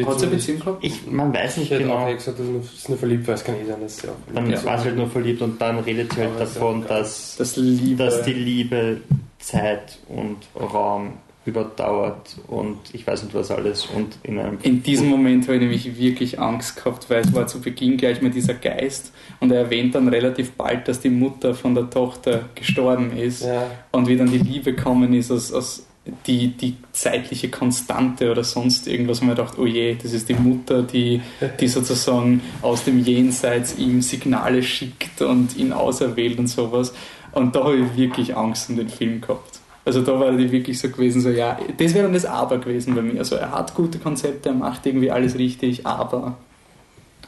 Hat 0.05 0.19
sie 0.19 0.25
eine 0.27 0.35
Beziehung 0.35 0.59
gehabt? 0.59 0.85
Ich, 0.85 1.05
man 1.07 1.33
weiß 1.33 1.51
Ich 1.53 1.57
nicht 1.63 1.71
hätte 1.71 1.83
genau. 1.83 1.95
auch 1.97 2.13
gesagt, 2.13 2.39
dass 2.39 2.47
es 2.47 2.87
nur- 2.87 2.97
verliebt 2.97 3.27
war, 3.27 3.35
es 3.35 3.43
kann 3.43 3.55
eh 3.55 3.65
sein, 3.65 3.81
dass 3.81 3.97
sie 3.97 4.07
auch 4.07 4.13
Dann 4.33 4.45
verliebt 4.45 4.65
war 4.65 4.77
sie 4.79 4.85
halt 4.85 4.95
nur 4.97 5.09
verliebt 5.09 5.41
und 5.41 5.59
dann 5.61 5.79
redet 5.79 6.13
sie 6.13 6.21
halt 6.21 6.29
ja 6.33 6.39
davon, 6.39 6.85
dass, 6.87 7.35
Das 7.37 7.57
Liebe. 7.57 7.97
dass 8.05 8.21
die 8.21 8.31
Liebe 8.33 9.01
Zeit 9.39 9.97
und 10.07 10.37
Raum 10.57 11.13
überdauert 11.45 12.35
und 12.47 12.77
ich 12.93 13.05
weiß 13.05 13.23
nicht 13.23 13.33
was 13.33 13.49
alles 13.49 13.87
und 13.87 14.17
in 14.21 14.37
einem 14.37 14.59
In 14.61 14.83
diesem 14.83 15.09
Moment 15.09 15.45
habe 15.45 15.55
ich 15.55 15.61
nämlich 15.61 15.97
wirklich 15.97 16.39
Angst 16.39 16.75
gehabt, 16.75 17.09
weil 17.09 17.21
es 17.21 17.33
war 17.33 17.47
zu 17.47 17.61
Beginn 17.61 17.97
gleich 17.97 18.21
mal 18.21 18.29
dieser 18.29 18.53
Geist 18.53 19.11
und 19.39 19.51
er 19.51 19.61
erwähnt 19.61 19.95
dann 19.95 20.07
relativ 20.07 20.51
bald, 20.51 20.87
dass 20.87 20.99
die 20.99 21.09
Mutter 21.09 21.55
von 21.55 21.73
der 21.73 21.89
Tochter 21.89 22.49
gestorben 22.53 23.17
ist 23.17 23.43
Ja, 23.43 23.71
und 23.91 24.07
wie 24.07 24.17
dann 24.17 24.31
die 24.31 24.37
Liebe 24.37 24.75
kommen 24.75 25.13
ist 25.13 25.31
aus, 25.31 25.51
aus 25.51 25.83
die, 26.25 26.49
die 26.49 26.77
zeitliche 26.91 27.49
Konstante 27.49 28.31
oder 28.31 28.43
sonst 28.43 28.87
irgendwas, 28.87 29.21
und 29.21 29.27
man 29.27 29.35
dachte, 29.35 29.61
oh 29.61 29.65
je, 29.65 29.95
das 30.01 30.13
ist 30.13 30.29
die 30.29 30.33
Mutter, 30.33 30.81
die, 30.81 31.21
die 31.59 31.67
sozusagen 31.67 32.41
aus 32.61 32.83
dem 32.83 33.03
Jenseits 33.03 33.77
ihm 33.77 34.01
Signale 34.01 34.63
schickt 34.63 35.21
und 35.21 35.55
ihn 35.57 35.73
auserwählt 35.73 36.39
und 36.39 36.47
sowas. 36.47 36.93
Und 37.33 37.55
da 37.55 37.63
habe 37.63 37.77
ich 37.77 37.95
wirklich 37.95 38.35
Angst 38.35 38.69
um 38.69 38.77
den 38.77 38.89
Film 38.89 39.21
gehabt. 39.21 39.60
Also 39.83 40.01
da 40.01 40.19
war 40.19 40.31
die 40.33 40.51
wirklich 40.51 40.79
so 40.79 40.89
gewesen, 40.89 41.21
so 41.21 41.29
ja, 41.29 41.57
das 41.77 41.93
wäre 41.93 42.03
dann 42.03 42.13
das 42.13 42.25
Aber 42.25 42.59
gewesen 42.59 42.93
bei 42.93 43.01
mir. 43.01 43.19
Also 43.19 43.35
er 43.35 43.51
hat 43.51 43.73
gute 43.73 43.97
Konzepte, 43.97 44.49
er 44.49 44.55
macht 44.55 44.85
irgendwie 44.85 45.09
alles 45.09 45.37
richtig, 45.37 45.85
aber 45.87 46.37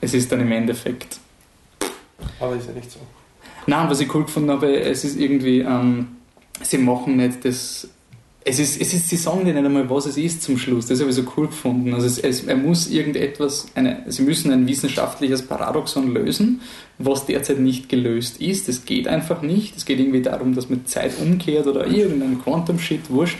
es 0.01 0.13
ist 0.13 0.31
dann 0.31 0.41
im 0.41 0.51
Endeffekt 0.51 1.19
aber 2.39 2.55
ist 2.55 2.67
ja 2.67 2.73
nicht 2.73 2.91
so. 2.91 2.99
Nein, 3.67 3.89
was 3.89 3.99
ich 3.99 4.13
cool 4.13 4.23
gefunden 4.23 4.51
habe, 4.51 4.75
es 4.79 5.03
ist 5.03 5.17
irgendwie, 5.17 5.61
ähm, 5.61 6.17
sie 6.61 6.77
machen 6.77 7.17
nicht 7.17 7.45
das. 7.45 7.87
Es 8.45 8.59
ist, 8.59 8.81
es 8.81 8.93
ist, 8.93 9.09
sie 9.09 9.15
sagen 9.15 9.45
dir 9.45 9.53
nicht 9.53 9.65
einmal, 9.65 9.89
was 9.89 10.05
es 10.05 10.17
ist 10.17 10.43
zum 10.43 10.57
Schluss. 10.57 10.87
Das 10.87 10.99
habe 10.99 11.09
ich 11.09 11.15
so 11.15 11.23
cool 11.37 11.47
gefunden. 11.47 11.93
Also 11.93 12.07
es, 12.07 12.17
es, 12.17 12.43
er 12.43 12.57
muss 12.57 12.89
irgendetwas, 12.89 13.67
eine, 13.73 14.03
sie 14.07 14.23
müssen 14.23 14.51
ein 14.51 14.67
wissenschaftliches 14.67 15.43
Paradoxon 15.43 16.13
lösen, 16.13 16.61
was 16.97 17.25
derzeit 17.25 17.59
nicht 17.59 17.87
gelöst 17.87 18.41
ist. 18.41 18.67
Das 18.67 18.83
geht 18.83 19.07
einfach 19.07 19.41
nicht. 19.41 19.77
Es 19.77 19.85
geht 19.85 19.99
irgendwie 19.99 20.21
darum, 20.21 20.55
dass 20.55 20.69
man 20.69 20.85
Zeit 20.85 21.13
umkehrt 21.21 21.67
oder 21.67 21.87
irgendein 21.87 22.41
Quantum-Shit, 22.41 23.09
wurscht. 23.09 23.37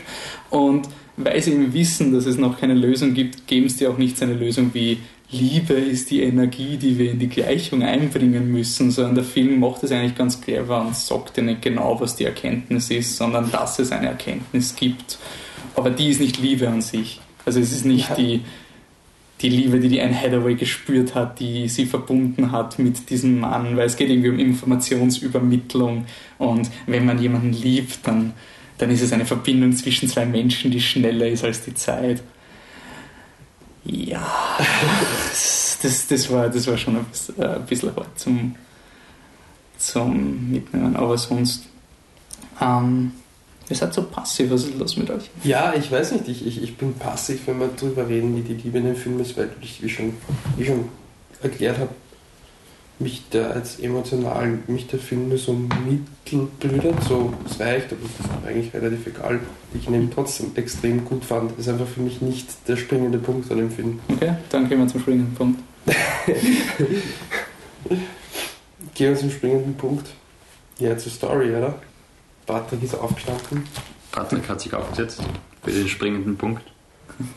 Und 0.48 0.88
weil 1.16 1.40
sie 1.42 1.52
eben 1.52 1.72
wissen, 1.74 2.12
dass 2.12 2.26
es 2.26 2.38
noch 2.38 2.58
keine 2.58 2.74
Lösung 2.74 3.14
gibt, 3.14 3.46
geben 3.46 3.68
sie 3.68 3.86
auch 3.86 3.98
nicht 3.98 4.18
so 4.18 4.24
eine 4.24 4.34
Lösung 4.34 4.70
wie 4.72 4.98
Liebe 5.34 5.74
ist 5.74 6.10
die 6.10 6.22
Energie, 6.22 6.76
die 6.76 6.98
wir 6.98 7.10
in 7.10 7.18
die 7.18 7.28
Gleichung 7.28 7.82
einbringen 7.82 8.50
müssen, 8.50 8.90
sondern 8.90 9.16
der 9.16 9.24
Film 9.24 9.60
macht 9.60 9.82
es 9.82 9.92
eigentlich 9.92 10.16
ganz 10.16 10.40
clever 10.40 10.80
und 10.80 10.96
sagt 10.96 11.36
dir 11.36 11.42
nicht 11.42 11.62
genau, 11.62 12.00
was 12.00 12.16
die 12.16 12.24
Erkenntnis 12.24 12.90
ist, 12.90 13.16
sondern 13.16 13.50
dass 13.50 13.78
es 13.78 13.92
eine 13.92 14.08
Erkenntnis 14.08 14.74
gibt. 14.74 15.18
Aber 15.76 15.90
die 15.90 16.08
ist 16.08 16.20
nicht 16.20 16.38
Liebe 16.38 16.68
an 16.68 16.80
sich. 16.80 17.20
Also 17.44 17.60
es 17.60 17.72
ist 17.72 17.84
nicht 17.84 18.08
Ja. 18.10 18.14
die, 18.14 18.40
die 19.40 19.48
Liebe, 19.48 19.80
die 19.80 19.88
die 19.88 20.00
Anne 20.00 20.18
Hathaway 20.18 20.54
gespürt 20.54 21.14
hat, 21.14 21.40
die 21.40 21.68
sie 21.68 21.86
verbunden 21.86 22.52
hat 22.52 22.78
mit 22.78 23.10
diesem 23.10 23.40
Mann, 23.40 23.76
weil 23.76 23.86
es 23.86 23.96
geht 23.96 24.08
irgendwie 24.08 24.30
um 24.30 24.38
Informationsübermittlung 24.38 26.06
und 26.38 26.70
wenn 26.86 27.04
man 27.04 27.20
jemanden 27.20 27.52
liebt, 27.52 28.06
dann, 28.06 28.32
dann 28.78 28.90
ist 28.90 29.02
es 29.02 29.12
eine 29.12 29.26
Verbindung 29.26 29.72
zwischen 29.74 30.08
zwei 30.08 30.24
Menschen, 30.24 30.70
die 30.70 30.80
schneller 30.80 31.26
ist 31.28 31.44
als 31.44 31.62
die 31.64 31.74
Zeit. 31.74 32.22
Ja, 33.84 34.58
das, 35.82 36.06
das, 36.08 36.30
war, 36.30 36.48
das 36.48 36.66
war 36.66 36.76
schon 36.76 36.96
ein 36.96 37.04
bisschen, 37.04 37.38
äh, 37.38 37.46
ein 37.46 37.66
bisschen 37.66 37.94
hart 37.94 38.18
zum, 38.18 38.54
zum 39.78 40.50
Mitnehmen, 40.50 40.96
aber 40.96 41.18
sonst. 41.18 41.66
Ähm, 42.60 43.12
ihr 43.68 43.76
seid 43.76 43.92
so 43.92 44.04
passiv, 44.04 44.50
was 44.50 44.64
ist 44.64 44.78
los 44.78 44.96
mit 44.96 45.10
euch? 45.10 45.30
Ja, 45.42 45.74
ich 45.74 45.90
weiß 45.90 46.12
nicht, 46.12 46.28
ich, 46.28 46.46
ich, 46.46 46.62
ich 46.62 46.76
bin 46.76 46.94
passiv, 46.94 47.46
wenn 47.46 47.58
wir 47.58 47.68
drüber 47.68 48.08
reden, 48.08 48.36
wie 48.36 48.42
die 48.42 48.54
Liebe 48.54 48.78
in 48.78 48.84
dem 48.84 48.96
Film 48.96 49.20
ist, 49.20 49.36
weil 49.36 49.50
ich, 49.60 49.82
wie 49.82 49.88
schon, 49.88 50.14
wie 50.56 50.64
schon 50.64 50.88
erklärt 51.42 51.78
habe, 51.78 51.90
mich 52.98 53.28
der 53.30 53.50
als 53.50 53.80
emotional, 53.80 54.58
mich 54.66 54.86
der 54.86 54.98
Film 54.98 55.28
nur 55.28 55.38
so 55.38 55.52
mittelblödert, 55.52 57.02
so 57.02 57.32
es 57.44 57.58
reicht, 57.58 57.92
aber 57.92 58.02
das 58.02 58.26
ist 58.26 58.46
eigentlich 58.46 58.72
relativ 58.72 59.06
egal. 59.06 59.40
Ich 59.74 59.88
ihn 59.88 59.94
eben 59.94 60.10
trotzdem 60.12 60.52
extrem 60.54 61.04
gut 61.04 61.24
fand. 61.24 61.50
Das 61.52 61.60
ist 61.60 61.68
einfach 61.68 61.88
für 61.88 62.00
mich 62.00 62.20
nicht 62.22 62.46
der 62.68 62.76
springende 62.76 63.18
Punkt 63.18 63.50
an 63.50 63.58
dem 63.58 63.70
Film. 63.70 63.98
Okay, 64.08 64.34
dann 64.50 64.68
gehen 64.68 64.78
wir 64.78 64.86
zum 64.86 65.00
springenden 65.00 65.34
Punkt. 65.34 65.60
Gehen 68.94 69.10
wir 69.10 69.16
zum 69.16 69.30
springenden 69.30 69.74
Punkt. 69.74 70.06
Ja, 70.78 70.96
zur 70.96 71.10
Story, 71.10 71.50
oder? 71.50 71.74
Patrick 72.46 72.82
ist 72.82 72.94
aufgestanden. 72.94 73.66
Patrick 74.12 74.48
hat 74.48 74.60
sich 74.60 74.72
aufgesetzt 74.72 75.20
für 75.62 75.72
den 75.72 75.88
springenden 75.88 76.36
Punkt. 76.36 76.62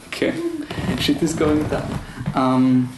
Okay, 0.07 0.33
shit 0.99 1.21
is 1.21 1.35
going 1.35 1.67
down. 1.69 1.83
Ähm, 2.35 2.89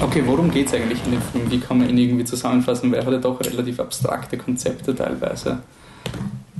okay, 0.00 0.22
worum 0.26 0.50
geht 0.50 0.66
es 0.66 0.74
eigentlich 0.74 1.04
in 1.04 1.12
dem 1.12 1.22
Film? 1.22 1.50
Wie 1.50 1.60
kann 1.60 1.78
man 1.78 1.88
ihn 1.88 1.98
irgendwie 1.98 2.24
zusammenfassen? 2.24 2.90
Weil 2.90 3.00
er 3.00 3.06
hat 3.06 3.12
ja 3.12 3.18
doch 3.18 3.40
relativ 3.40 3.80
abstrakte 3.80 4.36
Konzepte 4.36 4.94
teilweise. 4.94 5.62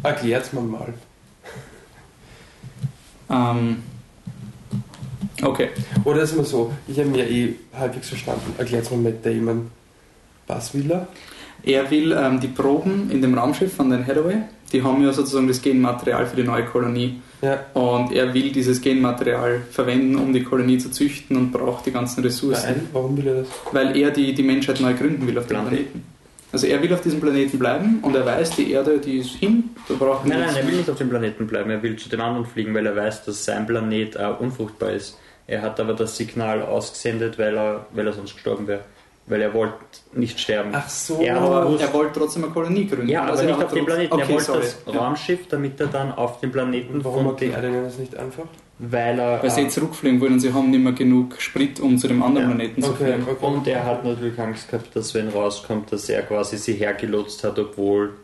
Erklärt's 0.02 0.52
mir 0.52 0.60
mal. 0.60 0.94
Ähm, 3.30 3.82
okay, 5.42 5.68
Oder 6.04 6.22
ist 6.22 6.36
mal 6.36 6.44
so, 6.44 6.72
ich 6.88 6.98
habe 6.98 7.08
mir 7.08 7.28
eh 7.28 7.54
halbwegs 7.78 8.08
verstanden. 8.08 8.54
Erklärt's 8.58 8.90
mir 8.90 8.96
Matt 8.96 9.24
Damon. 9.24 9.70
Was 10.46 10.74
will 10.74 10.90
er? 10.90 11.06
Er 11.62 11.90
will 11.90 12.12
ähm, 12.12 12.40
die 12.40 12.48
Proben 12.48 13.10
in 13.10 13.20
dem 13.22 13.34
Raumschiff 13.34 13.74
von 13.74 13.90
den 13.90 14.06
Hathaway, 14.06 14.38
die 14.72 14.82
haben 14.82 15.02
ja 15.04 15.12
sozusagen 15.12 15.46
das 15.46 15.60
Genmaterial 15.60 16.26
für 16.26 16.36
die 16.36 16.42
neue 16.42 16.64
Kolonie. 16.64 17.20
Ja, 17.42 17.64
Und 17.74 18.12
er 18.12 18.34
will 18.34 18.52
dieses 18.52 18.80
Genmaterial 18.80 19.62
verwenden, 19.70 20.16
um 20.16 20.32
die 20.32 20.42
Kolonie 20.42 20.78
zu 20.78 20.90
züchten 20.90 21.36
und 21.36 21.52
braucht 21.52 21.86
die 21.86 21.92
ganzen 21.92 22.22
Ressourcen. 22.22 22.66
nein, 22.66 22.88
warum 22.92 23.16
will 23.16 23.26
er 23.26 23.34
das? 23.36 23.48
Weil 23.72 23.96
er 23.96 24.10
die, 24.10 24.34
die 24.34 24.42
Menschheit 24.42 24.80
neu 24.80 24.94
gründen 24.94 25.26
will 25.26 25.38
auf 25.38 25.46
dem 25.46 25.56
Planet. 25.56 25.68
Planeten. 25.70 26.04
Also 26.52 26.66
er 26.66 26.82
will 26.82 26.92
auf 26.92 27.00
diesem 27.00 27.20
Planeten 27.20 27.58
bleiben 27.58 28.00
und 28.02 28.14
er 28.16 28.26
weiß, 28.26 28.56
die 28.56 28.72
Erde, 28.72 28.98
die 28.98 29.18
ist 29.18 29.36
hin, 29.36 29.70
da 29.88 29.94
braucht 29.94 30.26
Nein, 30.26 30.40
nein, 30.40 30.56
er 30.56 30.66
will 30.66 30.76
nicht 30.76 30.90
auf 30.90 30.98
dem 30.98 31.08
Planeten 31.08 31.46
bleiben, 31.46 31.70
er 31.70 31.80
will 31.82 31.96
zu 31.96 32.08
dem 32.08 32.20
anderen 32.20 32.44
fliegen, 32.44 32.74
weil 32.74 32.86
er 32.86 32.96
weiß, 32.96 33.24
dass 33.24 33.44
sein 33.44 33.66
Planet 33.66 34.16
äh, 34.16 34.26
unfruchtbar 34.38 34.90
ist. 34.90 35.16
Er 35.46 35.62
hat 35.62 35.78
aber 35.78 35.94
das 35.94 36.16
Signal 36.16 36.62
ausgesendet, 36.62 37.38
weil 37.38 37.56
er, 37.56 37.86
weil 37.92 38.06
er 38.06 38.12
sonst 38.12 38.34
gestorben 38.34 38.66
wäre. 38.66 38.80
Weil 39.30 39.40
er 39.42 39.54
wollte 39.54 39.74
nicht 40.12 40.38
sterben. 40.40 40.70
Ach 40.74 40.88
so. 40.88 41.20
Er 41.22 41.34
gewusst- 41.40 41.82
er 41.82 41.92
wollte 41.94 42.18
trotzdem 42.18 42.44
eine 42.44 42.52
Kolonie 42.52 42.86
gründen. 42.86 43.08
ja, 43.08 43.22
aber 43.22 43.30
Also 43.30 43.44
er 43.44 43.56
nicht 43.56 43.64
auf 43.64 43.72
dem 43.72 43.86
Planeten. 43.86 44.12
Okay, 44.12 44.22
er 44.22 44.28
wollte 44.28 44.44
sorry. 44.44 44.60
das. 44.86 44.94
Raumschiff, 44.94 45.46
damit 45.48 45.80
er 45.80 45.86
dann 45.86 46.12
auf 46.12 46.40
dem 46.40 46.50
Planeten 46.52 46.94
Und 46.94 47.04
warum 47.04 47.24
von 47.26 47.36
dem, 47.36 47.52
erklärt 47.52 47.74
er 47.74 47.82
das 47.84 47.98
nicht 47.98 48.16
einfach? 48.16 48.44
weil 48.82 49.18
er 49.18 49.42
Weil 49.42 49.50
sie 49.50 49.60
äh, 49.60 49.64
jetzt 49.64 49.74
zurückfliegen 49.74 50.20
wollen 50.22 50.32
und 50.32 50.40
sie 50.40 50.52
haben 50.54 50.70
nicht 50.70 50.82
mehr 50.82 50.92
genug 50.92 51.40
Sprit, 51.40 51.78
um 51.80 51.96
zu 51.98 52.08
dem 52.08 52.22
anderen 52.22 52.48
Ja. 52.48 52.54
Planeten 52.56 52.82
zu 52.82 52.90
Okay, 52.92 53.12
fliegen. 53.12 53.26
okay. 53.30 53.46
und 53.46 53.66
er 53.68 53.84
hat 53.84 54.04
natürlich 54.04 54.38
Angst 54.40 54.68
gehabt, 54.70 54.96
dass 54.96 55.14
wenn 55.14 55.28
rauskommt, 55.28 55.92
dass 55.92 56.08
er 56.08 56.22
quasi 56.22 56.56
sie 56.56 56.72
hergelotst 56.74 57.44
hat, 57.44 57.58
obwohl 57.58 58.14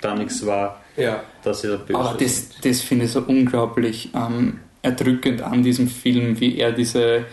da 0.00 0.14
nichts 0.14 0.46
war, 0.46 0.80
Ja. 0.96 1.22
dass 1.42 1.64
er 1.64 1.76
böse 1.78 1.98
Aber 1.98 2.16
das, 2.18 2.50
das 2.62 2.80
finde 2.82 3.06
ich 3.06 3.10
so 3.12 3.20
unglaublich 3.26 4.10
ähm, 4.14 4.60
erdrückend 4.82 5.42
an 5.42 5.62
diesem 5.64 5.88
Film, 5.88 6.38
wie 6.40 6.56
er 6.58 6.70
diese 6.72 7.24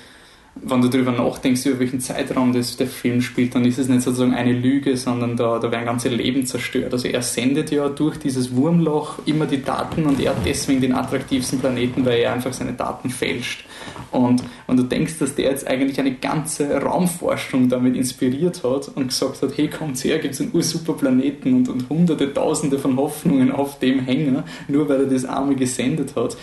wenn 0.62 0.82
du 0.82 0.88
darüber 0.88 1.12
nachdenkst, 1.12 1.66
über 1.66 1.80
welchen 1.80 2.00
Zeitraum 2.00 2.54
das, 2.54 2.78
der 2.78 2.88
Film 2.88 3.22
spielt, 3.22 3.54
dann 3.56 3.66
ist 3.66 3.78
es 3.78 3.90
nicht 3.90 4.02
sozusagen 4.02 4.34
eine 4.34 4.54
Lüge, 4.54 4.96
sondern 4.96 5.36
da, 5.36 5.60
da 5.60 5.70
werden 5.70 5.86
ganze 5.86 6.10
Leben 6.10 6.46
zerstört. 6.46 6.94
Also 6.94 7.08
er 7.08 7.22
sendet 7.22 7.72
ja 7.72 7.90
durch 7.90 8.18
dieses 8.18 8.56
Wurmloch 8.56 9.20
immer 9.26 9.46
die 9.46 9.62
Daten 9.62 10.06
und 10.06 10.20
er 10.20 10.32
hat 10.32 10.46
deswegen 10.46 10.82
den 10.82 10.94
attraktivsten 10.94 11.60
Planeten, 11.60 12.06
weil 12.06 12.20
er 12.20 12.34
einfach 12.34 12.54
seine 12.54 12.74
Daten 12.74 13.10
fälscht. 13.10 13.66
Und 14.12 14.44
wenn 14.68 14.78
du 14.78 14.84
denkst, 14.84 15.20
dass 15.20 15.36
der 15.36 15.52
jetzt 15.52 15.68
eigentlich 15.68 16.00
eine 16.00 16.14
ganze 16.14 16.82
Raumforschung 16.82 17.68
damit 17.68 17.96
inspiriert 17.96 18.64
hat 18.64 18.90
und 18.96 19.10
gesagt 19.10 19.42
hat, 19.42 19.58
hey, 19.58 19.68
kommt 19.68 20.02
her, 20.04 20.20
gibt 20.20 20.36
es 20.36 20.42
einen 20.42 20.52
ursuper 20.54 20.94
Planeten 20.94 21.54
und, 21.54 21.70
und 21.70 21.90
hunderte, 21.90 22.34
tausende 22.34 22.80
von 22.80 22.96
Hoffnungen 22.96 23.52
auf 23.52 23.80
dem 23.80 24.00
Hänger, 24.00 24.46
nur 24.70 24.88
weil 24.88 25.02
er 25.02 25.10
das 25.10 25.26
einmal 25.26 25.56
gesendet 25.56 26.16
hat, 26.16 26.38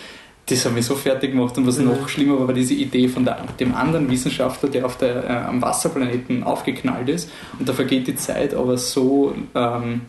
das 0.45 0.65
hat 0.65 0.73
mich 0.73 0.85
so 0.85 0.95
fertig 0.95 1.31
gemacht. 1.31 1.57
Und 1.57 1.67
was 1.67 1.77
mhm. 1.77 1.85
noch 1.85 2.09
schlimmer 2.09 2.39
war, 2.39 2.47
war 2.47 2.53
diese 2.53 2.73
Idee 2.73 3.07
von 3.07 3.25
der, 3.25 3.37
dem 3.59 3.73
anderen 3.73 4.09
Wissenschaftler, 4.09 4.69
der 4.69 4.85
auf 4.85 4.97
der, 4.97 5.23
äh, 5.23 5.33
am 5.47 5.61
Wasserplaneten 5.61 6.43
aufgeknallt 6.43 7.09
ist. 7.09 7.29
Und 7.57 7.67
da 7.67 7.73
vergeht 7.73 8.07
die 8.07 8.15
Zeit 8.15 8.53
aber 8.53 8.77
so 8.77 9.33
ähm, 9.55 10.01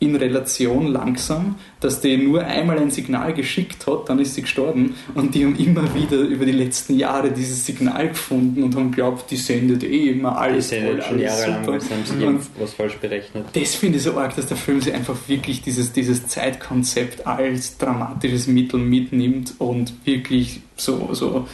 in 0.00 0.16
Relation 0.16 0.88
langsam, 0.88 1.56
dass 1.80 2.00
die 2.00 2.16
nur 2.16 2.44
einmal 2.44 2.78
ein 2.78 2.90
Signal 2.90 3.32
geschickt 3.32 3.86
hat, 3.86 4.08
dann 4.08 4.18
ist 4.18 4.34
sie 4.34 4.42
gestorben. 4.42 4.94
Und 5.14 5.34
die 5.34 5.44
haben 5.44 5.56
immer 5.56 5.94
wieder 5.94 6.18
über 6.18 6.44
die 6.44 6.52
letzten 6.52 6.98
Jahre 6.98 7.30
dieses 7.30 7.64
Signal 7.64 8.08
gefunden 8.08 8.62
und 8.62 8.74
haben 8.74 8.90
glaubt, 8.90 9.30
die 9.30 9.36
sendet 9.36 9.82
eh 9.82 10.10
immer 10.10 10.36
alles 10.36 10.68
die 10.68 10.76
sendet 10.76 11.04
schon 11.04 11.18
jahrelang, 11.18 11.66
haben 11.66 12.40
sie 12.40 12.48
was 12.58 12.74
falsch 12.74 12.96
berechnet. 12.96 13.46
Das 13.52 13.74
finde 13.76 13.98
ich 13.98 14.04
so 14.04 14.16
arg, 14.18 14.34
dass 14.36 14.46
der 14.46 14.56
Film 14.56 14.80
sich 14.80 14.92
einfach 14.92 15.16
wirklich 15.26 15.62
dieses, 15.62 15.92
dieses 15.92 16.26
Zeitkonzept 16.26 17.26
als 17.26 17.78
dramatisches 17.78 18.46
Mittel 18.46 18.80
mitnimmt 18.80 19.54
und 19.58 19.94
wirklich 20.04 20.60
so, 20.76 21.10
so 21.12 21.46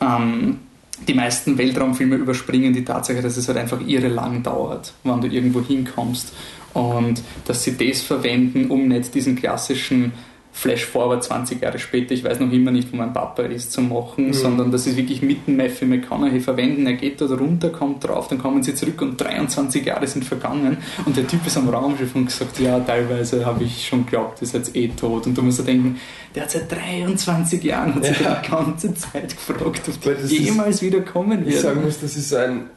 ähm, 0.00 0.60
die 1.06 1.14
meisten 1.14 1.58
Weltraumfilme 1.58 2.16
überspringen 2.16 2.72
die 2.72 2.84
Tatsache, 2.84 3.20
dass 3.20 3.36
es 3.36 3.48
halt 3.48 3.58
einfach 3.58 3.80
irre 3.86 4.08
lang 4.08 4.42
dauert, 4.42 4.94
wann 5.04 5.20
du 5.20 5.26
irgendwo 5.26 5.60
hinkommst 5.60 6.32
und 6.76 7.22
dass 7.46 7.64
sie 7.64 7.76
das 7.76 8.02
verwenden, 8.02 8.70
um 8.70 8.88
nicht 8.88 9.14
diesen 9.14 9.34
klassischen 9.34 10.12
Flash-Forward 10.52 11.24
20 11.24 11.62
Jahre 11.62 11.78
später, 11.78 12.12
ich 12.12 12.24
weiß 12.24 12.40
noch 12.40 12.50
immer 12.50 12.70
nicht, 12.70 12.92
wo 12.92 12.96
mein 12.96 13.12
Papa 13.12 13.42
ist, 13.42 13.72
zu 13.72 13.80
machen, 13.82 14.28
mhm. 14.28 14.32
sondern 14.32 14.70
dass 14.70 14.84
sie 14.84 14.96
wirklich 14.96 15.22
mitten 15.22 15.56
Matthew 15.56 15.86
McConaughey 15.86 16.40
verwenden. 16.40 16.86
Er 16.86 16.94
geht 16.94 17.20
dort 17.20 17.38
runter, 17.38 17.70
kommt 17.70 18.04
drauf, 18.04 18.28
dann 18.28 18.38
kommen 18.38 18.62
sie 18.62 18.74
zurück 18.74 19.00
und 19.02 19.18
23 19.18 19.84
Jahre 19.84 20.06
sind 20.06 20.24
vergangen 20.24 20.78
und 21.04 21.16
der 21.16 21.26
Typ 21.26 21.46
ist 21.46 21.56
am 21.56 21.68
Raumschiff 21.68 22.14
und 22.14 22.26
gesagt, 22.26 22.58
ja, 22.58 22.78
teilweise 22.80 23.44
habe 23.44 23.64
ich 23.64 23.86
schon 23.86 24.04
geglaubt, 24.04 24.42
ihr 24.42 24.48
seid 24.48 24.74
eh 24.74 24.88
tot. 24.88 25.26
Und 25.26 25.36
du 25.36 25.42
musst 25.42 25.58
dir 25.60 25.64
denken, 25.64 25.98
der 26.34 26.42
hat 26.42 26.50
seit 26.50 26.72
23 26.72 27.62
Jahren 27.62 27.94
hat 27.94 28.04
sich 28.04 28.20
ja. 28.20 28.40
die 28.42 28.50
ganze 28.50 28.94
Zeit 28.94 29.36
gefragt, 29.36 29.62
ob 29.88 30.00
der 30.02 30.16
jemals 30.26 30.82
wieder 30.82 31.00
kommen 31.00 31.44
wird. 31.44 31.54
Ich 31.54 31.60
sagen 31.60 31.82
muss, 31.82 32.00
das 32.00 32.16
ist 32.16 32.34
ein 32.34 32.70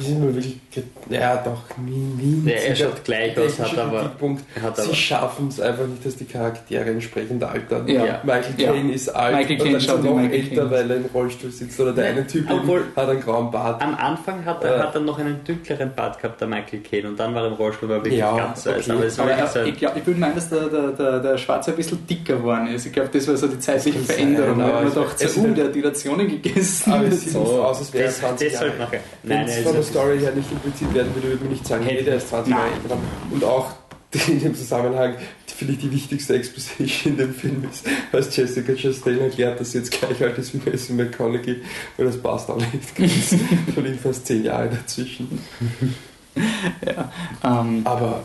wie 0.00 0.04
sind 0.04 0.22
wir 0.22 0.34
wirklich. 0.34 0.58
Ja, 1.08 1.36
doch, 1.36 1.76
nie, 1.78 1.90
nie. 1.90 2.50
Ja, 2.50 2.56
er 2.56 2.76
schaut 2.76 3.04
gleich 3.04 3.36
aus, 3.38 3.58
hat 3.58 3.76
aber. 3.76 4.10
Hat 4.62 4.76
sie 4.76 4.94
schaffen 4.94 5.48
es 5.48 5.60
einfach 5.60 5.86
nicht, 5.86 6.04
dass 6.04 6.16
die 6.16 6.24
Charaktere 6.24 6.90
entsprechend 6.90 7.42
altern. 7.42 7.86
Ja. 7.88 8.20
Michael 8.22 8.54
Caine 8.56 8.88
ja. 8.88 8.94
ist 8.94 9.08
alt 9.08 9.36
Michael 9.36 9.58
Caine 9.58 9.76
und 9.76 9.88
dann 9.88 10.04
noch 10.04 10.32
älter, 10.32 10.70
weil 10.70 10.90
er 10.90 10.96
im 10.96 11.06
Rollstuhl 11.12 11.50
sitzt. 11.50 11.78
Oder 11.80 11.92
der 11.92 12.06
eine 12.06 12.26
Typ 12.26 12.50
Obwohl, 12.50 12.84
hat 12.96 13.08
einen 13.08 13.20
grauen 13.20 13.50
Bart. 13.50 13.82
Am 13.82 13.94
Anfang 13.94 14.44
hat 14.44 14.64
er, 14.64 14.76
äh, 14.76 14.78
hat 14.80 14.94
er 14.94 15.00
noch 15.00 15.18
einen 15.18 15.44
dunkleren 15.44 15.92
Bart 15.94 16.20
gehabt, 16.20 16.40
der 16.40 16.48
Michael 16.48 16.80
Caine. 16.80 17.08
Und 17.08 17.20
dann 17.20 17.34
war 17.34 17.42
er 17.42 17.48
im 17.48 17.54
Rollstuhl 17.54 17.88
war 17.88 17.98
wirklich 17.98 18.18
ja, 18.18 18.36
ganz 18.36 18.66
okay. 18.66 18.76
alt. 18.76 18.90
Aber, 18.90 19.04
es 19.04 19.18
aber 19.18 19.30
er, 19.32 19.66
ich, 19.66 19.76
glaub, 19.76 19.96
ich 19.96 20.06
würde 20.06 20.20
meinen, 20.20 20.34
dass 20.34 20.48
der, 20.48 20.68
der, 20.68 20.88
der, 20.92 21.20
der 21.20 21.38
Schwarze 21.38 21.70
ein 21.70 21.76
bisschen 21.76 22.06
dicker 22.06 22.36
geworden 22.36 22.68
ist. 22.68 22.86
Ich 22.86 22.92
glaube, 22.92 23.10
das 23.12 23.28
war 23.28 23.36
so 23.36 23.48
die 23.48 23.58
zeitliche 23.58 23.98
Veränderung. 23.98 24.58
Sein, 24.58 24.72
man 24.72 24.94
dachte, 24.94 25.28
so, 25.28 25.40
uh, 25.40 25.46
der 25.48 25.64
hat 25.66 25.74
Rationen 25.90 26.28
gegessen. 26.28 26.92
Aber 26.92 27.06
es 27.06 27.20
sieht 27.24 27.32
so, 27.32 27.40
aus, 27.40 27.78
als 27.78 27.92
wäre 27.92 28.04
er 28.04 28.10
20 28.10 28.52
Jahre. 28.52 28.72
Nein, 29.22 29.46
der 29.46 29.82
Story 29.90 30.18
her 30.18 30.32
nicht 30.32 30.50
impliziert 30.50 30.94
werden 30.94 31.14
würde, 31.14 31.28
würde 31.28 31.44
man 31.44 31.52
nicht 31.52 31.66
sagen, 31.66 31.84
hey, 31.84 32.02
der 32.02 32.16
ist 32.16 32.28
20 32.28 32.52
Jahre 32.52 32.70
älter. 32.70 32.98
Und 33.30 33.44
auch 33.44 33.72
in 34.28 34.40
dem 34.40 34.54
Zusammenhang 34.54 35.14
vielleicht 35.60 35.82
die 35.82 35.92
wichtigste 35.92 36.34
Exposition 36.34 37.12
in 37.12 37.18
dem 37.18 37.34
Film 37.34 37.64
ist, 37.70 37.86
als 38.12 38.34
Jessica 38.34 38.74
Chastain 38.74 39.20
erklärt, 39.20 39.60
dass 39.60 39.72
sie 39.72 39.78
jetzt 39.78 39.90
gleich 39.92 40.22
alt 40.22 40.38
ist 40.38 40.54
wie 40.54 40.58
Matthew 40.58 40.94
McConaughey, 40.94 41.62
weil 41.96 42.06
das 42.06 42.16
passt 42.16 42.48
auch 42.48 42.56
nicht. 42.56 42.84
Von 43.74 43.86
ihm 43.86 43.98
fast 43.98 44.26
10 44.26 44.44
Jahre 44.44 44.70
dazwischen. 44.70 45.40
ja, 46.86 47.12
ähm, 47.44 47.82
Aber 47.84 48.22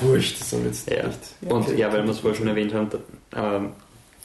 wurscht, 0.00 0.40
das 0.40 0.50
soll 0.50 0.64
jetzt 0.66 0.90
ja. 0.90 1.06
nicht. 1.06 1.18
Und 1.42 1.62
okay. 1.62 1.78
ja, 1.78 1.92
weil 1.92 2.04
wir 2.04 2.10
es 2.10 2.18
vorher 2.18 2.36
schon 2.36 2.48
erwähnt 2.48 2.74
haben, 2.74 2.90
der, 2.90 3.42
ähm, 3.42 3.70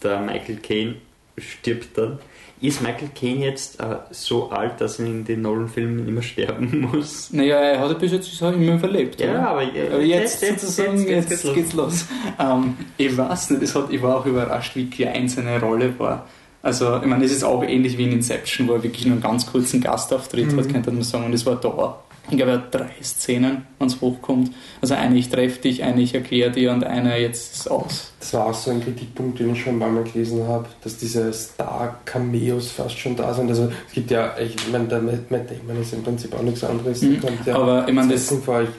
der 0.03 0.19
Michael 0.19 0.57
Caine 0.57 0.95
stirbt 1.37 1.97
dann 1.97 2.19
ist 2.61 2.81
Michael 2.81 3.09
Caine 3.15 3.45
jetzt 3.45 3.79
äh, 3.79 3.97
so 4.11 4.51
alt, 4.51 4.79
dass 4.79 4.99
er 4.99 5.07
in 5.07 5.25
den 5.25 5.41
Nolan-Filmen 5.41 6.07
immer 6.07 6.21
sterben 6.21 6.87
muss? 6.91 7.33
Naja, 7.33 7.57
er 7.57 7.79
hat 7.79 7.99
bis 7.99 8.11
jetzt 8.11 8.39
immer 8.39 8.75
überlebt. 8.75 9.19
Ja, 9.19 9.31
oder? 9.31 9.49
aber, 9.49 9.63
äh, 9.63 9.87
aber 9.87 10.01
jetzt, 10.01 10.41
jetzt, 10.43 10.61
sozusagen, 10.61 10.99
jetzt, 11.07 11.31
jetzt, 11.31 11.43
jetzt 11.43 11.55
geht's 11.55 11.73
los. 11.73 12.05
Ähm, 12.39 12.75
ich 12.97 13.17
weiß 13.17 13.51
nicht, 13.51 13.75
hat, 13.75 13.91
ich 13.91 14.01
war 14.01 14.17
auch 14.17 14.25
überrascht, 14.25 14.75
wie 14.75 14.89
klein 14.89 15.27
seine 15.27 15.59
Rolle 15.59 15.97
war. 15.97 16.27
Also, 16.61 16.97
ich 16.97 17.07
meine, 17.07 17.25
es 17.25 17.31
ist 17.31 17.43
auch 17.43 17.63
ähnlich 17.63 17.97
wie 17.97 18.03
in 18.03 18.11
Inception, 18.11 18.67
wo 18.67 18.73
er 18.73 18.83
wirklich 18.83 19.05
nur 19.05 19.13
einen 19.13 19.23
ganz 19.23 19.47
kurzen 19.47 19.81
Gastauftritt 19.81 20.51
mhm. 20.51 20.59
hat, 20.59 20.69
könnte 20.69 20.91
man 20.91 21.01
sagen, 21.01 21.25
und 21.25 21.33
es 21.33 21.45
war 21.45 21.55
da. 21.55 21.99
Ich 22.29 22.37
glaube, 22.37 22.51
er 22.51 22.57
hat 22.59 22.73
drei 22.73 22.91
Szenen, 23.03 23.65
wenn 23.79 23.87
es 23.87 23.99
hochkommt. 23.99 24.51
Also 24.79 24.93
eine, 24.93 25.17
ich 25.17 25.29
treffe 25.29 25.59
dich, 25.59 25.83
eine, 25.83 26.01
ich 26.01 26.13
erkläre 26.13 26.51
dir 26.51 26.71
und 26.71 26.83
eine, 26.83 27.19
jetzt 27.19 27.55
ist 27.55 27.69
aus. 27.69 28.11
Das 28.19 28.33
war 28.35 28.45
auch 28.45 28.53
so 28.53 28.71
ein 28.71 28.81
Kritikpunkt, 28.81 29.39
den 29.39 29.53
ich 29.53 29.63
schon 29.63 29.79
mal 29.79 29.91
gelesen 30.03 30.47
habe, 30.47 30.67
dass 30.83 30.97
diese 30.97 31.33
Star-Cameos 31.33 32.71
fast 32.71 32.97
schon 32.97 33.15
da 33.15 33.33
sind. 33.33 33.49
Also 33.49 33.71
es 33.87 33.93
gibt 33.93 34.11
ja, 34.11 34.37
ich 34.37 34.55
meine, 34.71 34.85
der 34.85 35.01
Matt 35.01 35.29
Damon 35.29 35.81
ist 35.81 35.93
im 35.93 36.03
Prinzip 36.03 36.33
auch 36.35 36.43
nichts 36.43 36.63
anderes. 36.63 37.01
Mhm. 37.01 37.19
Ja 37.45 37.55
Aber 37.55 37.87
ich 37.87 37.93
meine, 37.93 38.13
das, 38.13 38.33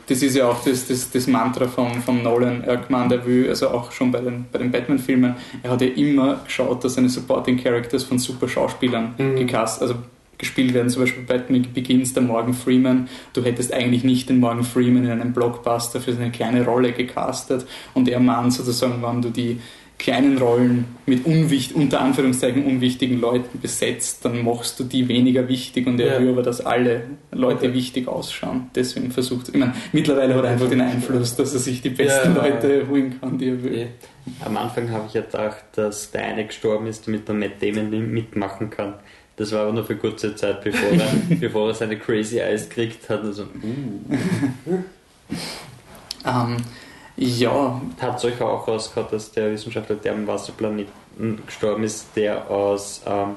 das 0.07 0.23
ist 0.23 0.37
ja 0.37 0.49
auch 0.49 0.63
das, 0.65 0.87
das, 0.87 1.11
das 1.11 1.27
Mantra 1.27 1.67
von, 1.67 2.01
von 2.03 2.23
Nolan 2.23 2.63
Erkman, 2.63 3.09
der 3.09 3.27
will, 3.27 3.49
also 3.49 3.69
auch 3.71 3.91
schon 3.91 4.13
bei 4.13 4.21
den, 4.21 4.47
bei 4.53 4.61
den 4.61 4.71
Batman-Filmen, 4.71 5.35
er 5.63 5.71
hat 5.71 5.83
ja 5.83 5.89
immer 5.89 6.41
geschaut, 6.45 6.85
dass 6.85 6.95
seine 6.95 7.09
Supporting 7.09 7.61
Characters 7.61 8.05
von 8.05 8.19
super 8.19 8.49
Schauspielern 8.49 9.15
mhm. 9.19 9.37
gecast, 9.37 9.83
also 9.83 9.97
gespielt 10.43 10.75
werden, 10.75 10.91
zum 10.91 11.03
Beispiel 11.03 11.23
Batman 11.23 11.67
Begins, 11.73 12.13
der 12.13 12.23
Morgan 12.23 12.53
Freeman. 12.53 13.09
Du 13.33 13.43
hättest 13.45 13.73
eigentlich 13.73 14.05
nicht 14.05 14.29
den 14.29 14.41
Morgan 14.41 14.65
Freeman 14.65 15.05
in 15.05 15.11
einem 15.11 15.33
Blockbuster 15.33 16.01
für 16.01 16.13
seine 16.13 16.33
kleine 16.33 16.65
Rolle 16.65 16.93
gecastet 16.93 17.65
und 17.95 18.09
er 18.09 18.21
meint 18.21 18.53
sozusagen, 18.53 19.03
wenn 19.03 19.23
du 19.23 19.31
die 19.31 19.59
kleinen 20.03 20.37
Rollen 20.37 20.85
mit 21.07 21.25
unwicht, 21.25 21.77
unter 21.77 22.01
Anführungszeichen 22.01 22.65
unwichtigen 22.65 23.21
Leuten 23.21 23.61
besetzt, 23.61 24.25
dann 24.25 24.43
machst 24.43 24.81
du 24.81 24.85
die 24.85 25.07
weniger 25.07 25.47
wichtig 25.47 25.87
und 25.87 26.01
er 26.01 26.15
ja. 26.15 26.21
will 26.21 26.31
aber, 26.31 26.43
dass 26.43 26.61
alle 26.61 27.03
Leute 27.31 27.67
okay. 27.67 27.75
wichtig 27.75 28.09
ausschauen. 28.09 28.69
Deswegen 28.75 29.13
versucht 29.13 29.51
ich 29.51 29.55
meine, 29.55 29.75
mittlerweile 29.93 30.35
hat 30.35 30.45
er 30.45 30.51
einfach 30.51 30.69
den 30.69 30.81
Einfluss, 30.81 31.37
dass 31.37 31.55
er 31.55 31.61
sich 31.61 31.83
die 31.83 31.91
besten 31.91 32.35
ja, 32.35 32.43
Leute 32.43 32.89
holen 32.89 33.21
kann, 33.21 33.39
die 33.39 33.49
er 33.49 33.63
will. 33.63 33.89
Am 34.45 34.57
Anfang 34.57 34.91
habe 34.91 35.05
ich 35.07 35.15
ja 35.15 35.21
gedacht, 35.21 35.65
dass 35.77 36.11
der 36.11 36.25
eine 36.25 36.47
gestorben 36.47 36.89
ist, 36.89 37.07
damit 37.07 37.29
der 37.29 37.37
Matt 37.37 37.63
Damon 37.63 38.13
mitmachen 38.13 38.71
kann. 38.71 38.95
Das 39.43 39.51
war 39.51 39.63
aber 39.63 39.73
nur 39.73 39.85
für 39.85 39.97
kurze 39.97 40.37
Zeit, 40.37 40.63
bevor 40.63 40.89
er, 40.91 41.37
bevor 41.41 41.67
er 41.67 41.75
seine 41.75 41.99
Crazy 41.99 42.39
Eyes 42.39 42.69
gekriegt 42.69 43.11
hat. 43.11 43.25
Also, 43.25 43.43
uh. 43.43 44.79
um, 46.25 46.57
ja. 47.17 47.81
Hat 48.01 48.19
es 48.19 48.25
euch 48.25 48.41
auch 48.41 48.69
rausgehört, 48.69 49.13
dass 49.13 49.33
der 49.33 49.51
Wissenschaftler, 49.51 49.97
der 49.97 50.13
am 50.13 50.29
Wasserplaneten 50.29 51.45
gestorben 51.45 51.83
ist, 51.83 52.07
der 52.15 52.49
aus 52.49 53.03
ähm, 53.05 53.35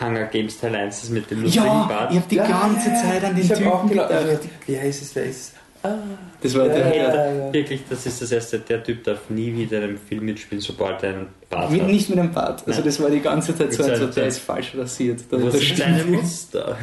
Hunger 0.00 0.24
Games 0.24 0.58
Teil 0.58 0.74
1 0.74 1.04
ist 1.04 1.10
mit 1.10 1.30
dem 1.30 1.42
lustigen 1.42 1.66
ja, 1.66 1.84
Bart? 1.84 2.10
ich 2.10 2.16
habe 2.16 2.28
die 2.28 2.36
ganze 2.36 2.88
ja, 2.88 2.96
Zeit 2.96 3.22
an 3.22 3.36
den 3.36 3.48
Typen 3.48 3.68
auch 3.68 3.86
gedacht. 3.86 4.40
Wer 4.66 4.82
ist 4.82 5.02
es, 5.02 5.14
wer 5.14 5.24
ist 5.24 5.36
es? 5.36 5.52
Ah, 5.84 5.96
das 6.40 6.54
war 6.54 6.66
ja, 6.66 6.74
der, 6.74 6.96
ja, 6.96 7.32
ja. 7.32 7.52
Wirklich, 7.52 7.82
das 7.90 8.06
ist 8.06 8.22
das 8.22 8.30
erste. 8.30 8.60
Der 8.60 8.84
Typ 8.84 9.02
darf 9.02 9.28
nie 9.30 9.52
wieder 9.52 9.78
in 9.78 9.84
einem 9.84 9.98
Film 9.98 10.24
mitspielen, 10.26 10.60
sobald 10.60 11.02
er 11.02 11.10
einen 11.10 11.26
Bart 11.50 11.72
mit, 11.72 11.82
hat. 11.82 11.88
Nicht 11.88 12.08
mit 12.08 12.18
einem 12.20 12.32
Bart. 12.32 12.62
Also, 12.66 12.70
Nein. 12.70 12.84
das 12.84 13.02
war 13.02 13.10
die 13.10 13.20
ganze 13.20 13.56
Zeit 13.56 13.72
so, 13.72 13.82
also, 13.82 14.06
der 14.06 14.26
ist 14.26 14.38
falsch 14.38 14.76
rasiert. 14.76 15.20
Das, 15.28 15.54
ist 15.54 15.74
kleine 15.74 16.04
Muster. 16.04 16.76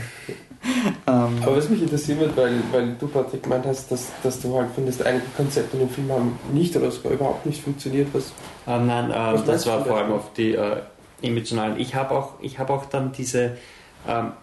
um, 1.08 1.14
Aber 1.42 1.56
was 1.56 1.70
mich 1.70 1.82
interessiert 1.82 2.20
wird, 2.20 2.36
weil, 2.36 2.56
weil 2.74 2.96
du, 3.00 3.08
Patrick, 3.08 3.44
gemeint 3.44 3.66
hast, 3.66 3.90
dass, 3.90 4.08
dass 4.22 4.42
du 4.42 4.58
halt 4.58 4.70
findest, 4.76 5.06
einige 5.06 5.26
Konzepte 5.38 5.78
in 5.78 5.88
dem 5.88 5.90
Film 5.90 6.12
haben 6.12 6.38
nicht 6.52 6.76
oder 6.76 6.92
sogar 6.92 7.14
überhaupt 7.14 7.46
nicht 7.46 7.64
funktioniert. 7.64 8.10
Was, 8.12 8.34
uh, 8.68 8.84
nein, 8.84 9.12
uh, 9.12 9.42
das 9.46 9.66
war 9.66 9.86
vor 9.86 9.98
allem 9.98 10.12
auf 10.12 10.34
die 10.34 10.58
uh, 10.58 10.76
emotionalen. 11.22 11.80
Ich 11.80 11.96
habe 11.96 12.14
auch, 12.14 12.34
hab 12.58 12.70
auch 12.70 12.86
dann 12.86 13.14
diese. 13.14 13.58
Um, 14.06 14.34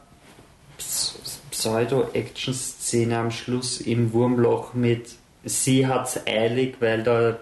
Pseudo-Action-Szene 1.56 3.16
am 3.16 3.30
Schluss 3.30 3.80
im 3.80 4.12
Wurmloch 4.12 4.74
mit 4.74 5.14
sie 5.42 5.86
hat's 5.86 6.20
eilig, 6.26 6.76
weil 6.80 7.02
der 7.02 7.40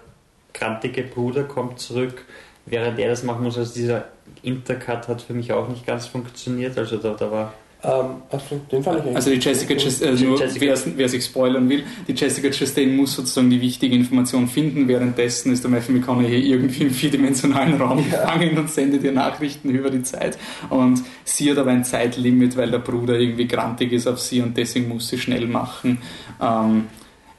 krantige 0.53 1.03
Bruder 1.03 1.43
kommt 1.43 1.79
zurück, 1.79 2.23
während 2.65 2.97
er 2.97 3.09
das 3.09 3.23
machen 3.23 3.43
muss. 3.43 3.57
Also 3.57 3.73
dieser 3.73 4.05
Intercut 4.41 5.09
hat 5.09 5.21
für 5.21 5.33
mich 5.33 5.51
auch 5.51 5.67
nicht 5.67 5.85
ganz 5.85 6.07
funktioniert. 6.07 6.77
Also 6.77 6.97
da, 6.97 7.13
da 7.13 7.29
war 7.29 7.53
Ähm, 7.87 8.05
also 8.31 8.59
den 8.71 8.81
fand 8.81 9.05
ich 9.05 9.15
Also 9.15 9.29
die 9.29 9.37
Jessica 9.37 9.75
Chastain, 9.75 10.09
also 10.09 10.25
nur 10.25 10.39
Jessica- 10.39 10.61
wer, 10.65 10.77
wer 10.97 11.09
sich 11.09 11.23
spoilern 11.25 11.69
will, 11.69 11.83
die 12.07 12.13
Jessica 12.13 12.49
Chastain 12.49 12.95
muss 12.95 13.13
sozusagen 13.15 13.49
die 13.51 13.61
wichtige 13.61 13.95
Information 13.95 14.47
finden, 14.47 14.87
währenddessen 14.87 15.51
ist 15.53 15.63
der 15.63 15.69
Matthew 15.69 15.91
McConaughey 15.91 16.39
irgendwie 16.51 16.83
im 16.85 16.89
vierdimensionalen 16.89 17.79
Raum 17.79 18.03
Ja. 18.11 18.21
gefangen 18.23 18.57
und 18.57 18.71
sendet 18.71 19.03
ihr 19.03 19.11
Nachrichten 19.11 19.69
über 19.69 19.91
die 19.91 20.01
Zeit 20.01 20.37
und 20.71 21.03
sie 21.25 21.51
hat 21.51 21.59
aber 21.59 21.71
ein 21.71 21.83
Zeitlimit, 21.83 22.57
weil 22.57 22.71
der 22.71 22.79
Bruder 22.79 23.19
irgendwie 23.19 23.47
grantig 23.47 23.91
ist 23.91 24.07
auf 24.07 24.19
sie 24.19 24.41
und 24.41 24.57
deswegen 24.57 24.87
muss 24.89 25.07
sie 25.09 25.19
schnell 25.19 25.45
machen. 25.45 25.99
Ähm, 26.41 26.85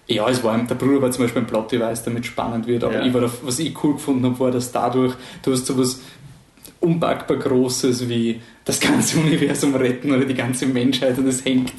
ja, 0.07 0.29
es 0.29 0.45
war, 0.45 0.57
der 0.57 0.77
Bruder 0.77 1.03
war 1.03 1.11
zum 1.11 1.25
Beispiel 1.25 1.43
ein 1.43 1.49
Plot-Device, 1.49 2.05
damit 2.05 2.25
spannend 2.27 2.69
wird, 2.69 2.85
aber 2.85 2.95
Ja. 3.01 3.05
ich 3.07 3.13
war 3.13 3.23
da, 3.23 3.31
was 3.43 3.59
ich 3.59 3.75
cool 3.83 3.95
gefunden 3.95 4.25
habe, 4.27 4.39
war, 4.39 4.51
dass 4.53 4.71
dadurch, 4.71 5.15
du 5.43 5.51
hast 5.51 5.67
sowas 5.67 6.01
unpackbar 6.79 7.39
Großes 7.39 8.09
wie 8.09 8.41
das 8.67 8.79
ganze 8.81 9.19
Universum 9.19 9.75
retten 9.75 10.13
oder 10.13 10.27
die 10.27 10.35
ganze 10.35 10.67
Menschheit 10.67 11.17
und 11.17 11.27
es 11.27 11.45
hängt, 11.45 11.73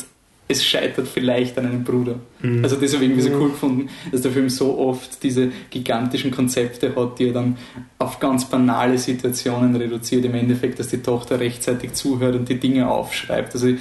es 0.48 0.66
scheitert 0.66 1.08
vielleicht 1.10 1.58
an 1.60 1.66
einem 1.66 1.84
Bruder. 1.84 2.16
Mhm. 2.42 2.64
Also 2.64 2.78
das 2.78 2.94
habe 2.94 3.04
ich 3.04 3.12
irgendwie 3.12 3.22
so 3.22 3.30
Mhm. 3.30 3.42
cool 3.42 3.50
gefunden, 3.50 3.90
dass 4.12 4.22
der 4.22 4.32
Film 4.32 4.50
so 4.50 4.78
oft 4.80 5.22
diese 5.22 5.52
gigantischen 5.70 6.32
Konzepte 6.32 6.96
hat, 6.96 7.20
die 7.20 7.28
er 7.28 7.34
dann 7.34 7.58
auf 8.00 8.20
ganz 8.20 8.46
banale 8.46 8.98
Situationen 8.98 9.76
reduziert. 9.76 10.24
Im 10.24 10.34
Endeffekt, 10.36 10.80
dass 10.80 10.88
die 10.88 11.02
Tochter 11.02 11.40
rechtzeitig 11.40 11.94
zuhört 11.94 12.36
und 12.36 12.48
die 12.48 12.56
Dinge 12.58 12.90
aufschreibt. 12.90 13.54
Also 13.54 13.74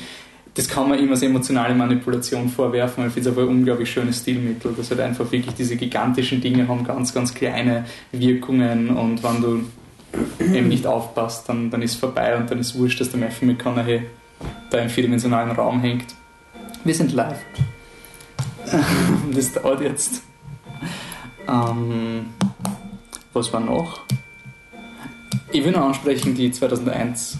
das 0.54 0.68
kann 0.68 0.88
man 0.88 0.98
immer 0.98 1.12
als 1.12 1.22
emotionale 1.22 1.74
Manipulation 1.74 2.48
vorwerfen, 2.48 3.02
aber 3.02 3.08
ich 3.08 3.14
finde 3.14 3.28
es 3.30 3.36
aber 3.36 3.46
ein 3.46 3.56
unglaublich 3.58 3.90
schönes 3.90 4.20
Stilmittel, 4.20 4.72
dass 4.76 4.90
halt 4.90 5.00
einfach 5.00 5.30
wirklich 5.30 5.54
diese 5.54 5.76
gigantischen 5.76 6.40
Dinge 6.40 6.66
haben 6.66 6.82
ganz, 6.82 7.14
ganz 7.14 7.32
kleine 7.34 7.84
Wirkungen 8.10 8.88
und 8.88 9.22
wenn 9.22 9.42
du 9.42 9.60
eben 10.40 10.68
nicht 10.68 10.86
aufpasst, 10.86 11.48
dann, 11.48 11.70
dann 11.70 11.82
ist 11.82 11.96
vorbei 11.96 12.36
und 12.36 12.50
dann 12.50 12.58
ist 12.58 12.78
wurscht, 12.78 13.00
dass 13.00 13.10
der 13.10 13.20
Matthew 13.20 13.46
McConaughey 13.46 14.02
da 14.70 14.78
im 14.78 14.88
vierdimensionalen 14.88 15.52
Raum 15.52 15.80
hängt. 15.80 16.14
Wir 16.84 16.94
sind 16.94 17.12
live. 17.12 17.40
Das 19.32 19.52
dauert 19.52 19.80
jetzt. 19.80 20.22
Ähm, 21.48 22.26
was 23.32 23.52
war 23.52 23.60
noch? 23.60 24.00
Ich 25.52 25.64
will 25.64 25.72
noch 25.72 25.82
ansprechen 25.82 26.34
die 26.34 26.50
2001 26.50 27.38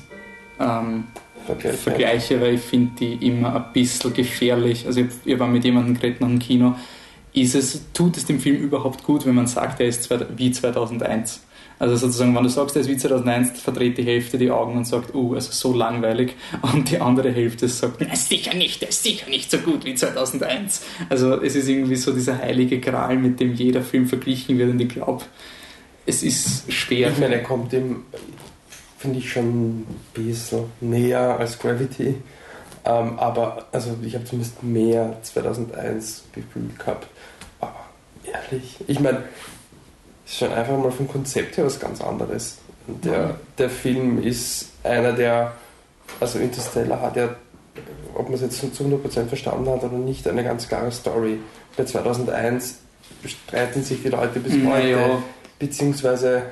ähm, 0.60 1.04
Vergleich. 1.46 1.76
Vergleiche, 1.76 2.40
weil 2.40 2.54
ich 2.54 2.60
finde 2.60 2.92
die 2.98 3.26
immer 3.26 3.54
ein 3.54 3.72
bisschen 3.72 4.12
gefährlich. 4.12 4.86
Also 4.86 5.00
ich, 5.00 5.08
ich 5.24 5.38
war 5.38 5.46
mit 5.46 5.64
jemandem 5.64 5.94
geredet 5.94 6.20
nach 6.20 6.28
dem 6.28 6.38
Kino. 6.38 6.74
Ist 7.32 7.54
es, 7.54 7.92
tut 7.92 8.16
es 8.16 8.26
dem 8.26 8.40
Film 8.40 8.56
überhaupt 8.56 9.04
gut, 9.04 9.26
wenn 9.26 9.34
man 9.34 9.46
sagt, 9.46 9.80
er 9.80 9.86
ist 9.86 10.08
wie 10.36 10.50
2001? 10.50 11.40
Also 11.78 11.96
sozusagen, 11.96 12.34
wenn 12.34 12.42
du 12.42 12.48
sagst, 12.48 12.74
er 12.76 12.80
ist 12.80 12.88
wie 12.88 12.96
2001, 12.96 13.60
verdreht 13.60 13.98
die 13.98 14.02
Hälfte 14.02 14.38
die 14.38 14.50
Augen 14.50 14.78
und 14.78 14.86
sagt, 14.86 15.14
uh, 15.14 15.34
also 15.34 15.52
so 15.52 15.76
langweilig. 15.76 16.34
Und 16.62 16.90
die 16.90 17.00
andere 17.00 17.30
Hälfte 17.30 17.68
sagt, 17.68 17.96
na 18.00 18.16
sicher 18.16 18.54
nicht, 18.54 18.82
er 18.82 18.88
ist 18.88 19.02
sicher 19.02 19.28
nicht 19.28 19.50
so 19.50 19.58
gut 19.58 19.84
wie 19.84 19.94
2001. 19.94 20.82
Also 21.10 21.40
es 21.42 21.54
ist 21.54 21.68
irgendwie 21.68 21.96
so 21.96 22.12
dieser 22.12 22.38
heilige 22.38 22.80
Gral, 22.80 23.16
mit 23.18 23.40
dem 23.40 23.54
jeder 23.54 23.82
Film 23.82 24.06
verglichen 24.06 24.58
wird 24.58 24.70
und 24.70 24.80
ich 24.80 24.88
glaube, 24.88 25.24
es 26.06 26.22
ist 26.22 26.72
schwer. 26.72 27.10
Ich 27.10 27.18
meine, 27.18 27.34
er 27.34 27.42
kommt 27.42 27.72
dem, 27.72 28.04
finde 28.98 29.18
ich, 29.18 29.30
schon 29.30 29.80
ein 29.80 29.86
bisschen 30.14 30.64
näher 30.80 31.38
als 31.38 31.58
Gravity. 31.58 32.14
Ähm, 32.84 33.18
aber, 33.18 33.66
also 33.72 33.96
ich 34.02 34.14
habe 34.14 34.24
zumindest 34.24 34.62
mehr 34.62 35.18
2001 35.22 36.24
gefühlt 36.32 36.78
gehabt. 36.78 37.08
Aber 37.60 37.86
ehrlich, 38.24 38.76
ich 38.86 39.00
meine, 39.00 39.24
ist 40.26 40.38
schon 40.38 40.52
einfach 40.52 40.76
mal 40.76 40.90
vom 40.90 41.08
Konzept 41.08 41.56
her 41.56 41.64
was 41.66 41.78
ganz 41.80 42.00
anderes. 42.00 42.58
Und 42.86 43.04
Der, 43.04 43.12
Ja. 43.12 43.34
der 43.58 43.70
Film 43.70 44.22
ist 44.22 44.66
einer 44.84 45.12
der, 45.12 45.52
also 46.20 46.38
Interstellar 46.38 47.00
hat 47.00 47.16
ja, 47.16 47.28
ob 48.14 48.24
man 48.26 48.34
es 48.34 48.40
jetzt 48.42 48.58
zu 48.76 48.84
100% 48.84 49.26
verstanden 49.28 49.68
hat 49.70 49.82
oder 49.84 49.96
nicht, 49.98 50.26
eine 50.28 50.42
ganz 50.44 50.68
klare 50.68 50.90
Story. 50.92 51.38
Bei 51.76 51.84
2001 51.84 52.78
streiten 53.24 53.82
sich 53.82 54.02
die 54.02 54.08
Leute 54.08 54.40
bis 54.40 54.52
heute. 54.52 54.64
naja, 54.64 55.22
Beziehungsweise, 55.58 56.42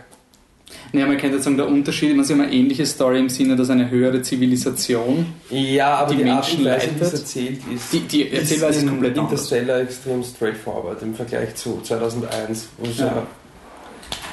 naja, 0.93 1.07
man 1.07 1.16
könnte 1.18 1.41
sagen, 1.41 1.57
der 1.57 1.68
Unterschied, 1.68 2.16
man 2.16 2.25
sieht 2.25 2.39
eine 2.41 2.51
ähnliche 2.53 2.85
Story 2.87 3.18
im 3.20 3.29
Sinne, 3.29 3.55
dass 3.55 3.70
eine 3.70 3.91
höhere 3.91 4.22
Zivilisation, 4.22 5.27
ja, 5.51 5.95
aber 5.97 6.14
Die 6.14 6.25
die, 6.25 6.31
Art 6.31 6.45
und 6.51 6.62
Menschen 6.62 6.64
Weise, 6.64 6.87
leitet. 6.87 7.12
erzählt 7.12 7.61
ist, 7.75 7.93
die, 7.93 8.01
die 8.01 8.33
Erzählweise 8.33 8.79
ist 8.79 8.83
in 8.85 8.89
komplett 8.89 9.18
anders. 9.18 9.33
Interstellar 9.33 9.81
extrem 9.81 10.22
straightforward 10.25 11.03
im 11.03 11.14
Vergleich 11.14 11.55
zu 11.55 11.81
2001, 11.83 12.68
wo 12.79 12.87
es 12.91 12.99
Ja. 12.99 13.07
ja. 13.07 13.27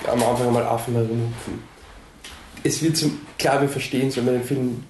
Am 0.08 0.22
Anfang 0.24 0.48
einmal 0.48 0.66
Affen 0.66 0.94
herumhupfen. 0.94 1.72
Es 2.64 2.82
wird 2.82 2.98
zum, 2.98 3.20
klar, 3.38 3.62
wir 3.62 3.70
verstehen 3.70 4.10
es, 4.10 4.18
wenn 4.18 4.26
man 4.26 4.36
den 4.36 4.44
Film 4.44 4.84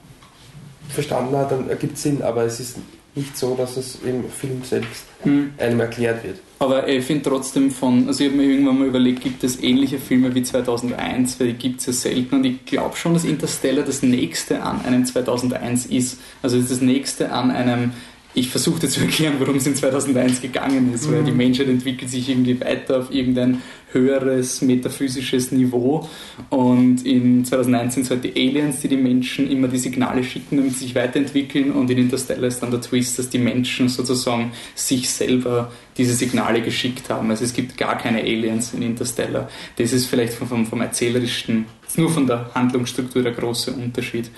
verstanden 0.89 1.35
hat, 1.37 1.51
dann 1.51 1.69
ergibt 1.69 1.95
es 1.95 2.03
Sinn, 2.03 2.21
aber 2.21 2.43
es 2.43 2.59
ist 2.59 2.77
nicht 3.15 3.37
so, 3.37 3.55
dass 3.55 3.77
es 3.77 3.99
im 4.03 4.29
Film 4.29 4.63
selbst 4.63 5.05
Hm. 5.23 5.51
einem 5.57 5.79
erklärt 5.79 6.23
wird. 6.23 6.39
Aber 6.59 6.87
ich 6.87 7.05
finde 7.05 7.29
trotzdem 7.29 7.71
von, 7.71 8.07
also 8.07 8.23
ich 8.23 8.29
habe 8.29 8.41
mir 8.41 8.51
irgendwann 8.51 8.79
mal 8.79 8.87
überlegt, 8.87 9.21
gibt 9.21 9.43
es 9.43 9.61
ähnliche 9.61 9.99
Filme 9.99 10.33
wie 10.33 10.43
2001, 10.43 11.39
weil 11.39 11.47
die 11.47 11.53
gibt 11.53 11.79
es 11.79 11.85
ja 11.87 11.93
selten 11.93 12.35
und 12.35 12.43
ich 12.45 12.65
glaube 12.65 12.95
schon, 12.95 13.13
dass 13.13 13.23
Interstellar 13.23 13.83
das 13.83 14.01
nächste 14.01 14.61
an 14.61 14.83
einem 14.85 15.05
2001 15.05 15.87
ist. 15.87 16.19
Also 16.41 16.57
ist 16.57 16.71
das 16.71 16.81
nächste 16.81 17.31
an 17.31 17.51
einem, 17.51 17.93
ich 18.33 18.49
versuche 18.49 18.79
dir 18.79 18.87
zu 18.89 19.01
erklären, 19.01 19.35
worum 19.39 19.55
es 19.57 19.67
in 19.67 19.75
2001 19.75 20.41
gegangen 20.41 20.93
ist, 20.93 21.11
weil 21.11 21.21
Mhm. 21.21 21.25
die 21.25 21.31
Menschheit 21.31 21.67
entwickelt 21.67 22.09
sich 22.09 22.29
irgendwie 22.29 22.59
weiter 22.61 22.99
auf 22.99 23.11
irgendein 23.13 23.61
höheres 23.93 24.61
metaphysisches 24.61 25.51
Niveau 25.51 26.07
und 26.49 27.05
in 27.05 27.43
2001 27.43 27.93
sind 27.93 28.03
es 28.03 28.09
halt 28.09 28.23
die 28.23 28.31
Aliens, 28.31 28.79
die 28.79 28.87
die 28.87 28.95
Menschen 28.95 29.51
immer 29.51 29.67
die 29.67 29.77
Signale 29.79 30.23
schicken, 30.23 30.55
damit 30.57 30.73
sie 30.73 30.85
sich 30.85 30.95
weiterentwickeln 30.95 31.73
und 31.73 31.89
in 31.91 31.97
Interstellar 31.97 32.45
ist 32.47 32.61
dann 32.61 32.71
der 32.71 32.79
Twist, 32.79 33.19
dass 33.19 33.29
die 33.29 33.37
Menschen 33.37 33.89
sozusagen 33.89 34.53
sich 34.75 35.09
selber 35.09 35.71
diese 35.97 36.13
Signale 36.13 36.61
geschickt 36.61 37.09
haben. 37.09 37.29
Also 37.31 37.43
es 37.43 37.51
gibt 37.51 37.77
gar 37.77 37.97
keine 37.97 38.21
Aliens 38.21 38.73
in 38.73 38.81
Interstellar. 38.81 39.49
Das 39.75 39.91
ist 39.91 40.05
vielleicht 40.05 40.33
vom, 40.33 40.47
vom, 40.47 40.65
vom 40.65 40.79
erzählerischen, 40.79 41.65
nur 41.97 42.09
von 42.09 42.25
der 42.27 42.49
Handlungsstruktur 42.55 43.23
der 43.23 43.33
große 43.33 43.71
Unterschied. 43.73 44.29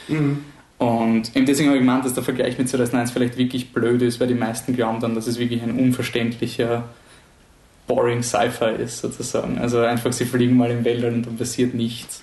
Und 0.84 1.34
eben 1.34 1.45
deswegen 1.45 1.69
habe 1.69 1.77
ich 1.77 1.81
gemeint, 1.81 2.03
dass 2.03 2.13
der 2.13 2.23
Vergleich 2.23 2.57
mit 2.57 2.67
2001 2.67 3.11
vielleicht 3.11 3.38
wirklich 3.38 3.71
blöd 3.71 4.01
ist, 4.01 4.19
weil 4.19 4.27
die 4.27 4.34
meisten 4.34 4.75
glauben 4.75 4.99
dann, 4.99 5.15
dass 5.15 5.27
es 5.27 5.39
wirklich 5.39 5.63
ein 5.63 5.79
unverständlicher, 5.79 6.89
boring 7.88 8.21
Sci-Fi 8.21 8.84
ist, 8.84 8.99
sozusagen. 8.99 9.59
Also 9.59 9.79
einfach, 9.79 10.11
sie 10.11 10.25
fliegen 10.25 10.57
mal 10.57 10.69
im 10.71 10.84
Weltall 10.84 11.13
und 11.13 11.25
dann 11.25 11.38
passiert 11.38 11.73
nichts. 11.73 12.21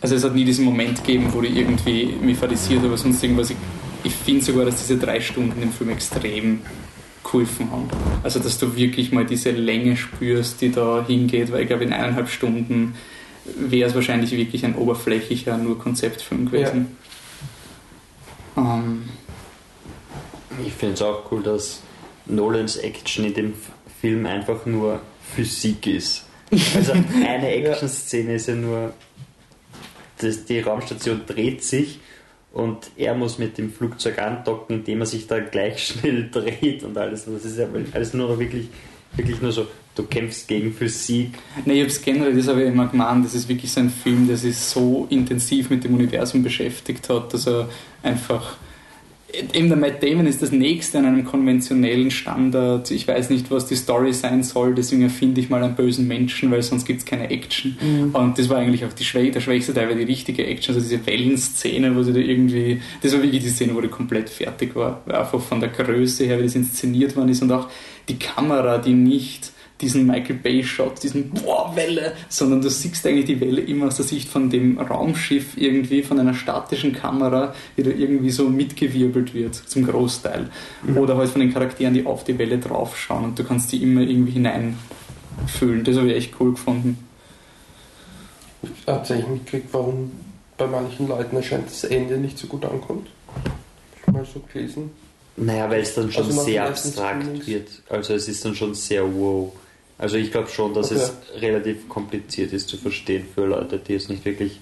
Also 0.00 0.14
es 0.14 0.22
hat 0.22 0.36
nie 0.36 0.44
diesen 0.44 0.64
Moment 0.64 1.04
gegeben, 1.04 1.32
wo 1.32 1.42
ich 1.42 1.56
irgendwie 1.56 2.14
mich 2.22 2.38
fadisiert 2.38 2.84
oder 2.84 2.96
sonst 2.96 3.24
irgendwas. 3.24 3.50
Ich, 3.50 3.56
ich 4.04 4.14
finde 4.14 4.44
sogar, 4.44 4.66
dass 4.66 4.76
diese 4.76 4.98
drei 4.98 5.20
Stunden 5.20 5.60
im 5.60 5.72
Film 5.72 5.90
extrem 5.90 6.60
geholfen 7.24 7.72
haben. 7.72 7.88
Also 8.22 8.38
dass 8.38 8.56
du 8.56 8.76
wirklich 8.76 9.10
mal 9.10 9.26
diese 9.26 9.50
Länge 9.50 9.96
spürst, 9.96 10.60
die 10.60 10.70
da 10.70 11.04
hingeht, 11.04 11.50
weil 11.50 11.62
ich 11.62 11.66
glaube, 11.66 11.82
in 11.82 11.92
eineinhalb 11.92 12.28
Stunden 12.28 12.94
wäre 13.56 13.88
es 13.88 13.96
wahrscheinlich 13.96 14.30
wirklich 14.30 14.64
ein 14.64 14.76
oberflächlicher, 14.76 15.58
nur 15.58 15.76
Konzeptfilm 15.76 16.46
gewesen. 16.46 16.96
Ähm, 18.56 19.08
Ich 20.64 20.72
finde 20.72 20.94
es 20.94 21.02
auch 21.02 21.30
cool, 21.30 21.42
dass 21.42 21.80
Nolans 22.26 22.76
Action 22.76 23.24
in 23.24 23.34
dem 23.34 23.54
Film 24.00 24.26
einfach 24.26 24.66
nur 24.66 25.00
Physik 25.34 25.86
ist. 25.86 26.24
Also 26.74 26.92
eine 27.26 27.48
Action-Szene 27.48 28.34
ist 28.34 28.48
ja 28.48 28.54
nur, 28.54 28.92
das, 30.18 30.44
die 30.44 30.60
Raumstation 30.60 31.22
dreht 31.26 31.62
sich 31.62 32.00
und 32.52 32.90
er 32.96 33.14
muss 33.14 33.38
mit 33.38 33.58
dem 33.58 33.72
Flugzeug 33.72 34.18
andocken, 34.18 34.76
indem 34.76 35.00
er 35.00 35.06
sich 35.06 35.26
da 35.26 35.40
gleich 35.40 35.86
schnell 35.88 36.30
dreht 36.30 36.84
und 36.84 36.96
alles. 36.96 37.26
Das 37.26 37.44
ist 37.44 37.58
ja 37.58 37.66
alles 37.92 38.14
nur 38.14 38.38
wirklich, 38.38 38.68
wirklich 39.16 39.40
nur 39.40 39.52
so, 39.52 39.66
du 39.94 40.02
kämpfst 40.04 40.46
gegen 40.46 40.72
Physik. 40.72 41.38
Ne, 41.64 41.74
ich 41.74 41.80
habe 41.80 41.90
es 41.90 42.02
generell, 42.02 42.36
das 42.36 42.48
habe 42.48 42.62
ich 42.62 42.68
immer 42.68 42.86
gemeint, 42.86 43.24
das 43.24 43.34
ist 43.34 43.48
wirklich 43.48 43.72
so 43.72 43.80
ein 43.80 43.90
Film, 43.90 44.26
der 44.26 44.36
sich 44.36 44.56
so 44.56 45.06
intensiv 45.10 45.70
mit 45.70 45.84
dem 45.84 45.94
Universum 45.94 46.42
beschäftigt 46.42 47.08
hat, 47.08 47.32
dass 47.32 47.46
er 47.46 47.68
einfach. 48.02 48.56
Eben 49.52 49.68
der 49.68 49.76
Matt 49.76 50.02
Damon 50.02 50.26
ist 50.26 50.40
das 50.40 50.52
nächste 50.52 50.98
an 50.98 51.04
einem 51.04 51.24
konventionellen 51.24 52.10
Standard. 52.10 52.90
Ich 52.92 53.08
weiß 53.08 53.28
nicht, 53.30 53.50
was 53.50 53.66
die 53.66 53.74
Story 53.74 54.12
sein 54.12 54.44
soll, 54.44 54.74
deswegen 54.74 55.02
erfinde 55.02 55.40
ich 55.40 55.50
mal 55.50 55.62
einen 55.62 55.74
bösen 55.74 56.06
Menschen, 56.06 56.50
weil 56.50 56.62
sonst 56.62 56.84
gibt 56.86 57.00
es 57.00 57.04
keine 57.04 57.28
Action. 57.28 57.76
Und 58.12 58.38
das 58.38 58.48
war 58.48 58.58
eigentlich 58.58 58.84
auch 58.84 58.92
die 58.92 59.04
Schwä 59.04 59.30
der 59.30 59.40
schwächste 59.40 59.74
Teil, 59.74 59.88
weil 59.88 59.96
die 59.96 60.04
richtige 60.04 60.46
Action, 60.46 60.74
also 60.74 60.88
diese 60.88 61.04
Wellenszene, 61.04 61.94
wo 61.96 62.02
sie 62.04 62.12
da 62.12 62.20
irgendwie, 62.20 62.80
das 63.02 63.12
war 63.12 63.22
wirklich 63.22 63.42
die 63.42 63.50
Szene, 63.50 63.74
wo 63.74 63.80
die 63.80 63.88
komplett 63.88 64.30
fertig 64.30 64.76
war. 64.76 65.02
Einfach 65.08 65.40
von 65.40 65.58
der 65.60 65.70
Größe 65.70 66.24
her, 66.24 66.38
wie 66.38 66.44
das 66.44 66.54
inszeniert 66.54 67.16
worden 67.16 67.30
ist 67.30 67.42
und 67.42 67.50
auch 67.50 67.68
die 68.08 68.18
Kamera, 68.18 68.78
die 68.78 68.94
nicht 68.94 69.50
diesen 69.80 70.06
Michael 70.06 70.36
Bay-Shot, 70.36 71.02
diesen 71.02 71.30
Boah, 71.30 71.72
Welle, 71.74 72.14
sondern 72.28 72.62
du 72.62 72.70
siehst 72.70 73.06
eigentlich 73.06 73.26
die 73.26 73.40
Welle 73.40 73.60
immer 73.60 73.86
aus 73.86 73.96
der 73.96 74.06
Sicht 74.06 74.28
von 74.28 74.48
dem 74.48 74.78
Raumschiff 74.78 75.56
irgendwie, 75.56 76.02
von 76.02 76.18
einer 76.18 76.34
statischen 76.34 76.92
Kamera, 76.92 77.54
die 77.76 77.82
da 77.82 77.90
irgendwie 77.90 78.30
so 78.30 78.48
mitgewirbelt 78.48 79.34
wird, 79.34 79.54
zum 79.54 79.86
Großteil. 79.86 80.48
Oder 80.96 81.16
halt 81.16 81.30
von 81.30 81.40
den 81.40 81.52
Charakteren, 81.52 81.94
die 81.94 82.06
auf 82.06 82.24
die 82.24 82.38
Welle 82.38 82.58
draufschauen 82.58 83.24
und 83.24 83.38
du 83.38 83.44
kannst 83.44 83.72
die 83.72 83.82
immer 83.82 84.00
irgendwie 84.00 84.32
hineinfühlen. 84.32 85.84
Das 85.84 85.96
habe 85.96 86.08
ich 86.08 86.16
echt 86.16 86.34
cool 86.40 86.52
gefunden. 86.52 86.98
Habt 88.86 89.10
ihr 89.10 89.16
eigentlich 89.16 89.28
mitgekriegt, 89.28 89.68
warum 89.72 90.10
bei 90.56 90.66
manchen 90.66 91.08
Leuten 91.08 91.36
anscheinend 91.36 91.68
das 91.68 91.84
Ende 91.84 92.16
nicht 92.16 92.38
so 92.38 92.46
gut 92.46 92.64
ankommt? 92.64 93.08
Schon 94.04 94.14
mal 94.14 94.24
so 94.24 94.40
gelesen. 94.52 94.90
Naja, 95.36 95.68
weil 95.68 95.82
es 95.82 95.94
dann 95.94 96.10
schon 96.10 96.24
Also 96.24 96.42
sehr 96.42 96.66
abstrakt 96.66 97.46
wird. 97.46 97.68
Also 97.90 98.14
es 98.14 98.26
ist 98.26 98.44
dann 98.44 98.54
schon 98.54 98.74
sehr 98.74 99.04
wow. 99.04 99.52
Also 99.98 100.16
ich 100.16 100.30
glaube 100.30 100.48
schon, 100.48 100.74
dass 100.74 100.92
Okay. 100.92 101.00
es 101.00 101.42
relativ 101.42 101.88
kompliziert 101.88 102.52
ist 102.52 102.68
zu 102.68 102.76
verstehen 102.76 103.24
für 103.34 103.46
Leute, 103.46 103.78
die 103.78 103.94
es 103.94 104.08
nicht 104.08 104.24
wirklich... 104.24 104.60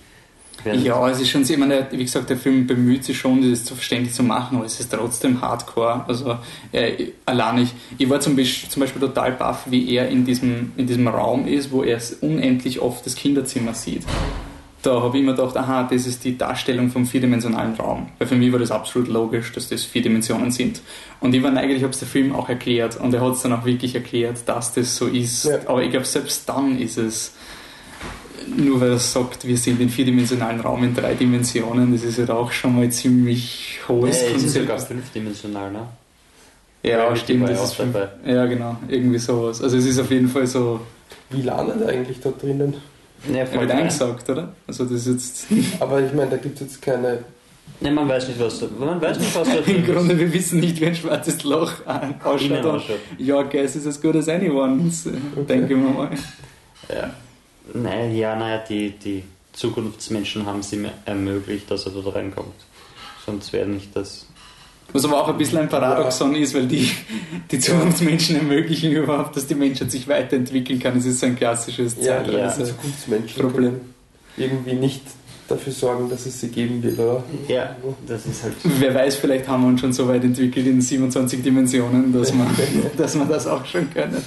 Ja, 0.64 1.10
es 1.10 1.20
ist 1.20 1.30
schon, 1.30 1.42
ich 1.42 1.56
meine, 1.56 1.88
wie 1.90 2.04
gesagt, 2.04 2.30
der 2.30 2.36
Film 2.36 2.66
bemüht 2.66 3.04
sich 3.04 3.18
schon, 3.18 3.50
das 3.50 3.64
zu 3.64 3.74
verständlich 3.74 4.14
zu 4.14 4.22
machen, 4.22 4.56
aber 4.56 4.66
es 4.66 4.78
ist 4.78 4.92
trotzdem 4.92 5.40
hardcore. 5.40 6.04
Also, 6.06 6.38
äh, 6.70 7.08
allein 7.26 7.64
ich, 7.64 7.74
ich 7.98 8.08
war 8.08 8.20
zum 8.20 8.36
Beispiel, 8.36 8.70
zum 8.70 8.80
Beispiel 8.80 9.00
total 9.00 9.32
baff, 9.32 9.64
wie 9.68 9.92
er 9.94 10.08
in 10.08 10.24
diesem, 10.24 10.72
in 10.76 10.86
diesem 10.86 11.08
Raum 11.08 11.48
ist, 11.48 11.72
wo 11.72 11.82
er 11.82 12.00
unendlich 12.20 12.80
oft 12.80 13.04
das 13.04 13.16
Kinderzimmer 13.16 13.74
sieht. 13.74 14.04
Da 14.84 15.00
habe 15.00 15.16
ich 15.16 15.22
immer 15.22 15.32
gedacht, 15.32 15.56
aha, 15.56 15.88
das 15.90 16.06
ist 16.06 16.24
die 16.24 16.36
Darstellung 16.36 16.90
vom 16.90 17.06
vierdimensionalen 17.06 17.74
Raum. 17.74 18.08
Weil 18.18 18.28
für 18.28 18.36
mich 18.36 18.52
war 18.52 18.58
das 18.58 18.70
absolut 18.70 19.08
logisch, 19.08 19.50
dass 19.52 19.70
das 19.70 19.82
vier 19.82 20.02
Dimensionen 20.02 20.50
sind. 20.50 20.82
Und 21.20 21.34
ich 21.34 21.42
war 21.42 21.50
neugierig, 21.50 21.86
ob 21.86 21.92
es 21.92 22.00
der 22.00 22.08
Film 22.08 22.34
auch 22.34 22.50
erklärt. 22.50 23.00
Und 23.00 23.14
er 23.14 23.22
hat 23.22 23.32
es 23.32 23.40
dann 23.42 23.54
auch 23.54 23.64
wirklich 23.64 23.94
erklärt, 23.94 24.46
dass 24.46 24.74
das 24.74 24.94
so 24.94 25.06
ist. 25.06 25.46
Ja. 25.46 25.58
Aber 25.66 25.82
ich 25.82 25.90
glaube, 25.90 26.04
selbst 26.04 26.46
dann 26.48 26.78
ist 26.78 26.98
es 26.98 27.32
nur 28.56 28.78
weil 28.78 28.90
er 28.90 28.98
sagt, 28.98 29.46
wir 29.46 29.56
sind 29.56 29.80
im 29.80 29.88
vierdimensionalen 29.88 30.60
Raum 30.60 30.84
in 30.84 30.94
drei 30.94 31.14
Dimensionen, 31.14 31.92
das 31.92 32.02
ist 32.02 32.18
halt 32.18 32.30
auch 32.30 32.52
schon 32.52 32.76
mal 32.76 32.90
ziemlich 32.90 33.80
hohes 33.88 34.16
es 34.18 34.22
ist 34.22 34.30
Konzept. 34.32 34.52
sogar 34.52 34.78
fünfdimensional, 34.78 35.72
ne? 35.72 35.86
Ja, 36.82 36.98
Gravity 37.06 37.20
stimmt, 37.20 37.48
ja 37.48 37.54
das 37.54 37.70
ist 37.70 37.80
dabei. 37.80 38.08
Ja, 38.26 38.44
genau, 38.44 38.76
irgendwie 38.88 39.18
sowas. 39.18 39.62
Also 39.62 39.78
es 39.78 39.86
ist 39.86 39.98
auf 39.98 40.10
jeden 40.10 40.28
Fall 40.28 40.46
so, 40.46 40.80
Wie 41.30 41.40
landet 41.40 41.80
er 41.80 41.88
eigentlich 41.88 42.20
da 42.20 42.30
drinnen? 42.30 42.74
Ja, 43.32 43.46
voll 43.46 43.66
geil. 43.66 43.78
eingesagt, 43.78 44.28
oder? 44.28 44.52
Also 44.66 44.84
das 44.84 45.06
ist 45.06 45.48
jetzt, 45.50 45.76
Aber 45.80 46.00
ich 46.00 46.12
meine, 46.12 46.30
da 46.30 46.36
gibt 46.36 46.56
es 46.56 46.60
jetzt 46.60 46.82
keine. 46.82 47.24
Ne, 47.80 47.90
man 47.90 48.08
weiß 48.08 48.28
nicht, 48.28 48.38
was 48.38 48.60
da, 48.60 48.66
man 48.78 49.00
weiß 49.00 49.18
nicht, 49.18 49.34
was 49.34 49.48
da 49.48 49.54
im. 49.66 49.84
Grunde, 49.86 50.18
wir 50.18 50.32
wissen 50.32 50.60
nicht, 50.60 50.80
wie 50.80 50.86
ein 50.86 50.94
schwarzes 50.94 51.42
Loch 51.44 51.72
ausschaut. 52.24 52.82
Ja, 53.18 53.42
guess 53.42 53.76
is 53.76 53.86
as 53.86 54.00
good 54.00 54.16
as 54.16 54.28
anyone's, 54.28 55.04
denke 55.48 55.74
ich 55.74 55.80
mal. 55.80 56.10
Ja. 56.88 57.10
Nein, 57.72 58.14
ja, 58.14 58.36
naja, 58.36 58.62
die, 58.68 58.90
die 58.90 59.24
Zukunftsmenschen 59.54 60.44
haben 60.44 60.60
es 60.60 60.72
ihm 60.72 60.86
ermöglicht, 61.06 61.70
dass 61.70 61.86
er 61.86 61.92
dort 61.92 62.14
reinkommt. 62.14 62.54
Sonst 63.24 63.52
wäre 63.54 63.66
nicht 63.66 63.96
das. 63.96 64.26
Was 64.92 65.04
aber 65.04 65.22
auch 65.22 65.28
ein 65.28 65.38
bisschen 65.38 65.58
ein 65.58 65.68
Paradoxon 65.68 66.34
ist, 66.36 66.54
weil 66.54 66.66
die, 66.66 66.90
die 67.50 67.58
Zukunftsmenschen 67.58 68.36
ermöglichen 68.36 68.92
überhaupt, 68.92 69.36
dass 69.36 69.46
die 69.46 69.56
Menschheit 69.56 69.90
sich 69.90 70.06
weiterentwickeln 70.06 70.78
kann. 70.78 70.96
Es 70.96 71.04
ist 71.04 71.18
so 71.18 71.26
ein 71.26 71.36
klassisches 71.36 71.96
Ja, 71.96 72.22
ja. 72.22 72.24
Zeitreise. 72.24 72.64
Zukunftsmenschen 72.64 73.42
Problem. 73.42 73.70
können 73.70 73.94
irgendwie 74.36 74.74
nicht 74.74 75.02
dafür 75.48 75.72
sorgen, 75.72 76.08
dass 76.08 76.26
es 76.26 76.40
sie 76.40 76.48
geben 76.48 76.82
wird, 76.82 76.98
oder? 76.98 77.22
Ja, 77.48 77.76
das 78.06 78.26
ist 78.26 78.42
halt. 78.42 78.54
Wer 78.62 78.94
weiß, 78.94 79.16
vielleicht 79.16 79.48
haben 79.48 79.62
wir 79.62 79.68
uns 79.68 79.80
schon 79.80 79.92
so 79.92 80.08
weit 80.08 80.24
entwickelt 80.24 80.66
in 80.66 80.80
27 80.80 81.42
Dimensionen, 81.42 82.12
dass 82.12 82.32
wir, 82.32 82.46
dass 82.96 83.18
wir 83.18 83.24
das 83.24 83.46
auch 83.46 83.64
schon 83.66 83.90
können. 83.90 84.22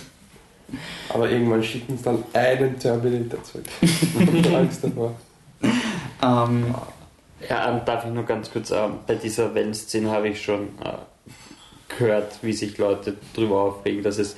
Aber 1.09 1.29
irgendwann 1.29 1.63
schicken 1.63 1.97
sie 1.97 2.03
dann 2.03 2.23
einen 2.33 2.77
Terminator 2.77 3.41
zurück. 3.43 3.65
Angst 4.53 4.83
davor. 4.83 5.15
Ähm, 6.21 6.75
Ja, 7.47 7.71
ähm, 7.71 7.81
darf 7.85 8.05
ich 8.05 8.11
nur 8.11 8.23
ganz 8.23 8.51
kurz, 8.51 8.71
ähm, 8.71 8.99
bei 9.05 9.15
dieser 9.15 9.53
Wellenszene 9.53 10.09
habe 10.09 10.29
ich 10.29 10.41
schon 10.41 10.69
äh, 10.83 11.95
gehört, 11.97 12.39
wie 12.41 12.53
sich 12.53 12.77
Leute 12.77 13.15
darüber 13.35 13.61
aufregen, 13.61 14.03
dass 14.03 14.17
es 14.17 14.35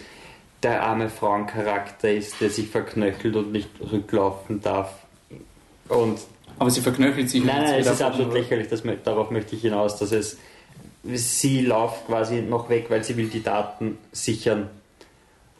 der 0.61 0.83
arme 0.83 1.09
Frauencharakter 1.09 2.11
ist, 2.11 2.41
der 2.41 2.49
sich 2.49 2.67
verknöchelt 2.67 3.35
und 3.35 3.51
nicht 3.51 3.69
rücklaufen 3.79 4.61
darf. 4.61 4.93
Und 5.87 6.19
aber 6.57 6.69
sie 6.69 6.81
verknöchelt 6.81 7.29
sich. 7.29 7.43
Nein, 7.43 7.61
jetzt 7.61 7.71
nein, 7.71 7.79
es 7.79 7.87
ist 7.87 8.01
absolut 8.01 8.33
lächerlich, 8.33 8.67
das, 8.67 8.83
darauf 9.05 9.31
möchte 9.31 9.55
ich 9.55 9.61
hinaus, 9.61 9.97
dass 9.97 10.11
es 10.11 10.37
sie 11.03 11.61
läuft 11.61 12.07
quasi 12.07 12.41
noch 12.41 12.69
weg, 12.69 12.87
weil 12.89 13.03
sie 13.03 13.15
will 13.15 13.29
die 13.29 13.41
Daten 13.41 13.97
sichern. 14.11 14.69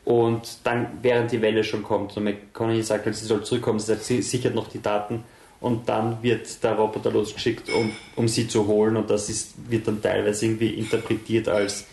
Und 0.04 0.58
dann, 0.66 1.00
während 1.02 1.32
die 1.32 1.42
Welle 1.42 1.64
schon 1.64 1.84
kommt, 1.84 2.18
und 2.18 2.24
McConaughey 2.24 2.82
sagt, 2.84 3.14
sie 3.14 3.26
soll 3.26 3.44
zurückkommen, 3.44 3.80
sie 3.80 3.88
sagt, 3.88 4.04
sie 4.04 4.22
sichert 4.22 4.56
noch 4.56 4.68
die 4.68 4.82
Daten 4.82 5.24
und 5.62 5.88
dann 5.90 6.18
wird 6.22 6.64
der 6.64 6.74
Roboter 6.74 7.12
losgeschickt, 7.12 7.70
um, 7.74 7.92
um 8.16 8.28
sie 8.28 8.48
zu 8.48 8.66
holen 8.68 8.96
und 8.98 9.10
das 9.10 9.30
ist, 9.30 9.54
wird 9.70 9.88
dann 9.88 10.02
teilweise 10.02 10.46
irgendwie 10.46 10.70
interpretiert 10.76 11.48
als 11.50 11.86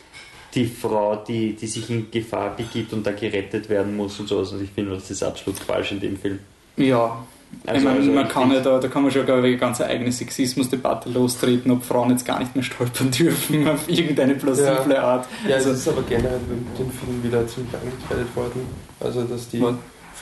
die 0.54 0.66
Frau, 0.66 1.16
die, 1.16 1.52
die 1.54 1.66
sich 1.66 1.90
in 1.90 2.10
Gefahr 2.10 2.54
begibt 2.56 2.92
und 2.92 3.06
da 3.06 3.12
gerettet 3.12 3.68
werden 3.68 3.94
muss 3.96 4.18
und 4.20 4.28
sowas. 4.28 4.52
Und 4.52 4.62
ich 4.62 4.70
finde, 4.70 4.94
das 4.94 5.10
ist 5.10 5.22
absolut 5.22 5.58
falsch 5.58 5.92
in 5.92 6.00
dem 6.00 6.16
Film. 6.16 6.38
Ja. 6.76 7.24
Also- 7.66 7.78
ich 7.78 7.84
meine, 7.84 7.98
also 8.00 8.12
man 8.12 8.28
kann 8.28 8.50
ja 8.52 8.60
da, 8.60 8.78
da 8.78 8.88
kann 8.88 9.02
man 9.02 9.12
schon 9.12 9.24
glaube 9.24 9.40
ich, 9.42 9.46
eine 9.46 9.56
ganz 9.58 9.80
eigene 9.80 10.10
Sexismusdebatte 10.10 11.10
lostreten, 11.10 11.70
ob 11.70 11.84
Frauen 11.84 12.10
jetzt 12.10 12.24
gar 12.24 12.38
nicht 12.38 12.54
mehr 12.56 12.62
stolpern 12.64 13.10
dürfen 13.18 13.68
auf 13.68 13.88
irgendeine 13.88 14.34
plausible 14.34 14.98
Art. 15.00 15.26
Ja, 15.48 15.56
Also- 15.56 15.70
es 15.70 15.78
ist 15.80 15.88
aber 15.88 16.02
generell 16.02 16.38
mit 16.48 16.78
dem 16.78 16.90
Film 16.90 17.22
wieder 17.22 17.46
ziemlich 17.46 17.72
angekreidet 17.74 18.34
worden. 18.34 18.62
Also, 19.00 19.22
dass 19.24 19.48
die 19.48 19.60
Was? 19.60 19.74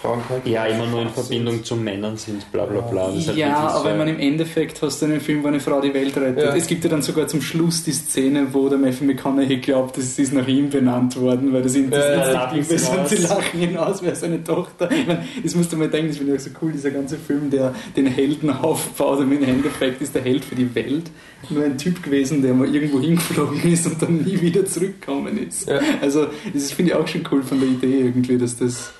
Frauen 0.05 0.21
kein 0.29 0.53
Ja, 0.53 0.67
immer 0.67 0.87
nur 0.87 1.01
in 1.01 1.09
Verbindung 1.09 1.65
zu 1.65 1.77
Männern 1.77 2.19
sind, 2.19 2.51
bla 2.53 2.67
bla 2.67 2.83
bla. 2.83 3.11
Das 3.11 3.29
halt 3.29 3.39
Ja, 3.39 3.69
aber 3.69 3.93
ich 3.93 3.97
meine, 3.97 4.11
im 4.11 4.21
Endeffekt 4.21 4.83
hast 4.83 5.01
du 5.01 5.07
in 5.07 5.13
dem 5.13 5.21
Film, 5.21 5.43
wo 5.43 5.49
eine 5.49 5.61
Frau 5.61 5.81
die 5.81 5.95
Welt 5.95 6.15
rettet. 6.17 6.45
Ja. 6.45 6.55
Es 6.55 6.67
gibt 6.67 6.85
ja 6.85 6.91
dann 6.91 7.01
sogar 7.01 7.27
zum 7.27 7.41
Schluss 7.41 7.85
die 7.85 7.93
Szene, 7.93 8.49
wo 8.53 8.69
der 8.69 8.77
Matthew 8.77 9.05
McConaughey 9.05 9.59
glaubt, 9.59 9.97
es 9.97 10.19
ist 10.19 10.35
nach 10.35 10.47
ihm 10.47 10.69
benannt 10.69 11.19
worden, 11.19 11.53
weil 11.53 11.63
das 11.63 11.73
das 11.73 11.83
Ja, 11.83 12.33
ja, 12.33 12.51
instinktiv 12.53 12.71
lachen 12.71 12.75
ist 12.75 12.81
sie 12.81 12.99
und 12.99 13.09
sie 13.09 13.27
lachen 13.27 13.63
ihn 13.63 13.77
aus, 13.79 14.03
wer 14.03 14.15
seine 14.15 14.45
Tochter. 14.45 14.91
Ich 14.91 15.07
meine, 15.07 15.25
das 15.43 15.55
musst 15.55 15.73
du 15.73 15.77
mal 15.79 15.89
denken, 15.89 16.09
das 16.09 16.19
finde 16.19 16.35
ich 16.35 16.41
auch 16.41 16.45
so 16.45 16.51
cool, 16.61 16.73
dieser 16.73 16.91
ganze 16.91 17.17
Film, 17.17 17.51
der 17.51 17.75
den 17.97 18.07
Helden 18.07 18.51
aufbaut 18.51 19.21
und 19.21 19.33
im 19.33 19.43
Endeffekt 19.43 20.03
ist 20.03 20.15
der 20.15 20.23
Held 20.23 20.45
für 20.45 20.55
die 20.55 20.75
Welt 20.75 21.11
nur 21.49 21.65
ein 21.65 21.79
Typ 21.79 22.03
gewesen, 22.03 22.43
der 22.43 22.53
mal 22.53 22.73
irgendwo 22.73 23.01
hingeflogen 23.01 23.73
ist 23.73 23.87
und 23.87 24.01
dann 24.03 24.19
nie 24.19 24.41
wieder 24.41 24.67
zurückgekommen 24.67 25.39
ist. 25.47 25.69
Ja. 25.69 25.81
Also, 26.03 26.27
das 26.53 26.73
finde 26.73 26.93
ich 26.93 26.97
auch 26.97 27.07
schon 27.09 27.23
cool 27.31 27.43
von 27.43 27.61
der 27.61 27.69
Idee 27.69 28.01
irgendwie, 28.01 28.39
dass 28.39 28.57
das 28.57 28.93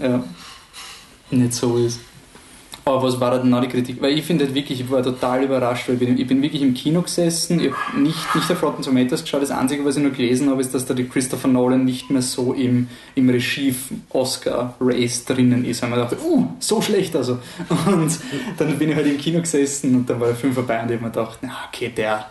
ja, 0.00 0.24
nicht 1.30 1.54
so 1.54 1.76
ist. 1.78 2.00
Aber 2.86 3.02
was 3.02 3.18
war 3.18 3.30
da 3.30 3.38
denn 3.38 3.48
noch 3.48 3.62
die 3.62 3.68
Kritik? 3.68 4.02
Weil 4.02 4.18
ich 4.18 4.26
finde 4.26 4.44
halt 4.44 4.54
wirklich, 4.54 4.78
ich 4.78 4.90
war 4.90 5.02
total 5.02 5.42
überrascht, 5.44 5.88
weil 5.88 5.94
ich 5.94 6.00
bin, 6.00 6.18
ich 6.18 6.26
bin 6.26 6.42
wirklich 6.42 6.60
im 6.60 6.74
Kino 6.74 7.00
gesessen, 7.00 7.58
ich 7.58 7.72
habe 7.72 8.00
nicht, 8.00 8.34
nicht 8.34 8.50
auf 8.50 8.62
Rotten 8.62 8.82
Tomatoes 8.82 9.22
geschaut, 9.22 9.40
das 9.40 9.50
Einzige, 9.50 9.82
was 9.86 9.96
ich 9.96 10.02
nur 10.02 10.12
gelesen 10.12 10.50
habe, 10.50 10.60
ist, 10.60 10.74
dass 10.74 10.84
da 10.84 10.92
die 10.92 11.08
Christopher 11.08 11.48
Nolan 11.48 11.86
nicht 11.86 12.10
mehr 12.10 12.20
so 12.20 12.52
im, 12.52 12.88
im 13.14 13.30
Regie-Oscar-Race 13.30 15.24
drinnen 15.24 15.64
ist. 15.64 15.82
Und 15.82 15.90
man 15.90 16.00
dachte, 16.00 16.18
uh, 16.22 16.46
so 16.58 16.82
schlecht 16.82 17.16
also. 17.16 17.38
Und 17.86 18.18
dann 18.58 18.78
bin 18.78 18.90
ich 18.90 18.96
halt 18.96 19.06
im 19.06 19.16
Kino 19.16 19.40
gesessen 19.40 19.96
und 19.96 20.10
dann 20.10 20.20
war 20.20 20.26
der 20.28 20.36
Film 20.36 20.52
vorbei 20.52 20.82
und 20.82 20.90
ich 20.90 20.96
habe 20.96 21.06
mir 21.06 21.10
gedacht, 21.10 21.38
na 21.40 21.56
okay, 21.68 21.90
der, 21.96 22.26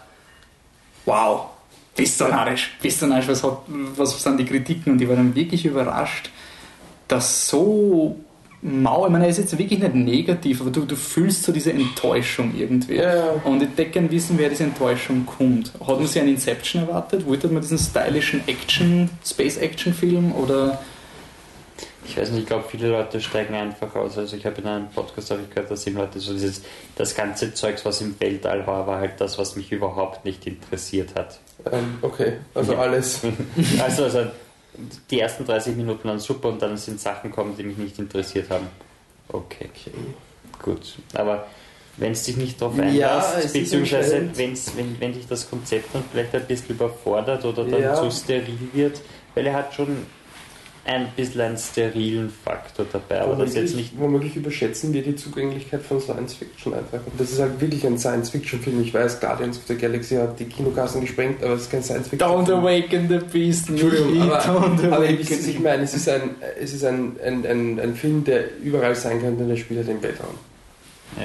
wow, 1.06 1.48
bist 1.96 2.22
du 2.22 2.26
narrisch, 2.26 2.78
bist 2.80 3.02
du 3.02 3.08
narrisch, 3.08 3.28
was, 3.28 3.44
hat, 3.44 3.58
was 3.98 4.22
sind 4.22 4.40
die 4.40 4.46
Kritiken? 4.46 4.94
Und 4.94 5.02
ich 5.02 5.10
war 5.10 5.16
dann 5.16 5.34
wirklich 5.34 5.66
überrascht, 5.66 6.30
dass 7.14 7.48
so 7.50 8.16
mau, 8.62 9.06
ich 9.06 9.12
meine, 9.12 9.26
er 9.26 9.30
ist 9.30 9.38
jetzt 9.40 9.58
wirklich 9.58 9.80
nicht 9.80 9.94
negativ, 9.94 10.62
aber 10.62 10.72
du, 10.72 10.86
du 10.86 10.96
fühlst 10.96 11.44
so 11.44 11.52
diese 11.52 11.72
Enttäuschung 11.74 12.54
irgendwie. 12.58 12.96
Ja. 12.96 13.32
Und 13.44 13.62
ich 13.62 13.70
denke 13.76 13.92
gerne 13.92 14.12
wissen, 14.12 14.38
wer 14.38 14.50
diese 14.50 14.64
Enttäuschung 14.64 15.26
kommt. 15.26 15.74
Hat 15.80 15.88
man 16.00 16.08
sich 16.08 16.20
einen 16.22 16.30
Inception 16.30 16.84
erwartet? 16.84 17.26
Wollte 17.28 17.50
man 17.50 17.62
diesen 17.62 17.78
stylischen 17.78 18.42
Action, 18.48 19.10
Space-Action-Film 19.26 20.32
oder 20.34 20.80
Ich 22.06 22.18
weiß 22.18 22.32
nicht, 22.32 22.42
ich 22.44 22.48
glaube, 22.48 22.64
viele 22.70 22.88
Leute 22.90 23.20
steigen 23.20 23.54
einfach 23.54 23.94
aus. 23.96 24.18
Also 24.18 24.36
ich 24.38 24.46
habe 24.46 24.62
in 24.62 24.68
einem 24.68 24.88
Podcast 24.90 25.30
ich 25.32 25.50
gehört, 25.54 25.70
dass 25.70 25.86
eben 25.86 25.98
Leute 25.98 26.20
so 26.22 26.32
dieses, 26.32 26.62
das 26.96 27.16
ganze 27.16 27.54
Zeugs, 27.54 27.84
was 27.84 28.00
im 28.02 28.16
Weltall 28.20 28.66
war, 28.66 28.88
war 28.88 29.00
halt 29.00 29.14
das, 29.20 29.38
was 29.38 29.58
mich 29.58 29.72
überhaupt 29.74 30.24
nicht 30.24 30.48
interessiert 30.48 31.10
hat. 31.16 31.40
Ähm, 31.70 31.98
okay, 32.02 32.34
also 32.56 32.74
Ja. 32.74 32.80
alles. 32.80 33.20
Also, 33.84 34.06
also 34.06 34.20
die 35.12 35.20
ersten 35.20 35.46
30 35.46 35.76
Minuten 35.76 36.08
waren 36.08 36.20
super 36.20 36.50
und 36.50 36.62
dann 36.62 36.78
sind 36.78 37.00
Sachen 37.00 37.30
gekommen, 37.30 37.56
die 37.58 37.64
mich 37.64 37.78
nicht 37.78 38.00
interessiert 38.00 38.50
haben. 38.50 38.68
Okay, 39.30 39.70
Okay. 39.70 39.92
gut. 40.62 40.96
Aber 41.14 41.48
wenn 41.98 42.12
es 42.12 42.24
dich 42.24 42.38
nicht 42.38 42.60
darauf 42.62 42.76
Ja, 42.78 42.84
einlässt, 42.84 43.46
ist 43.46 43.54
beziehungsweise 43.54 44.30
wenn's, 44.36 44.72
wenn, 44.76 45.00
wenn 45.00 45.14
dich 45.14 45.28
das 45.28 45.50
Konzept 45.50 45.94
dann 45.94 46.04
vielleicht 46.12 46.34
ein 46.34 46.46
bisschen 46.46 46.70
überfordert 46.76 47.46
oder 47.46 47.66
dann 47.66 47.82
Ja. 47.82 47.94
zu 47.94 48.10
steril 48.10 48.58
wird, 48.74 49.02
weil 49.36 49.46
er 49.48 49.54
hat 49.54 49.74
schon 49.74 50.06
ein 50.86 51.08
bisschen 51.16 51.40
einen 51.40 51.58
sterilen 51.58 52.30
Faktor 52.30 52.86
dabei, 52.92 53.22
aber 53.22 53.38
das 53.38 53.56
jetzt 53.56 53.76
nicht 53.76 53.98
womöglich 53.98 54.36
überschätzen 54.36 54.92
wir 54.92 55.02
die 55.02 55.16
Zugänglichkeit 55.16 55.82
von 55.82 56.02
Science 56.02 56.34
Fiction 56.34 56.74
einfach. 56.74 57.00
Und 57.06 57.18
das 57.18 57.32
ist 57.32 57.40
halt 57.40 57.62
wirklich 57.62 57.86
ein 57.88 57.98
Science 57.98 58.32
Fiction 58.32 58.60
Film. 58.60 58.82
Ich 58.82 58.94
weiß, 58.94 59.22
Guardians 59.22 59.58
of 59.58 59.64
the 59.68 59.76
Galaxy 59.76 60.16
hat 60.16 60.38
die 60.40 60.46
Kinokassen 60.46 61.00
gesprengt, 61.00 61.42
aber 61.42 61.54
es 61.54 61.64
ist 61.64 61.72
kein 61.72 61.84
Science 61.84 62.10
Fiction 62.10 62.30
Don't 62.30 62.46
Film. 62.46 62.60
Awaken 62.60 63.08
the 63.08 63.20
Beast, 63.32 63.70
Entschuldigung, 63.70 64.24
aber, 64.24 64.40
Don't 64.42 64.92
aber 64.92 65.06
was 65.06 65.48
ich 65.48 65.60
meine. 65.60 65.84
Es 65.84 65.94
ist, 65.94 66.10
ein, 66.10 66.32
es 66.60 66.74
ist 66.74 66.84
ein, 66.84 67.16
ein, 67.26 67.46
ein, 67.46 67.80
ein 67.80 67.96
Film, 67.96 68.26
der 68.26 68.44
überall 68.62 68.96
sein 68.96 69.22
könnte, 69.22 69.46
der 69.46 69.56
spielt 69.56 69.80
halt 69.80 69.90
im 69.90 70.04
Weltraum. 70.04 70.36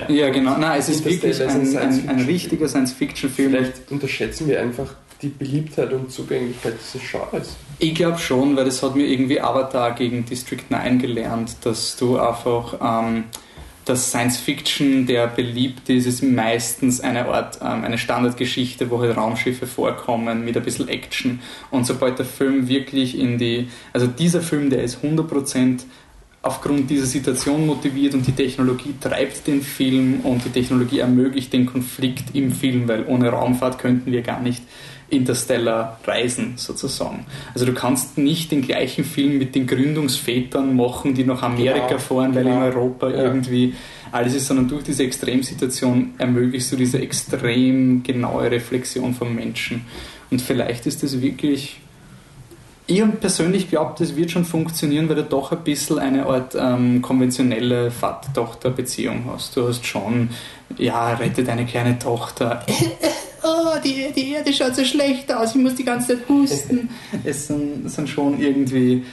ja. 0.09 0.15
Ja, 0.15 0.31
genau. 0.31 0.57
Nein, 0.57 0.79
es 0.79 0.89
ist 0.89 1.05
wirklich 1.05 1.43
ein, 1.43 1.77
ein 1.77 2.09
ein, 2.09 2.21
richtiger 2.27 2.69
Science-Fiction-Film. 2.69 3.51
Vielleicht 3.51 3.91
unterschätzen 3.91 4.47
wir 4.47 4.61
einfach 4.61 4.95
die 5.23 5.29
Beliebtheit 5.29 5.93
und 5.93 6.11
Zugänglichkeit 6.11 6.75
dieses 6.81 7.09
Genres. 7.11 7.57
Ich 7.79 7.95
glaube 7.95 8.19
schon, 8.19 8.57
weil 8.57 8.65
das 8.65 8.83
hat 8.83 8.95
mir 8.95 9.07
irgendwie 9.07 9.41
Avatar 9.41 9.95
gegen 9.95 10.25
District 10.25 10.63
9 10.69 10.99
gelernt, 10.99 11.57
dass 11.63 11.97
du 11.97 12.19
einfach, 12.19 12.75
ähm, 12.81 13.25
dass 13.85 14.11
Science 14.11 14.39
Fiction, 14.39 15.07
der 15.07 15.27
beliebt 15.27 15.89
ist, 15.89 16.07
ist 16.07 16.23
meistens 16.23 17.01
eine 17.01 17.27
Art, 17.27 17.59
ähm, 17.63 17.85
eine 17.85 17.99
Standardgeschichte, 17.99 18.91
wo 18.91 19.01
halt 19.01 19.17
Raumschiffe 19.17 19.67
vorkommen 19.67 20.45
mit 20.45 20.57
ein 20.57 20.63
bisschen 20.63 20.89
Action. 20.89 21.41
Und 21.71 21.87
sobald 21.87 22.19
der 22.19 22.27
Film 22.27 22.69
wirklich 22.69 23.19
in 23.19 23.39
die, 23.39 23.69
also 23.93 24.07
dieser 24.07 24.41
Film, 24.41 24.71
der 24.71 24.83
ist 24.83 25.03
100% 25.03 25.85
aufgrund 26.43 26.89
dieser 26.89 27.07
Situation 27.07 27.67
motiviert 27.67 28.15
und 28.15 28.27
die 28.27 28.33
Technologie 28.33 28.95
treibt 29.01 29.47
den 29.47 29.61
Film 29.61 30.21
und 30.21 30.45
die 30.45 30.51
Technologie 30.51 31.01
ermöglicht 31.01 31.53
den 31.53 31.67
Konflikt 31.67 32.35
im 32.35 32.53
Film, 32.53 32.87
weil 32.87 33.05
ohne 33.07 33.31
Raumfahrt 33.31 33.79
könnten 33.79 34.13
wir 34.13 34.23
gar 34.23 34.41
nicht 34.41 34.63
Interstellar 35.11 35.99
reisen, 36.05 36.55
sozusagen. 36.57 37.25
Also 37.55 37.65
du 37.65 37.73
kannst 37.73 38.19
nicht 38.19 38.53
den 38.53 38.63
gleichen 38.63 39.05
Film 39.05 39.39
mit 39.39 39.55
den 39.55 39.67
Gründungsvätern 39.67 40.77
machen, 40.77 41.15
die 41.15 41.25
nach 41.25 41.43
Amerika 41.43 41.87
genau, 41.87 41.99
fahren, 41.99 42.35
weil 42.35 42.45
genau. 42.45 42.57
in 42.57 42.63
Europa 42.63 43.09
ja. 43.09 43.17
irgendwie 43.25 43.75
alles 44.13 44.35
ist, 44.35 44.47
sondern 44.47 44.69
durch 44.69 44.85
diese 44.85 45.05
Extremsituation 45.05 46.15
ermöglichst 46.19 46.73
du 46.73 46.77
diese 46.77 47.01
extrem 47.01 48.03
genaue 48.03 48.51
Reflexion 48.51 49.15
vom 49.15 49.35
Menschen. 49.35 49.87
Und 50.31 50.43
vielleicht 50.43 50.87
ist 50.87 51.03
das 51.03 51.21
wirklich 51.21 51.81
ich 52.91 53.03
persönlich 53.21 53.69
glaubt, 53.69 54.01
das 54.01 54.17
wird 54.17 54.31
schon 54.31 54.47
funktionieren, 54.47 55.11
weil 55.11 55.17
du 55.17 55.25
doch 55.25 55.53
ein 55.53 55.63
bisschen 55.63 55.99
eine 55.99 56.25
Art 56.25 56.57
ähm, 56.59 57.03
konventionelle 57.03 57.91
Vater-Tochter-Beziehung 57.91 59.25
hast. 59.31 59.55
Du 59.55 59.69
hast 59.69 59.85
schon, 59.85 60.31
ja, 60.79 61.13
rette 61.13 61.45
deine 61.45 61.67
kleine 61.67 61.99
Tochter. 61.99 62.65
oh, 63.79 63.83
die, 63.85 64.13
die 64.15 64.33
Erde 64.33 64.53
schaut 64.53 64.75
so 64.75 64.85
schlecht 64.85 65.33
aus, 65.33 65.55
ich 65.55 65.61
muss 65.61 65.75
die 65.75 65.85
ganze 65.85 66.09
Zeit 66.09 66.29
husten. 66.29 66.89
es 67.25 67.47
sind, 67.47 67.91
sind 67.91 68.09
schon 68.09 68.41
irgendwie 68.41 69.05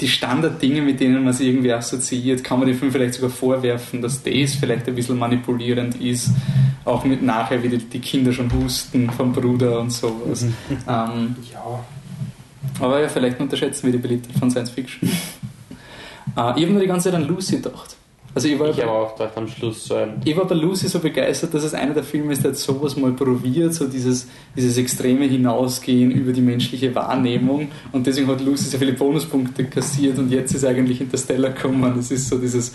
die 0.00 0.08
Standarddinge, 0.08 0.82
mit 0.82 0.98
denen 1.00 1.22
man 1.22 1.32
sich 1.32 1.48
irgendwie 1.48 1.72
assoziiert, 1.72 2.42
kann 2.42 2.58
man 2.58 2.68
dem 2.68 2.76
Film 2.76 2.90
vielleicht 2.90 3.14
sogar 3.14 3.30
vorwerfen, 3.30 4.02
dass 4.02 4.22
das 4.22 4.54
vielleicht 4.54 4.88
ein 4.88 4.94
bisschen 4.94 5.18
manipulierend 5.18 6.00
ist, 6.00 6.30
auch 6.84 7.04
mit 7.04 7.22
nachher, 7.22 7.62
wie 7.62 7.68
die, 7.68 7.78
die 7.78 8.00
Kinder 8.00 8.32
schon 8.32 8.52
husten 8.52 9.08
vom 9.10 9.32
Bruder 9.32 9.80
und 9.80 9.90
sowas. 9.90 10.42
Mhm. 10.42 10.52
ähm, 10.88 11.36
ja. 11.52 11.84
Aber 12.80 13.00
ja, 13.00 13.08
vielleicht 13.08 13.38
unterschätzen 13.38 13.86
wir 13.86 13.92
die 13.92 13.98
Beliebtheit 13.98 14.36
von 14.36 14.50
Science 14.50 14.70
Fiction. 14.70 15.08
äh, 16.36 16.52
ich 16.56 16.64
habe 16.64 16.66
nur 16.66 16.80
die 16.80 16.88
ganze 16.88 17.10
Zeit 17.10 17.20
an 17.20 17.28
Lucy 17.28 17.56
gedacht. 17.56 17.96
Also 18.34 18.48
ich, 18.48 18.58
war 18.58 18.68
ich 18.68 18.80
habe 18.80 18.90
auch 18.90 19.14
gedacht 19.14 19.36
am 19.36 19.46
Schluss 19.46 19.86
so 19.86 19.94
ein. 19.94 20.20
Ich 20.24 20.36
war 20.36 20.44
bei 20.44 20.56
Lucy 20.56 20.88
so 20.88 20.98
begeistert, 20.98 21.54
dass 21.54 21.62
es 21.62 21.72
einer 21.72 21.94
der 21.94 22.02
Filme 22.02 22.32
ist, 22.32 22.42
der 22.42 22.50
jetzt 22.50 22.64
sowas 22.64 22.96
mal 22.96 23.12
probiert, 23.12 23.74
so 23.74 23.86
dieses, 23.86 24.26
dieses 24.56 24.76
extreme 24.76 25.26
Hinausgehen 25.26 26.10
über 26.10 26.32
die 26.32 26.40
menschliche 26.40 26.92
Wahrnehmung. 26.96 27.68
Und 27.92 28.06
deswegen 28.06 28.26
hat 28.26 28.40
Lucy 28.40 28.64
sehr 28.64 28.80
viele 28.80 28.94
Bonuspunkte 28.94 29.64
kassiert 29.66 30.18
und 30.18 30.32
jetzt 30.32 30.52
ist 30.52 30.64
eigentlich 30.64 31.00
Interstellar 31.00 31.50
gekommen. 31.50 31.96
Es 31.96 32.10
ist 32.10 32.28
so 32.28 32.38
dieses, 32.38 32.74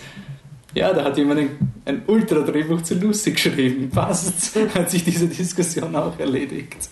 ja, 0.74 0.93
da 0.93 1.03
hat 1.03 1.18
jemand 1.18 1.41
ein, 1.41 1.74
ein 1.84 2.01
Ultra-Drehbuch 2.07 2.82
zu 2.84 2.95
Lucy 2.95 3.32
geschrieben. 3.32 3.89
Passt. 3.89 4.55
Hat 4.74 4.89
sich 4.89 5.03
diese 5.03 5.28
Diskussion 5.28 5.95
auch 5.95 6.18
erledigt. 6.20 6.89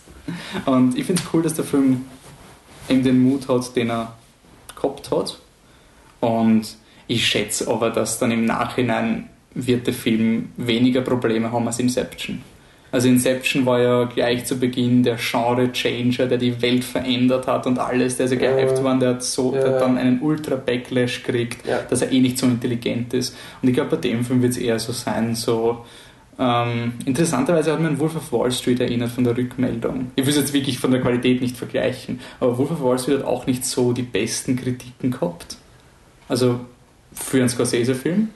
Und 0.66 0.98
ich 0.98 1.06
finde 1.06 1.22
es 1.22 1.28
cool, 1.32 1.42
dass 1.42 1.54
der 1.54 1.64
Film 1.64 2.04
eben 2.88 3.02
den 3.02 3.22
Mut 3.22 3.48
hat, 3.48 3.74
den 3.76 3.90
er 3.90 4.16
gehabt 4.74 5.10
hat. 5.10 5.38
Und 6.20 6.76
ich 7.08 7.26
schätze 7.26 7.68
aber, 7.68 7.90
dass 7.90 8.18
dann 8.18 8.30
im 8.30 8.44
Nachhinein 8.44 9.28
wird 9.54 9.86
der 9.86 9.94
Film 9.94 10.50
weniger 10.56 11.00
Probleme 11.00 11.50
haben 11.50 11.66
als 11.66 11.80
Inception. 11.80 12.42
Also 12.90 13.08
Inception 13.08 13.66
war 13.66 13.80
ja 13.80 14.04
gleich 14.04 14.46
zu 14.46 14.58
Beginn 14.58 15.02
der 15.02 15.16
Genre-Changer, 15.16 16.26
der 16.26 16.38
die 16.38 16.62
Welt 16.62 16.84
verändert 16.84 17.46
hat 17.46 17.66
und 17.66 17.78
alles. 17.78 18.16
Der 18.16 18.26
ist 18.26 18.32
ja 18.32 18.38
gehypt 18.38 18.82
worden, 18.82 19.00
der 19.00 19.10
hat, 19.10 19.22
so, 19.22 19.54
ja. 19.54 19.62
der 19.62 19.78
dann 19.78 19.98
einen 19.98 20.22
Ultra-Backlash 20.22 21.22
gekriegt, 21.22 21.66
ja. 21.66 21.80
dass 21.88 22.00
er 22.00 22.10
eh 22.12 22.20
nicht 22.20 22.38
so 22.38 22.46
intelligent 22.46 23.12
ist. 23.12 23.36
Und 23.60 23.68
ich 23.68 23.74
glaube, 23.74 23.96
bei 23.96 23.96
dem 23.96 24.24
Film 24.24 24.40
wird 24.40 24.52
es 24.52 24.58
eher 24.58 24.78
so 24.78 24.92
sein, 24.92 25.34
so 25.34 25.84
ähm, 26.38 26.92
interessanterweise 27.04 27.72
hat 27.72 27.80
man 27.80 27.98
Wolf 27.98 28.16
of 28.16 28.32
Wall 28.32 28.52
Street 28.52 28.80
erinnert 28.80 29.10
von 29.10 29.24
der 29.24 29.36
Rückmeldung. 29.36 30.12
Ich 30.14 30.24
will 30.24 30.30
es 30.30 30.38
jetzt 30.38 30.52
wirklich 30.52 30.78
von 30.78 30.90
der 30.92 31.00
Qualität 31.00 31.42
nicht 31.42 31.56
vergleichen, 31.56 32.20
aber 32.38 32.56
Wolf 32.56 32.70
of 32.70 32.82
Wall 32.82 32.98
Street 32.98 33.18
hat 33.18 33.26
auch 33.26 33.46
nicht 33.46 33.66
so 33.66 33.92
die 33.92 34.02
besten 34.02 34.56
Kritiken 34.56 35.10
gehabt. 35.10 35.56
Also 36.28 36.60
für 37.24 37.38
einen 37.38 37.48
Scorsese-Film. 37.48 38.28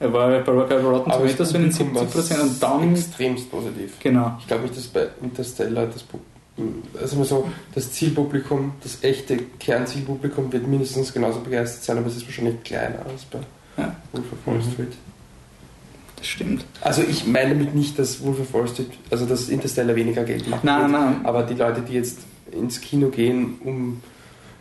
Er 0.00 0.12
war 0.14 0.30
bei 0.40 0.52
Rotten 0.52 1.10
Tomatoes 1.10 1.52
in 1.52 1.62
den 1.62 1.72
70% 1.72 2.40
und 2.40 2.62
dann. 2.62 2.94
Extremst 2.94 3.50
positiv. 3.50 3.92
Genau. 4.00 4.36
Ich 4.40 4.46
glaube 4.46 4.62
nicht, 4.62 4.76
dass 4.76 4.86
bei 4.86 5.08
Interstellar 5.22 5.86
das, 5.86 6.04
also 7.00 7.24
so, 7.24 7.48
das 7.74 7.92
Zielpublikum, 7.92 8.72
das 8.82 9.04
echte 9.04 9.36
Kernzielpublikum 9.58 10.50
wird 10.52 10.66
mindestens 10.66 11.12
genauso 11.12 11.40
begeistert 11.40 11.84
sein, 11.84 11.98
aber 11.98 12.06
es 12.06 12.16
ist 12.16 12.26
wahrscheinlich 12.26 12.62
kleiner 12.62 13.04
als 13.06 13.24
bei 13.26 13.40
ja. 13.76 13.94
Wolf 14.12 14.24
of 14.32 14.38
Wall 14.46 14.54
mhm. 14.56 14.72
Street. 14.72 14.92
Das 16.16 16.26
stimmt. 16.26 16.64
Also 16.80 17.02
ich 17.02 17.26
meine 17.26 17.50
damit 17.50 17.74
nicht, 17.74 17.98
dass 17.98 18.22
Wolf 18.24 18.40
of 18.40 18.54
Wall 18.54 18.68
Street, 18.68 18.90
also 19.10 19.26
dass 19.26 19.50
Interstellar 19.50 19.96
weniger 19.96 20.24
Geld 20.24 20.48
macht. 20.48 20.64
Nein, 20.64 20.90
nein. 20.90 21.20
Aber 21.24 21.42
die 21.42 21.54
Leute, 21.54 21.82
die 21.82 21.94
jetzt 21.94 22.20
ins 22.52 22.80
Kino 22.80 23.08
gehen, 23.08 23.58
um 23.64 24.02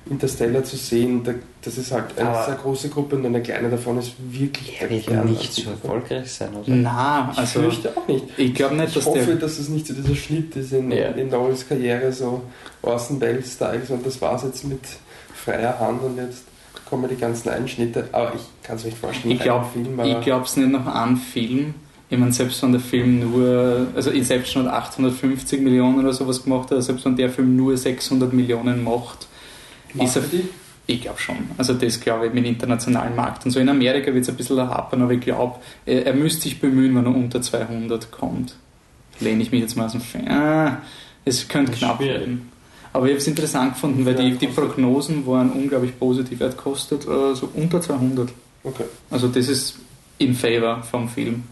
Interstellar 0.09 0.63
zu 0.63 0.75
sehen, 0.75 1.23
das 1.61 1.77
ist 1.77 1.91
halt 1.91 2.17
eine 2.17 2.29
aber 2.29 2.45
sehr 2.45 2.55
große 2.55 2.89
Gruppe 2.89 3.15
und 3.15 3.25
eine 3.25 3.41
kleine 3.41 3.69
davon 3.69 3.99
ist 3.99 4.13
wirklich 4.29 4.77
der 4.79 4.89
wird 4.89 5.25
nicht 5.25 5.53
so 5.53 5.69
erfolgreich 5.69 6.31
sein, 6.31 6.49
oder? 6.55 6.69
Nein, 6.73 7.29
also 7.35 7.41
ich 7.41 7.49
fürchte 7.49 7.93
auch 7.95 8.07
nicht. 8.07 8.25
Ich 8.37 8.53
glaube 8.55 8.75
nicht, 8.75 8.89
ich 8.89 8.93
dass 8.95 9.05
hoffe, 9.05 9.35
dass 9.35 9.59
es 9.59 9.69
nicht 9.69 9.87
so 9.87 9.93
dieser 9.93 10.15
Schnitt 10.15 10.55
ist 10.55 10.73
in, 10.73 10.91
ja. 10.91 11.09
in 11.09 11.29
Nolans 11.29 11.67
Karriere, 11.67 12.11
so 12.11 12.41
Orson 12.81 13.21
Welles 13.21 13.53
Style, 13.53 13.81
und 13.89 14.05
das 14.05 14.21
war 14.21 14.35
es 14.35 14.43
jetzt 14.43 14.63
mit 14.63 14.81
freier 15.33 15.79
Hand 15.79 16.01
und 16.01 16.17
jetzt 16.17 16.43
kommen 16.89 17.07
die 17.09 17.15
ganzen 17.15 17.49
Einschnitte, 17.49 18.09
aber 18.11 18.33
ich 18.35 18.41
kann 18.63 18.77
es 18.77 18.83
mir 18.83 18.89
nicht 18.89 18.99
vorstellen. 18.99 19.35
Ich 19.35 19.41
glaube 19.41 19.65
es 20.43 20.57
nicht 20.57 20.71
noch 20.71 20.85
an 20.87 21.17
Film. 21.17 21.75
Ich 22.11 22.17
meine, 22.17 22.31
selbst 22.31 22.63
wenn 22.63 22.71
der 22.71 22.81
Film 22.81 23.19
nur, 23.31 23.87
also 23.95 24.09
Inception 24.09 24.65
hat 24.65 24.73
850 24.73 25.61
Millionen 25.61 25.99
oder 25.99 26.11
sowas 26.11 26.43
gemacht 26.43 26.71
hat, 26.71 26.81
selbst 26.81 27.05
wenn 27.05 27.15
der 27.15 27.29
Film 27.29 27.55
nur 27.55 27.77
600 27.77 28.33
Millionen 28.33 28.83
Macht 28.83 29.28
ist 29.95 30.15
er, 30.15 30.21
die? 30.23 30.47
Ich 30.87 31.01
glaube 31.01 31.19
schon. 31.19 31.35
Also 31.57 31.75
das 31.75 31.99
glaube 31.99 32.27
ich 32.27 32.33
mit 32.33 32.45
dem 32.45 32.53
internationalen 32.53 33.15
Markt. 33.15 33.45
Und 33.45 33.51
so 33.51 33.59
in 33.59 33.69
Amerika 33.69 34.11
wird 34.11 34.23
es 34.23 34.29
ein 34.29 34.35
bisschen 34.35 34.59
hapern, 34.59 35.03
aber 35.03 35.11
ich 35.11 35.21
glaube, 35.21 35.59
er, 35.85 36.07
er, 36.07 36.13
müsste 36.13 36.43
sich 36.43 36.59
bemühen, 36.59 36.95
wenn 36.95 37.05
er 37.05 37.15
unter 37.15 37.41
200 37.41 38.09
kommt. 38.09 38.55
Lehne 39.19 39.43
ich 39.43 39.51
mich 39.51 39.61
jetzt 39.61 39.77
mal 39.77 39.85
aus 39.85 39.91
dem 39.91 40.01
Fenster. 40.01 40.33
Ah, 40.33 40.81
es 41.25 41.47
könnte 41.47 41.73
knapp 41.73 41.99
werden. 41.99 42.49
Aber 42.91 43.05
ich 43.05 43.11
habe 43.11 43.19
es 43.19 43.27
interessant 43.27 43.75
gefunden, 43.75 44.03
weil 44.03 44.15
die, 44.15 44.31
die 44.31 44.47
Prognosen 44.47 45.27
waren 45.27 45.51
unglaublich 45.51 45.97
positiv. 45.99 46.41
Er 46.41 46.49
kostet 46.53 47.03
äh, 47.03 47.35
so 47.35 47.49
unter 47.53 47.81
200. 47.81 48.29
Okay. 48.63 48.85
Also 49.11 49.27
das 49.27 49.47
ist 49.47 49.77
in 50.17 50.33
favor 50.33 50.81
vom 50.81 51.07
Film. 51.07 51.43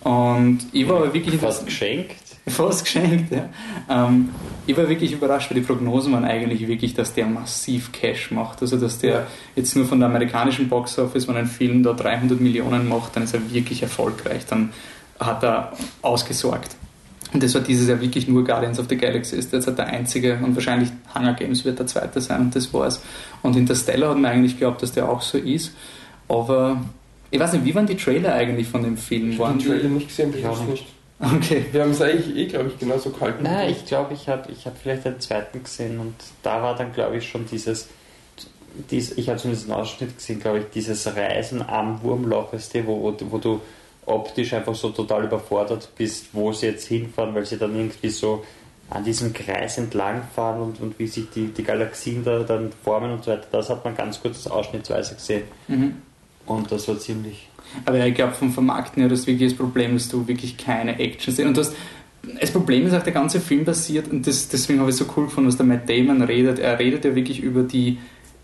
Und 0.00 0.60
ich 0.72 0.88
war 0.88 0.98
aber 0.98 1.12
wirklich... 1.12 1.40
Fast 1.40 1.66
geschenkt. 1.66 2.14
Fast 2.54 2.84
geschenkt, 2.84 3.32
ja. 3.32 3.48
Ähm, 3.88 4.30
ich 4.66 4.76
war 4.76 4.88
wirklich 4.88 5.12
überrascht, 5.12 5.50
weil 5.50 5.60
die 5.60 5.66
Prognosen 5.66 6.12
waren 6.12 6.24
eigentlich 6.24 6.66
wirklich, 6.68 6.94
dass 6.94 7.14
der 7.14 7.26
massiv 7.26 7.92
Cash 7.92 8.30
macht. 8.30 8.60
Also, 8.60 8.76
dass 8.76 8.98
der 8.98 9.26
jetzt 9.56 9.74
nur 9.76 9.86
von 9.86 9.98
der 9.98 10.08
amerikanischen 10.08 10.68
Boxoffice, 10.68 11.26
wenn 11.28 11.36
ein 11.36 11.46
Film 11.46 11.82
da 11.82 11.92
300 11.92 12.40
Millionen 12.40 12.88
macht, 12.88 13.16
dann 13.16 13.22
ist 13.22 13.34
er 13.34 13.52
wirklich 13.52 13.82
erfolgreich. 13.82 14.46
Dann 14.46 14.70
hat 15.18 15.42
er 15.42 15.72
ausgesorgt. 16.02 16.76
Und 17.32 17.42
das 17.42 17.54
war 17.54 17.60
dieses 17.60 17.88
Jahr 17.88 18.00
wirklich 18.00 18.26
nur 18.26 18.44
Guardians 18.44 18.78
of 18.78 18.86
the 18.88 18.96
Galaxy 18.96 19.36
ist 19.36 19.52
jetzt 19.52 19.66
der 19.66 19.86
einzige 19.86 20.38
und 20.42 20.54
wahrscheinlich 20.54 20.90
Hunger 21.14 21.34
Games 21.34 21.64
wird 21.64 21.78
der 21.78 21.86
zweite 21.86 22.20
sein 22.20 22.40
und 22.40 22.56
das 22.56 22.72
war's. 22.72 23.02
Und 23.42 23.54
Interstellar 23.56 24.10
hat 24.10 24.18
man 24.18 24.32
eigentlich 24.32 24.54
geglaubt, 24.54 24.82
dass 24.82 24.92
der 24.92 25.08
auch 25.08 25.20
so 25.20 25.36
ist. 25.36 25.74
Aber 26.26 26.80
ich 27.30 27.38
weiß 27.38 27.52
nicht, 27.52 27.64
wie 27.66 27.74
waren 27.74 27.86
die 27.86 27.96
Trailer 27.96 28.32
eigentlich 28.32 28.68
von 28.68 28.82
dem 28.82 28.96
Film? 28.96 29.32
Ich 29.32 29.38
habe 29.38 29.58
den 29.58 29.66
Trailer 29.66 29.88
nicht 29.90 30.08
gesehen, 30.08 30.32
ich 30.36 30.46
auch 30.46 30.64
nicht. 30.64 30.86
Okay. 31.20 31.66
Wir 31.72 31.82
haben 31.82 31.90
es 31.90 32.00
eigentlich 32.00 32.36
eh, 32.36 32.46
glaube 32.46 32.68
ich, 32.68 32.78
genauso 32.78 33.10
gehalten. 33.10 33.42
Nein, 33.42 33.70
ich 33.70 33.84
glaube, 33.86 34.14
ich 34.14 34.28
habe 34.28 34.52
ich 34.52 34.66
hab 34.66 34.78
vielleicht 34.78 35.04
den 35.04 35.18
zweiten 35.20 35.62
gesehen 35.62 35.98
und 35.98 36.14
da 36.42 36.62
war 36.62 36.76
dann, 36.76 36.92
glaube 36.92 37.16
ich, 37.16 37.28
schon 37.28 37.44
dieses, 37.46 37.88
dies, 38.90 39.16
ich 39.18 39.28
habe 39.28 39.38
zumindest 39.38 39.68
einen 39.68 39.80
Ausschnitt 39.80 40.16
gesehen, 40.16 40.38
glaube 40.38 40.60
ich, 40.60 40.64
dieses 40.72 41.06
Reisen 41.16 41.62
am 41.62 42.02
Wurmloch, 42.02 42.52
weißt 42.52 42.74
du, 42.76 42.86
wo, 42.86 43.02
wo, 43.02 43.16
wo 43.30 43.38
du 43.38 43.60
optisch 44.06 44.52
einfach 44.52 44.74
so 44.74 44.90
total 44.90 45.24
überfordert 45.24 45.90
bist, 45.96 46.26
wo 46.32 46.52
sie 46.52 46.66
jetzt 46.66 46.86
hinfahren, 46.86 47.34
weil 47.34 47.44
sie 47.44 47.58
dann 47.58 47.76
irgendwie 47.76 48.10
so 48.10 48.44
an 48.90 49.04
diesem 49.04 49.32
Kreis 49.32 49.76
entlangfahren 49.76 50.62
und, 50.62 50.80
und 50.80 50.98
wie 50.98 51.06
sich 51.06 51.28
die, 51.30 51.48
die 51.48 51.62
Galaxien 51.62 52.24
da 52.24 52.40
dann 52.40 52.72
formen 52.84 53.12
und 53.12 53.24
so 53.24 53.32
weiter. 53.32 53.46
Das 53.52 53.68
hat 53.68 53.84
man 53.84 53.94
ganz 53.94 54.20
kurz 54.20 54.46
ausschnittsweise 54.46 55.14
gesehen. 55.14 55.42
Mhm. 55.66 55.96
Und 56.46 56.72
das 56.72 56.88
war 56.88 56.98
ziemlich. 56.98 57.48
Aber 57.84 58.04
ich 58.04 58.14
glaube, 58.14 58.32
vom 58.32 58.52
Vermarkten 58.52 59.02
her, 59.02 59.08
das 59.08 59.26
wirklich 59.26 59.50
das 59.50 59.58
Problem, 59.58 59.94
dass 59.94 60.08
du 60.08 60.26
wirklich 60.26 60.56
keine 60.56 60.98
Action 60.98 61.34
siehst. 61.34 61.46
Und 61.46 61.56
das, 61.56 61.74
das 62.40 62.50
Problem 62.50 62.86
ist 62.86 62.94
auch, 62.94 63.02
der 63.02 63.12
ganze 63.12 63.40
Film 63.40 63.64
basiert, 63.64 64.08
und 64.08 64.26
das, 64.26 64.48
deswegen 64.48 64.80
habe 64.80 64.90
ich 64.90 64.96
so 64.96 65.06
cool 65.16 65.24
gefunden, 65.26 65.48
was 65.48 65.56
der 65.56 65.66
Matt 65.66 65.88
Damon 65.88 66.22
redet. 66.22 66.58
Er 66.58 66.78
redet 66.78 67.04
ja 67.04 67.14
wirklich 67.14 67.40
über 67.40 67.62
die 67.62 67.98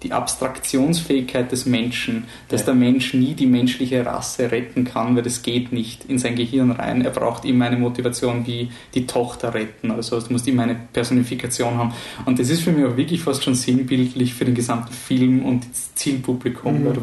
die 0.05 0.13
Abstraktionsfähigkeit 0.13 1.51
des 1.51 1.67
Menschen, 1.67 2.25
dass 2.49 2.61
ja. 2.61 2.67
der 2.67 2.75
Mensch 2.75 3.15
nie 3.15 3.35
die 3.35 3.47
menschliche 3.47 4.05
Rasse 4.05 4.53
retten 4.53 4.85
kann, 4.85 5.17
weil 5.17 5.23
das 5.23 5.43
geht 5.43 5.73
nicht 5.73 6.05
in 6.05 6.19
sein 6.19 6.37
Gehirn 6.37 6.71
rein. 6.71 7.03
Er 7.03 7.11
braucht 7.11 7.45
immer 7.45 7.65
eine 7.65 7.79
Motivation 7.79 8.47
wie 8.47 8.71
die 8.95 9.07
Tochter 9.07 9.55
retten 9.55 9.91
oder 9.91 10.03
so. 10.03 10.21
Du 10.21 10.33
musst 10.33 10.47
immer 10.47 10.65
eine 10.65 10.77
Personifikation 10.93 11.79
haben. 11.79 11.95
Und 12.27 12.39
das 12.39 12.51
ist 12.51 12.63
für 12.63 12.71
mich 12.71 12.85
auch 12.85 12.97
wirklich 12.97 13.23
fast 13.23 13.43
schon 13.43 13.55
sinnbildlich 13.55 14.35
für 14.35 14.45
den 14.45 14.55
gesamten 14.55 14.93
Film 14.93 15.45
und 15.45 15.65
das 15.71 15.95
Zielpublikum. 15.95 16.83
Mhm. 16.83 16.99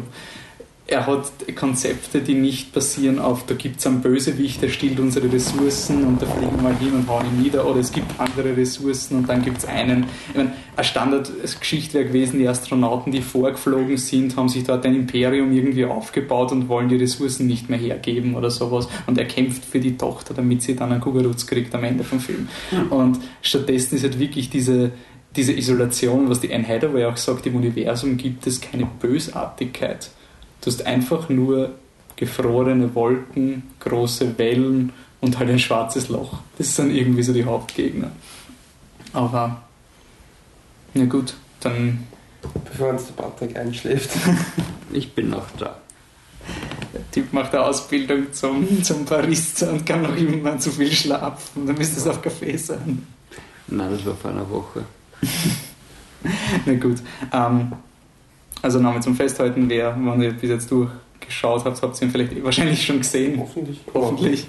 Er 0.92 1.06
hat 1.06 1.32
Konzepte, 1.56 2.20
die 2.20 2.34
nicht 2.34 2.72
basieren 2.72 3.18
auf, 3.18 3.46
da 3.46 3.54
gibt 3.54 3.80
es 3.80 3.86
einen 3.86 4.02
Bösewicht, 4.02 4.60
der 4.60 4.68
stiehlt 4.68 5.00
unsere 5.00 5.32
Ressourcen 5.32 6.04
und 6.04 6.20
da 6.20 6.26
fliegen 6.26 6.54
wir 6.56 6.62
mal 6.62 6.76
hin 6.76 6.92
und 6.92 7.08
hauen 7.08 7.24
ihn 7.26 7.42
nieder, 7.42 7.66
oder 7.66 7.80
es 7.80 7.92
gibt 7.92 8.20
andere 8.20 8.54
Ressourcen 8.56 9.16
und 9.16 9.28
dann 9.28 9.42
gibt 9.42 9.58
es 9.58 9.64
einen. 9.64 10.04
Ich 10.28 10.36
meine, 10.36 10.52
eine 10.76 10.84
Standardgeschichte 10.84 11.94
wäre 11.94 12.06
gewesen, 12.06 12.38
die 12.38 12.46
Astronauten, 12.46 13.10
die 13.10 13.22
vorgeflogen 13.22 13.96
sind, 13.96 14.36
haben 14.36 14.50
sich 14.50 14.64
dort 14.64 14.84
ein 14.84 14.94
Imperium 14.94 15.50
irgendwie 15.52 15.86
aufgebaut 15.86 16.52
und 16.52 16.68
wollen 16.68 16.88
die 16.88 16.96
Ressourcen 16.96 17.46
nicht 17.46 17.70
mehr 17.70 17.78
hergeben 17.78 18.34
oder 18.34 18.50
sowas. 18.50 18.86
Und 19.06 19.16
er 19.16 19.24
kämpft 19.24 19.64
für 19.64 19.80
die 19.80 19.96
Tochter, 19.96 20.34
damit 20.34 20.62
sie 20.62 20.76
dann 20.76 20.92
einen 20.92 21.00
Kugelrutz 21.00 21.46
kriegt 21.46 21.74
am 21.74 21.84
Ende 21.84 22.04
vom 22.04 22.20
Film. 22.20 22.48
Mhm. 22.70 22.92
Und 22.92 23.18
stattdessen 23.40 23.96
ist 23.96 24.04
halt 24.04 24.18
wirklich 24.18 24.50
diese 24.50 24.92
diese 25.34 25.54
Isolation, 25.54 26.28
was 26.28 26.40
die 26.40 26.52
Anne 26.52 26.68
Hathaway 26.68 27.06
auch 27.06 27.16
sagt, 27.16 27.46
im 27.46 27.56
Universum 27.56 28.18
gibt 28.18 28.46
es 28.46 28.60
keine 28.60 28.84
Bösartigkeit. 28.84 30.10
Du 30.62 30.70
hast 30.70 30.86
einfach 30.86 31.28
nur 31.28 31.72
gefrorene 32.14 32.94
Wolken, 32.94 33.64
große 33.80 34.38
Wellen 34.38 34.92
und 35.20 35.38
halt 35.38 35.50
ein 35.50 35.58
schwarzes 35.58 36.08
Loch. 36.08 36.38
Das 36.56 36.76
sind 36.76 36.94
irgendwie 36.94 37.24
so 37.24 37.32
die 37.32 37.44
Hauptgegner. 37.44 38.12
Aber, 39.12 39.62
na 40.94 41.04
gut, 41.04 41.34
dann. 41.60 42.06
Bevor 42.64 42.90
uns 42.90 43.06
der 43.06 43.14
Patrick 43.14 43.56
einschläft. 43.56 44.10
ich 44.92 45.12
bin 45.12 45.30
noch 45.30 45.46
da. 45.58 45.76
Der 46.92 47.10
Typ 47.10 47.32
macht 47.32 47.54
eine 47.54 47.64
Ausbildung 47.64 48.32
zum, 48.32 48.82
zum 48.82 49.04
Barista 49.04 49.70
und 49.70 49.84
kann 49.84 50.02
noch 50.02 50.16
irgendwann 50.16 50.60
zu 50.60 50.70
viel 50.70 50.92
schlafen. 50.92 51.66
Dann 51.66 51.76
müsste 51.76 51.98
es 51.98 52.06
auf 52.06 52.22
Kaffee 52.22 52.56
sein. 52.56 53.06
Nein, 53.68 53.90
das 53.90 54.04
war 54.04 54.14
vor 54.14 54.30
einer 54.30 54.48
Woche. 54.48 54.84
Na 56.66 56.74
gut. 56.74 56.98
Ähm, 57.32 57.72
also 58.62 58.78
nochmal 58.78 59.02
zum 59.02 59.16
Festhalten, 59.16 59.68
wer, 59.68 59.96
wenn 59.96 60.22
ihr 60.22 60.32
bis 60.32 60.50
jetzt 60.50 60.70
durchgeschaut 60.70 61.64
habt, 61.64 61.82
habt 61.82 62.00
ihr 62.00 62.06
ihn 62.06 62.10
vielleicht 62.10 62.44
wahrscheinlich 62.44 62.84
schon 62.86 62.98
gesehen. 62.98 63.38
Hoffentlich. 63.38 63.80
Hoffentlich. 63.92 64.46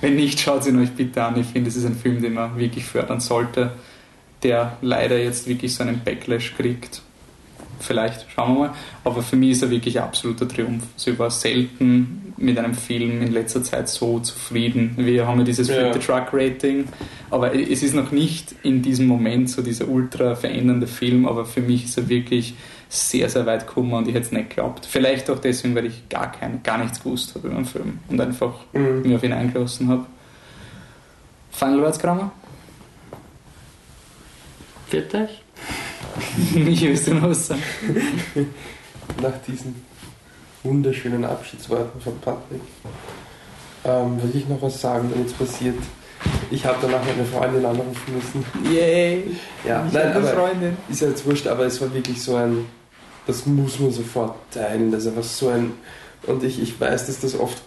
Wenn 0.00 0.16
nicht, 0.16 0.40
schaut 0.40 0.66
ihn 0.66 0.80
euch 0.80 0.90
bitte 0.90 1.22
an. 1.22 1.38
Ich 1.38 1.46
finde, 1.46 1.68
es 1.68 1.76
ist 1.76 1.84
ein 1.84 1.96
Film, 1.96 2.22
den 2.22 2.34
man 2.34 2.56
wirklich 2.56 2.84
fördern 2.84 3.20
sollte, 3.20 3.72
der 4.42 4.76
leider 4.82 5.18
jetzt 5.18 5.48
wirklich 5.48 5.74
so 5.74 5.82
einen 5.82 6.00
Backlash 6.04 6.54
kriegt. 6.56 7.02
Vielleicht, 7.80 8.26
schauen 8.34 8.54
wir 8.54 8.58
mal. 8.60 8.74
Aber 9.04 9.22
für 9.22 9.36
mich 9.36 9.52
ist 9.52 9.62
er 9.62 9.70
wirklich 9.70 9.98
ein 9.98 10.04
absoluter 10.04 10.46
Triumph. 10.46 10.84
Also 10.94 11.10
ich 11.10 11.18
war 11.18 11.30
selten 11.30 12.34
mit 12.36 12.58
einem 12.58 12.74
Film 12.74 13.22
in 13.22 13.32
letzter 13.32 13.62
Zeit 13.62 13.88
so 13.88 14.20
zufrieden. 14.20 14.94
Wir 14.96 15.26
haben 15.26 15.38
ja 15.38 15.44
dieses 15.44 15.68
ja. 15.68 15.74
Flip 15.74 15.94
the 15.94 15.98
Truck 15.98 16.28
Rating, 16.32 16.84
aber 17.30 17.54
es 17.54 17.82
ist 17.82 17.94
noch 17.94 18.12
nicht 18.12 18.54
in 18.62 18.82
diesem 18.82 19.06
Moment 19.06 19.50
so 19.50 19.60
dieser 19.62 19.88
ultra 19.88 20.34
verändernde 20.34 20.86
Film, 20.86 21.26
aber 21.26 21.44
für 21.44 21.60
mich 21.60 21.84
ist 21.84 21.98
er 21.98 22.08
wirklich 22.08 22.54
sehr, 22.92 23.30
sehr 23.30 23.46
weit 23.46 23.68
gekommen 23.68 23.92
und 23.92 24.08
ich 24.08 24.14
hätte 24.14 24.26
es 24.26 24.32
nicht 24.32 24.50
geglaubt. 24.50 24.84
Vielleicht 24.84 25.30
auch 25.30 25.38
deswegen, 25.38 25.76
weil 25.76 25.86
ich 25.86 26.08
gar, 26.08 26.32
kein, 26.32 26.60
gar 26.64 26.76
nichts 26.76 27.00
gewusst 27.02 27.36
habe 27.36 27.46
über 27.46 27.56
den 27.56 27.64
Film 27.64 28.00
und 28.08 28.20
einfach 28.20 28.52
mhm. 28.72 29.02
mich 29.02 29.14
auf 29.14 29.22
ihn 29.22 29.32
eingelassen 29.32 29.88
habe. 29.88 30.06
Final 31.52 31.82
Words, 31.82 31.98
Kramer? 32.00 32.32
Geht 34.90 35.14
euch? 35.14 35.42
ich 36.54 36.82
wüsste 36.82 37.14
noch 37.14 37.30
was 37.30 37.46
sagen. 37.46 37.62
Nach 39.22 39.38
diesen 39.46 39.84
wunderschönen 40.64 41.24
Abschiedsworten 41.24 42.00
von 42.00 42.18
Patrick 42.18 42.60
ähm, 43.84 44.20
will 44.20 44.34
ich 44.34 44.48
noch 44.48 44.60
was 44.62 44.80
sagen, 44.80 45.10
wenn 45.14 45.24
es 45.24 45.32
passiert. 45.32 45.78
Ich 46.50 46.66
habe 46.66 46.78
danach 46.82 47.04
meine 47.04 47.24
Freundin 47.24 47.64
anrufen 47.64 48.14
müssen. 48.14 48.44
Yay! 48.70 49.36
Ja, 49.64 49.86
ich 49.86 49.92
nein, 49.92 50.12
aber 50.12 50.26
Freundin. 50.26 50.76
ist 50.88 51.00
ja 51.00 51.08
jetzt 51.08 51.24
wurscht, 51.24 51.46
aber 51.46 51.66
es 51.66 51.80
war 51.80 51.94
wirklich 51.94 52.20
so 52.20 52.34
ein, 52.34 52.66
das 53.30 53.46
muss 53.46 53.78
man 53.78 53.92
sofort 53.92 54.34
teilen. 54.50 54.90
Das 54.90 55.04
ist 55.04 55.08
einfach 55.08 55.22
so 55.22 55.48
ein, 55.48 55.72
und 56.26 56.42
ich, 56.42 56.60
ich 56.60 56.80
weiß, 56.80 57.06
dass 57.06 57.20
das 57.20 57.38
oft 57.38 57.62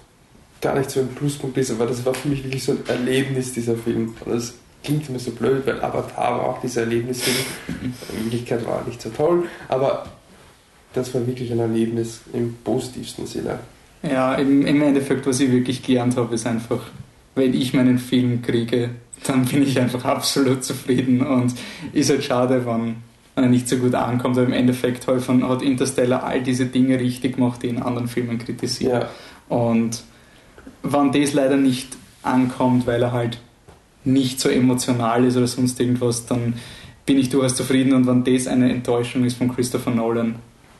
gar 0.59 0.77
nicht 0.77 0.89
so 0.89 0.99
ein 0.99 1.07
Pluspunkt 1.09 1.57
ist, 1.57 1.71
aber 1.71 1.85
das 1.85 2.05
war 2.05 2.13
für 2.13 2.27
mich 2.27 2.43
wirklich 2.43 2.63
so 2.63 2.73
ein 2.73 2.79
Erlebnis, 2.87 3.53
dieser 3.53 3.75
Film. 3.75 4.13
Und 4.25 4.33
das 4.33 4.55
klingt 4.83 5.07
immer 5.07 5.19
so 5.19 5.31
blöd, 5.31 5.65
weil 5.65 5.81
Avatar 5.81 6.37
war 6.37 6.49
auch 6.49 6.61
dieser 6.61 6.81
Erlebnisfilm. 6.81 7.37
In 7.67 8.25
Wirklichkeit 8.25 8.65
war 8.65 8.79
er 8.79 8.87
nicht 8.87 9.01
so 9.01 9.09
toll, 9.09 9.45
aber 9.69 10.05
das 10.93 11.13
war 11.13 11.25
wirklich 11.25 11.51
ein 11.51 11.59
Erlebnis 11.59 12.21
im 12.33 12.55
positivsten 12.63 13.25
Sinne. 13.25 13.59
Ja, 14.03 14.35
im, 14.35 14.65
im 14.65 14.81
Endeffekt, 14.81 15.25
was 15.25 15.39
ich 15.39 15.49
wirklich 15.49 15.81
gelernt 15.81 16.17
habe, 16.17 16.35
ist 16.35 16.45
einfach, 16.45 16.81
wenn 17.35 17.53
ich 17.53 17.73
meinen 17.73 17.99
Film 17.99 18.41
kriege, 18.41 18.89
dann 19.25 19.45
bin 19.45 19.63
ich 19.63 19.79
einfach 19.79 20.03
absolut 20.17 20.65
zufrieden 20.65 21.25
und 21.25 21.53
ist 21.93 22.09
halt 22.09 22.23
schade, 22.25 22.65
wenn, 22.65 22.97
nicht 23.41 23.67
so 23.67 23.77
gut 23.77 23.95
ankommt, 23.95 24.37
aber 24.37 24.47
im 24.47 24.53
Endeffekt 24.53 25.07
halt 25.07 25.27
hat 25.27 25.61
Interstellar 25.61 26.23
all 26.23 26.41
diese 26.41 26.67
Dinge 26.67 26.99
richtig 26.99 27.35
gemacht, 27.35 27.63
die 27.63 27.69
in 27.69 27.81
anderen 27.81 28.07
Filmen 28.07 28.37
kritisieren. 28.37 29.01
Ja. 29.01 29.55
Und 29.55 30.03
wenn 30.83 31.11
das 31.11 31.33
leider 31.33 31.57
nicht 31.57 31.97
ankommt, 32.21 32.85
weil 32.87 33.01
er 33.01 33.11
halt 33.11 33.39
nicht 34.05 34.39
so 34.39 34.49
emotional 34.49 35.25
ist 35.25 35.37
oder 35.37 35.47
sonst 35.47 35.79
irgendwas, 35.79 36.25
dann 36.25 36.55
bin 37.05 37.17
ich 37.17 37.29
durchaus 37.29 37.55
zufrieden 37.55 37.93
und 37.93 38.07
wenn 38.07 38.23
das 38.23 38.47
eine 38.47 38.71
Enttäuschung 38.71 39.25
ist 39.25 39.37
von 39.37 39.53
Christopher 39.53 39.91
Nolan, 39.91 40.35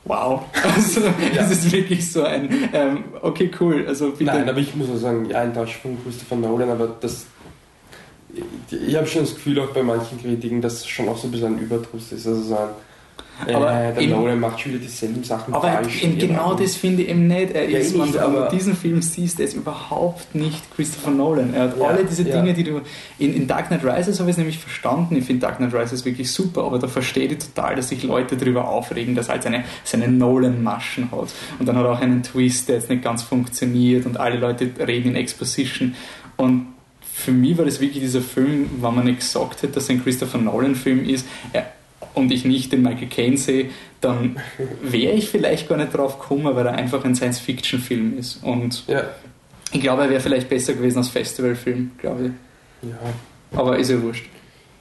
wow. 0.06 0.44
Also 0.76 1.02
ja. 1.02 1.12
das 1.36 1.52
ist 1.52 1.72
wirklich 1.72 2.10
so 2.10 2.24
ein, 2.24 2.50
ähm, 2.74 3.04
okay, 3.22 3.50
cool. 3.60 3.86
Also 3.88 4.12
bitte. 4.12 4.26
Nein, 4.26 4.48
aber 4.48 4.60
ich 4.60 4.76
muss 4.76 4.90
auch 4.90 4.98
sagen, 4.98 5.26
ja, 5.30 5.44
enttäuscht 5.44 5.82
von 5.82 5.98
Christopher 6.04 6.36
Nolan, 6.36 6.70
aber 6.70 6.96
das, 7.00 7.26
ich 8.72 8.96
habe 8.96 9.08
schon 9.08 9.24
das 9.24 9.36
Gefühl 9.36 9.60
auch 9.60 9.70
bei 9.70 9.84
manchen 9.84 10.20
Kritiken, 10.22 10.62
dass 10.62 10.76
es 10.76 10.88
schon 10.88 11.08
auch 11.10 11.18
so 11.18 11.28
ein 11.28 11.32
bisschen 11.32 11.56
ein 11.56 11.60
Überdruss 11.60 12.12
ist. 12.12 12.28
Also 12.28 12.42
so 12.42 12.58
ein, 12.58 12.70
aber 13.48 13.74
äh, 13.74 13.94
der 13.94 14.08
Nolan 14.16 14.40
macht 14.40 14.60
schon 14.60 14.74
wieder 14.74 14.84
dieselben 14.84 15.24
Sachen 15.24 15.54
aber 15.54 15.68
falsch. 15.68 16.04
Eben 16.04 16.20
genau 16.20 16.54
das 16.54 16.76
finde 16.76 17.02
ich 17.02 17.10
eben 17.10 17.28
nicht. 17.28 17.52
Er 17.52 17.68
ja, 17.68 17.80
ist, 17.80 17.98
wenn 17.98 18.12
du 18.12 18.48
diesen 18.52 18.76
Film 18.76 19.02
siehst, 19.02 19.40
er 19.40 19.48
ist 19.48 19.56
überhaupt 19.56 20.36
nicht 20.36 20.64
Christopher 20.76 21.12
Nolan. 21.12 21.54
Er 21.54 21.64
hat 21.64 21.78
ja, 21.78 21.86
alle 21.86 22.06
diese 22.06 22.24
Dinge, 22.24 22.50
ja. 22.50 22.54
die 22.54 22.64
du. 22.64 22.82
In, 23.18 23.36
in 23.36 23.48
Dark 23.48 23.68
Knight 23.68 23.84
Rises 23.84 24.20
habe 24.20 24.30
ich 24.30 24.36
es 24.36 24.38
nämlich 24.38 24.60
verstanden. 24.60 25.16
Ich 25.16 25.26
finde 25.26 25.42
Dark 25.42 25.58
Knight 25.58 25.74
Rises 25.74 26.06
wirklich 26.06 26.32
super, 26.32 26.64
aber 26.64 26.80
da 26.80 26.88
verstehe 26.88 27.26
ich 27.26 27.40
total, 27.40 27.76
dass 27.76 27.90
sich 27.90 28.04
Leute 28.04 28.38
darüber 28.38 28.70
aufregen, 28.70 29.16
dass 29.16 29.28
er 29.28 29.34
halt 29.34 29.44
seine, 29.44 29.64
seine 29.84 30.08
Nolan-Maschen 30.08 31.12
hat. 31.12 31.34
Und 31.60 31.68
dann 31.68 31.76
hat 31.76 31.86
er 31.86 31.92
auch 31.92 32.02
einen 32.02 32.24
Twist, 32.24 32.70
der 32.70 32.76
jetzt 32.76 32.90
nicht 32.90 33.04
ganz 33.04 33.24
funktioniert 33.24 34.06
und 34.06 34.18
alle 34.18 34.38
Leute 34.38 34.70
reden 34.80 35.10
in 35.10 35.16
Exposition. 35.16 35.96
Und 36.38 36.73
für 37.24 37.32
mich 37.32 37.58
war 37.58 37.66
das 37.66 37.80
wirklich 37.80 38.04
dieser 38.04 38.22
Film, 38.22 38.70
wenn 38.82 38.96
man 38.96 39.06
nicht 39.06 39.20
gesagt 39.20 39.64
hätte, 39.64 39.74
dass 39.74 39.86
es 39.86 39.90
ein 39.90 40.04
Christopher 40.04 40.38
Nolan-Film 40.38 41.08
ist. 41.08 41.26
Er, 41.54 41.72
und 42.14 42.32
ich 42.32 42.46
nicht 42.46 42.72
den 42.72 42.84
Michael 42.84 43.08
Caine 43.08 43.38
sehe, 43.38 43.70
dann 44.02 44.38
wäre 44.82 45.14
ich 45.14 45.30
vielleicht 45.30 45.68
gar 45.70 45.78
nicht 45.78 45.96
drauf 45.96 46.20
gekommen, 46.20 46.54
weil 46.56 46.66
er 46.66 46.74
einfach 46.74 47.04
ein 47.06 47.16
Science-Fiction-Film 47.16 48.18
ist. 48.18 48.44
Und 48.44 48.84
ja. 48.88 49.04
ich 49.72 49.82
glaube, 49.82 50.04
er 50.04 50.10
wäre 50.10 50.20
vielleicht 50.20 50.50
besser 50.50 50.74
gewesen 50.74 51.00
als 51.00 51.10
Festivalfilm, 51.10 51.92
glaube 51.98 52.26
ich. 52.26 52.90
Ja. 52.90 52.98
Aber 53.58 53.80
ist 53.80 53.90
ja 53.90 54.02
wurscht. 54.02 54.26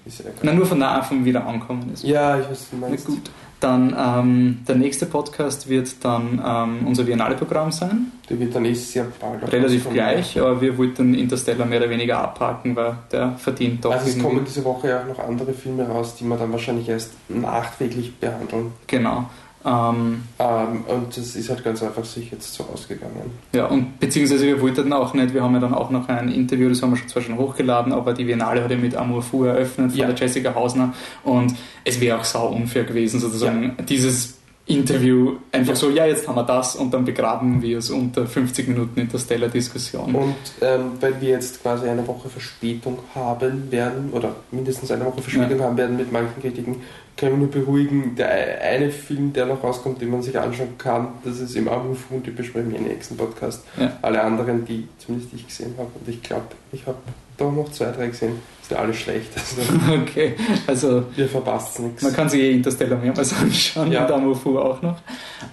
Ist 0.04 0.18
ja 0.18 0.26
Na, 0.42 0.52
nur 0.52 0.66
von 0.66 0.80
da 0.80 0.96
Anfang 0.96 1.24
wieder 1.24 1.46
ankommen 1.46 1.90
ist. 1.94 2.02
Ja, 2.02 2.40
ich 2.40 2.50
weiß, 2.50 2.70
du 2.70 2.76
meinst. 2.76 3.08
Na 3.08 3.14
gut. 3.14 3.30
Dann 3.62 3.94
ähm, 3.96 4.58
der 4.66 4.74
nächste 4.74 5.06
Podcast 5.06 5.68
wird 5.68 6.04
dann 6.04 6.42
ähm, 6.44 6.84
unser 6.84 7.04
Biennale-Programm 7.04 7.70
sein. 7.70 8.10
Der 8.28 8.40
wird 8.40 8.56
dann 8.56 8.64
eh 8.64 8.74
sehr 8.74 9.06
bald. 9.20 9.52
Relativ 9.52 9.88
gleich, 9.88 10.36
aber 10.40 10.60
wir 10.60 10.76
wollten 10.76 11.14
Interstellar 11.14 11.64
mehr 11.64 11.78
oder 11.78 11.88
weniger 11.88 12.18
abhaken, 12.18 12.74
weil 12.74 12.96
der 13.12 13.34
verdient 13.38 13.84
doch. 13.84 13.92
Also 13.92 14.08
es 14.08 14.18
kommen 14.18 14.44
diese 14.44 14.64
Woche 14.64 14.88
ja 14.88 15.02
auch 15.02 15.06
noch 15.06 15.18
andere 15.20 15.52
Filme 15.52 15.86
raus, 15.86 16.16
die 16.16 16.24
wir 16.24 16.36
dann 16.36 16.50
wahrscheinlich 16.50 16.88
erst 16.88 17.12
nachträglich 17.28 18.16
behandeln. 18.16 18.72
Genau. 18.88 19.30
Ähm, 19.64 20.24
ähm, 20.38 20.84
und 20.88 21.16
das 21.16 21.36
ist 21.36 21.48
halt 21.48 21.62
ganz 21.62 21.82
einfach 21.82 22.04
sich 22.04 22.30
jetzt 22.30 22.52
so 22.54 22.64
ausgegangen. 22.64 23.30
Ja, 23.54 23.66
und 23.66 24.00
beziehungsweise 24.00 24.46
wir 24.46 24.60
wollten 24.60 24.92
auch 24.92 25.14
nicht, 25.14 25.34
wir 25.34 25.42
haben 25.42 25.54
ja 25.54 25.60
dann 25.60 25.74
auch 25.74 25.90
noch 25.90 26.08
ein 26.08 26.28
Interview, 26.28 26.68
das 26.68 26.82
haben 26.82 26.96
wir 26.96 27.06
zwar 27.06 27.22
schon 27.22 27.38
hochgeladen, 27.38 27.92
aber 27.92 28.12
die 28.12 28.24
Biennale 28.24 28.64
hat 28.64 28.70
ja 28.70 28.76
mit 28.76 28.96
Amour 28.96 29.22
Fu 29.22 29.44
eröffnet 29.44 29.92
von 29.92 30.00
ja. 30.00 30.06
der 30.06 30.16
Jessica 30.16 30.54
Hausner 30.54 30.92
und 31.22 31.54
es 31.84 32.00
wäre 32.00 32.18
auch 32.18 32.24
sau 32.24 32.48
unfair 32.48 32.84
gewesen, 32.84 33.20
sozusagen 33.20 33.74
ja. 33.78 33.84
dieses 33.84 34.41
Interview 34.66 35.36
einfach 35.50 35.74
so, 35.74 35.90
ja, 35.90 36.06
jetzt 36.06 36.28
haben 36.28 36.36
wir 36.36 36.44
das 36.44 36.76
und 36.76 36.94
dann 36.94 37.04
begraben 37.04 37.60
wir 37.62 37.78
es 37.78 37.90
unter 37.90 38.26
50 38.26 38.68
Minuten 38.68 39.00
Interstellar-Diskussion. 39.00 40.14
Und 40.14 40.36
ähm, 40.60 40.92
weil 41.00 41.20
wir 41.20 41.30
jetzt 41.30 41.62
quasi 41.62 41.88
eine 41.88 42.06
Woche 42.06 42.28
Verspätung 42.28 42.98
haben 43.14 43.70
werden, 43.72 44.10
oder 44.12 44.36
mindestens 44.52 44.92
eine 44.92 45.04
Woche 45.04 45.20
Verspätung 45.20 45.58
ja. 45.58 45.64
haben 45.64 45.76
werden 45.76 45.96
mit 45.96 46.12
manchen 46.12 46.40
Kritiken, 46.40 46.76
kann 47.16 47.32
ich 47.32 47.38
nur 47.38 47.50
beruhigen, 47.50 48.14
der 48.16 48.60
eine 48.62 48.90
Film, 48.90 49.32
der 49.32 49.46
noch 49.46 49.62
rauskommt, 49.62 50.00
den 50.00 50.10
man 50.10 50.22
sich 50.22 50.38
anschauen 50.38 50.78
kann, 50.78 51.08
das 51.24 51.40
ist 51.40 51.56
im 51.56 51.68
Anruf 51.68 52.04
und 52.10 52.26
die 52.26 52.30
besprechen 52.30 52.70
wir 52.70 52.78
im 52.78 52.84
nächsten 52.84 53.16
Podcast. 53.16 53.64
Ja. 53.78 53.98
Alle 54.00 54.22
anderen, 54.22 54.64
die 54.64 54.88
zumindest 54.98 55.34
ich 55.34 55.46
gesehen 55.46 55.74
habe, 55.76 55.90
und 55.98 56.08
ich 56.08 56.22
glaube, 56.22 56.46
ich 56.70 56.86
habe 56.86 56.98
da 57.36 57.50
noch 57.50 57.70
zwei, 57.72 57.90
drei 57.90 58.06
gesehen, 58.06 58.36
sind 58.68 58.76
alle 58.76 58.94
schlecht. 58.94 59.30
Also 59.34 59.62
okay, 60.02 60.34
also 60.66 61.04
ihr 61.16 61.28
verpasst 61.28 61.80
nichts. 61.80 62.02
Man 62.02 62.12
kann 62.12 62.28
sich 62.28 62.40
eh 62.40 62.52
Interstellar 62.52 62.98
mehrmals 62.98 63.34
anschauen 63.40 63.92
ja. 63.92 64.04
und 64.04 64.12
Amofu 64.12 64.58
auch 64.58 64.80
noch. 64.82 64.98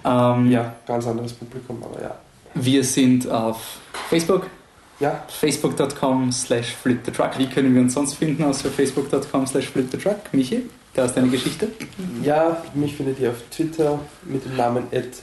Ähm, 0.04 0.50
ja, 0.50 0.74
ganz 0.86 1.06
anderes 1.06 1.32
Publikum, 1.32 1.82
aber 1.82 2.02
ja. 2.02 2.14
Wir 2.54 2.82
sind 2.84 3.30
auf 3.30 3.78
Facebook. 4.08 4.46
Ja. 4.98 5.24
Facebook.com 5.28 6.30
slash 6.30 6.74
flipthetruck. 6.74 7.38
Wie 7.38 7.46
können 7.46 7.74
wir 7.74 7.80
uns 7.80 7.94
sonst 7.94 8.14
finden 8.14 8.44
außer 8.44 8.68
Facebook.com 8.68 9.46
slash 9.46 9.68
flipthetruck? 9.68 10.16
Michi? 10.32 10.68
Da 10.94 11.04
ist 11.04 11.16
deine 11.16 11.28
Geschichte? 11.28 11.68
Ja, 12.22 12.62
mich 12.74 12.96
findet 12.96 13.20
ihr 13.20 13.30
auf 13.30 13.36
Twitter 13.50 13.98
mit 14.24 14.44
dem 14.44 14.56
Namen 14.56 14.84
Ed. 14.90 15.22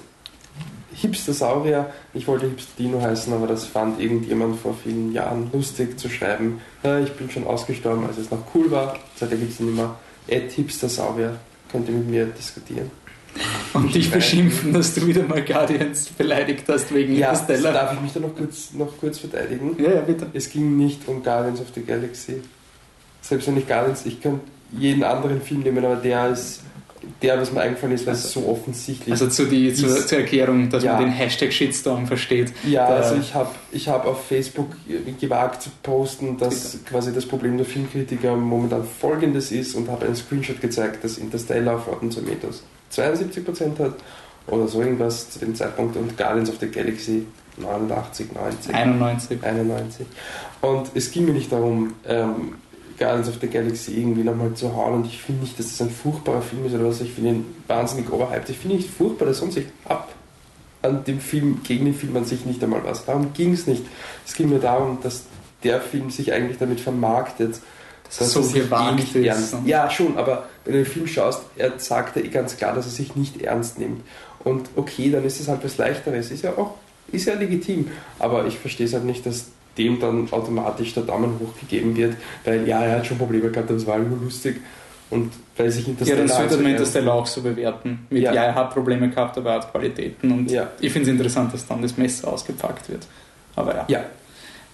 Hipster-Saurier. 1.02 1.88
Ich 2.14 2.28
wollte 2.28 2.48
Hipster-Dino 2.48 3.02
heißen, 3.02 3.32
aber 3.34 3.48
das 3.48 3.66
fand 3.66 4.00
irgendjemand 4.00 4.60
vor 4.60 4.76
vielen 4.84 5.14
Jahren 5.14 5.50
lustig 5.54 6.00
zu 6.00 6.10
schreiben. 6.10 6.60
Ja, 6.84 7.00
ich 7.00 7.12
bin 7.14 7.30
schon 7.30 7.46
ausgestorben, 7.46 8.06
als 8.06 8.18
es 8.18 8.32
noch 8.32 8.40
cool 8.56 8.70
war. 8.72 8.98
Seitdem 9.16 9.40
gibt 9.40 9.54
es 9.54 9.60
nicht 9.60 9.76
mehr. 9.76 9.96
Ed 10.28 10.52
Hipster-Saurier. 10.52 11.38
Könnt 11.72 11.88
ihr 11.90 11.96
mit 11.96 12.10
mir 12.10 12.26
diskutieren. 12.26 12.90
Und 13.74 13.94
dich 13.94 14.10
beschimpfen, 14.10 14.74
dass 14.74 14.96
du 14.96 15.06
wieder 15.06 15.22
mal 15.24 15.44
Guardians 15.44 16.08
beleidigt 16.10 16.64
hast 16.68 16.92
wegen 16.94 17.16
Ja, 17.16 17.32
Interstellar. 17.32 17.74
darf 17.74 17.94
ich 17.94 18.02
mich 18.02 18.14
da 18.14 18.20
noch 18.20 18.36
kurz, 18.36 18.74
noch 18.74 18.98
kurz 19.00 19.20
verteidigen? 19.20 19.76
Ja, 19.78 19.92
ja, 19.94 20.02
bitte. 20.02 20.26
Es 20.34 20.50
ging 20.50 20.78
nicht 20.78 21.08
um 21.08 21.22
Guardians 21.22 21.60
of 21.60 21.68
the 21.76 21.84
Galaxy. 21.84 22.42
Selbst 23.22 23.48
wenn 23.48 23.58
ich 23.58 23.68
Guardians, 23.68 24.06
ich 24.06 24.20
könnte 24.22 24.42
jeden 24.72 25.04
anderen 25.04 25.42
Film 25.42 25.62
nehmen, 25.62 25.86
aber 25.86 25.98
der 25.98 26.30
ist, 26.30 26.62
der, 27.22 27.40
was 27.40 27.52
mir 27.52 27.62
eingefallen 27.62 27.94
ist, 27.96 28.06
weil 28.06 28.14
es 28.14 28.32
so 28.32 28.48
offensichtlich 28.48 29.12
Also 29.12 29.28
zu 29.28 29.46
die, 29.46 29.74
zur, 29.74 29.90
Ist- 29.90 30.10
zur 30.10 30.20
Erklärung, 30.20 30.70
dass 30.70 30.84
Ja. 30.84 30.94
man 30.94 31.04
den 31.04 31.12
Hashtag 31.12 31.54
Shitstorm 31.54 32.08
versteht. 32.08 32.52
Ja, 32.68 32.86
also 32.88 33.16
ich 33.16 33.34
habe 33.34 33.50
ich 33.72 33.88
hab 33.88 34.06
auf 34.06 34.26
Facebook 34.26 34.72
gewagt 35.20 35.62
zu 35.62 35.70
posten, 35.84 36.38
dass 36.38 36.80
quasi 36.90 37.14
das 37.14 37.26
Problem 37.26 37.58
der 37.58 37.66
Filmkritiker 37.66 38.36
momentan 38.36 38.84
folgendes 39.00 39.52
ist 39.52 39.76
und 39.76 39.90
habe 39.90 40.06
einen 40.06 40.16
Screenshot 40.16 40.60
gezeigt, 40.60 41.04
dass 41.04 41.18
Interstellar 41.18 41.76
auf 41.76 41.88
Rotten 41.88 42.10
Tomatoes 42.10 42.64
72% 42.94 43.80
hat 43.80 43.96
oder 44.48 44.68
so 44.68 44.82
irgendwas 44.82 45.30
zu 45.30 45.40
dem 45.40 45.54
Zeitpunkt 45.56 45.96
und 45.98 46.18
Guardians 46.18 46.50
of 46.50 46.56
the 46.60 46.68
Galaxy 46.68 47.26
89, 47.58 48.28
90. 48.34 48.74
91. 48.76 49.44
91. 49.44 50.06
Und 50.62 50.92
es 50.96 51.12
ging 51.12 51.26
mir 51.26 51.34
nicht 51.34 51.52
darum, 51.52 51.94
ähm, 52.08 52.56
Guardians 52.98 53.30
of 53.30 53.36
the 53.40 53.48
Galaxy 53.48 54.00
irgendwie 54.00 54.24
nochmal 54.24 54.54
zu 54.54 54.76
hauen 54.76 54.96
und 54.96 55.06
ich 55.06 55.22
finde 55.22 55.42
nicht, 55.42 55.58
dass 55.60 55.68
das 55.70 55.82
ein 55.82 55.92
furchtbarer 55.92 56.42
Film 56.42 56.66
ist 56.66 56.74
oder 56.74 56.86
was. 56.86 57.02
Ich 57.02 57.14
finde 57.14 57.30
ihn 57.32 57.46
wahnsinnig 57.68 58.12
overhyped. 58.12 58.50
Ich 58.50 58.58
finde 58.58 58.76
ihn 58.76 58.82
nicht 58.82 58.94
furchtbar, 58.94 59.26
der 59.26 59.34
sonst 59.36 59.58
ich 59.58 59.66
ab 59.86 60.14
an 60.82 61.04
dem 61.04 61.20
Film, 61.20 61.62
gegen 61.64 61.86
den 61.86 61.94
Film 61.94 62.16
an 62.18 62.26
sich 62.26 62.46
nicht 62.46 62.64
einmal 62.64 62.84
was. 62.84 63.06
Darum 63.06 63.34
ging 63.34 63.54
es 63.54 63.68
nicht. 63.68 63.84
Es 64.26 64.34
ging 64.34 64.50
mir 64.50 64.60
darum, 64.60 65.00
dass 65.02 65.24
der 65.64 65.82
Film 65.82 66.10
sich 66.10 66.32
eigentlich 66.34 66.58
damit 66.58 66.80
vermarktet, 66.80 67.60
Dass 68.06 68.22
es 68.22 68.34
so 68.34 68.42
er 68.42 68.64
gewagt 68.64 69.16
eh 69.16 69.20
ist. 69.20 69.26
ernst 69.28 69.56
Ja, 69.66 69.90
schon, 69.90 70.18
aber 70.18 70.46
wenn 70.64 70.74
du 70.74 70.84
den 70.84 70.92
Film 70.92 71.08
schaust, 71.08 71.42
er 71.56 71.80
sagt 71.80 72.16
ja 72.16 72.22
eh 72.22 72.28
ganz 72.28 72.58
klar, 72.58 72.74
dass 72.76 72.86
er 72.86 72.92
sich 72.92 73.16
nicht 73.16 73.42
ernst 73.42 73.80
nimmt. 73.80 74.02
Und 74.44 74.70
okay, 74.76 75.10
dann 75.12 75.26
ist 75.26 75.40
es 75.40 75.48
halt 75.48 75.64
was 75.64 75.78
Leichteres. 75.78 76.32
Ist 76.32 76.44
ja 76.44 76.52
auch, 76.58 76.76
ist 77.12 77.26
ja 77.26 77.34
legitim. 77.34 77.90
Aber 78.20 78.46
ich 78.46 78.58
verstehe 78.58 78.86
es 78.86 78.94
halt 78.94 79.04
nicht, 79.04 79.26
dass 79.26 79.46
dem 79.78 80.00
dann 80.00 80.28
automatisch 80.32 80.94
der 80.94 81.04
Daumen 81.04 81.40
hoch 81.40 81.60
gegeben 81.60 81.96
wird, 81.96 82.16
weil 82.46 82.68
ja, 82.68 82.84
er 82.84 82.98
hat 82.98 83.08
schon 83.08 83.18
Probleme 83.18 83.50
gehabt, 83.50 83.70
das 83.70 83.86
war 83.86 83.98
nur 84.00 84.20
lustig. 84.20 84.58
Und 85.10 85.32
weil 85.56 85.72
sich 85.72 85.86
Ja, 85.86 85.92
Interstellar... 85.92 86.26
dann 86.28 86.36
sollte 86.36 86.58
man 86.64 86.72
Interstellar 86.72 87.14
auch 87.14 87.26
so 87.28 87.42
bewerten. 87.42 88.06
Mit, 88.10 88.24
ja. 88.24 88.34
Ja. 88.34 88.44
er 88.44 88.56
hat 88.56 88.74
Probleme 88.74 89.10
gehabt, 89.10 89.38
aber 89.38 89.52
er 89.52 89.56
hat 89.62 89.72
Qualitäten. 89.72 90.32
Und 90.32 90.52
Ja. 90.52 90.70
ich 90.82 90.92
finde 90.92 91.10
es 91.10 91.14
interessant, 91.14 91.54
dass 91.54 91.66
dann 91.66 91.82
das 91.82 91.98
Messer 91.98 92.28
ausgepackt 92.28 92.90
wird. 92.90 93.08
Aber 93.56 93.76
ja. 93.76 93.86
Ja, 93.88 94.06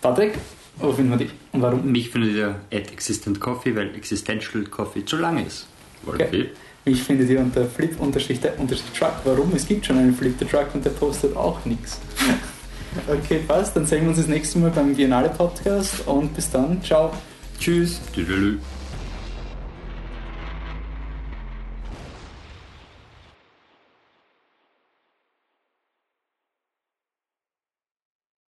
Patrick, 0.02 0.34
wo 0.78 0.92
finden 0.92 1.12
wir 1.12 1.18
dich? 1.18 1.32
Und 1.52 1.62
warum? 1.62 1.92
Mich 1.92 2.10
findet 2.10 2.34
ihr 2.36 2.56
at 2.72 2.92
Existent 2.92 3.40
Coffee, 3.40 3.76
weil 3.76 3.96
Existential 3.96 4.64
Coffee 4.64 5.06
zu 5.06 5.18
lang 5.18 5.46
ist. 5.46 5.68
Okay. 6.08 6.50
Mich 6.86 7.02
findet 7.02 7.30
ihr 7.30 7.40
unter 7.40 7.66
flip-truck. 7.66 9.12
Warum? 9.24 9.54
Es 9.56 9.68
gibt 9.68 9.86
schon 9.86 9.98
einen 10.00 10.14
Flip 10.14 10.34
the 10.38 10.46
Truck 10.46 10.68
und 10.74 10.84
der 10.84 10.90
postet 10.90 11.36
auch 11.38 11.64
nichts. 11.66 12.00
Okay, 13.08 13.40
passt. 13.48 13.76
Dann 13.76 13.86
sehen 13.86 14.02
wir 14.02 14.10
uns 14.10 14.18
das 14.18 14.28
nächste 14.28 14.60
Mal 14.60 14.72
beim 14.72 14.96
Biennale 14.96 15.30
Podcast 15.30 16.08
und 16.08 16.34
bis 16.36 16.50
dann. 16.50 16.82
Ciao. 16.84 17.12
Tschüss. 17.60 18.02
Tüdelü. 18.14 18.60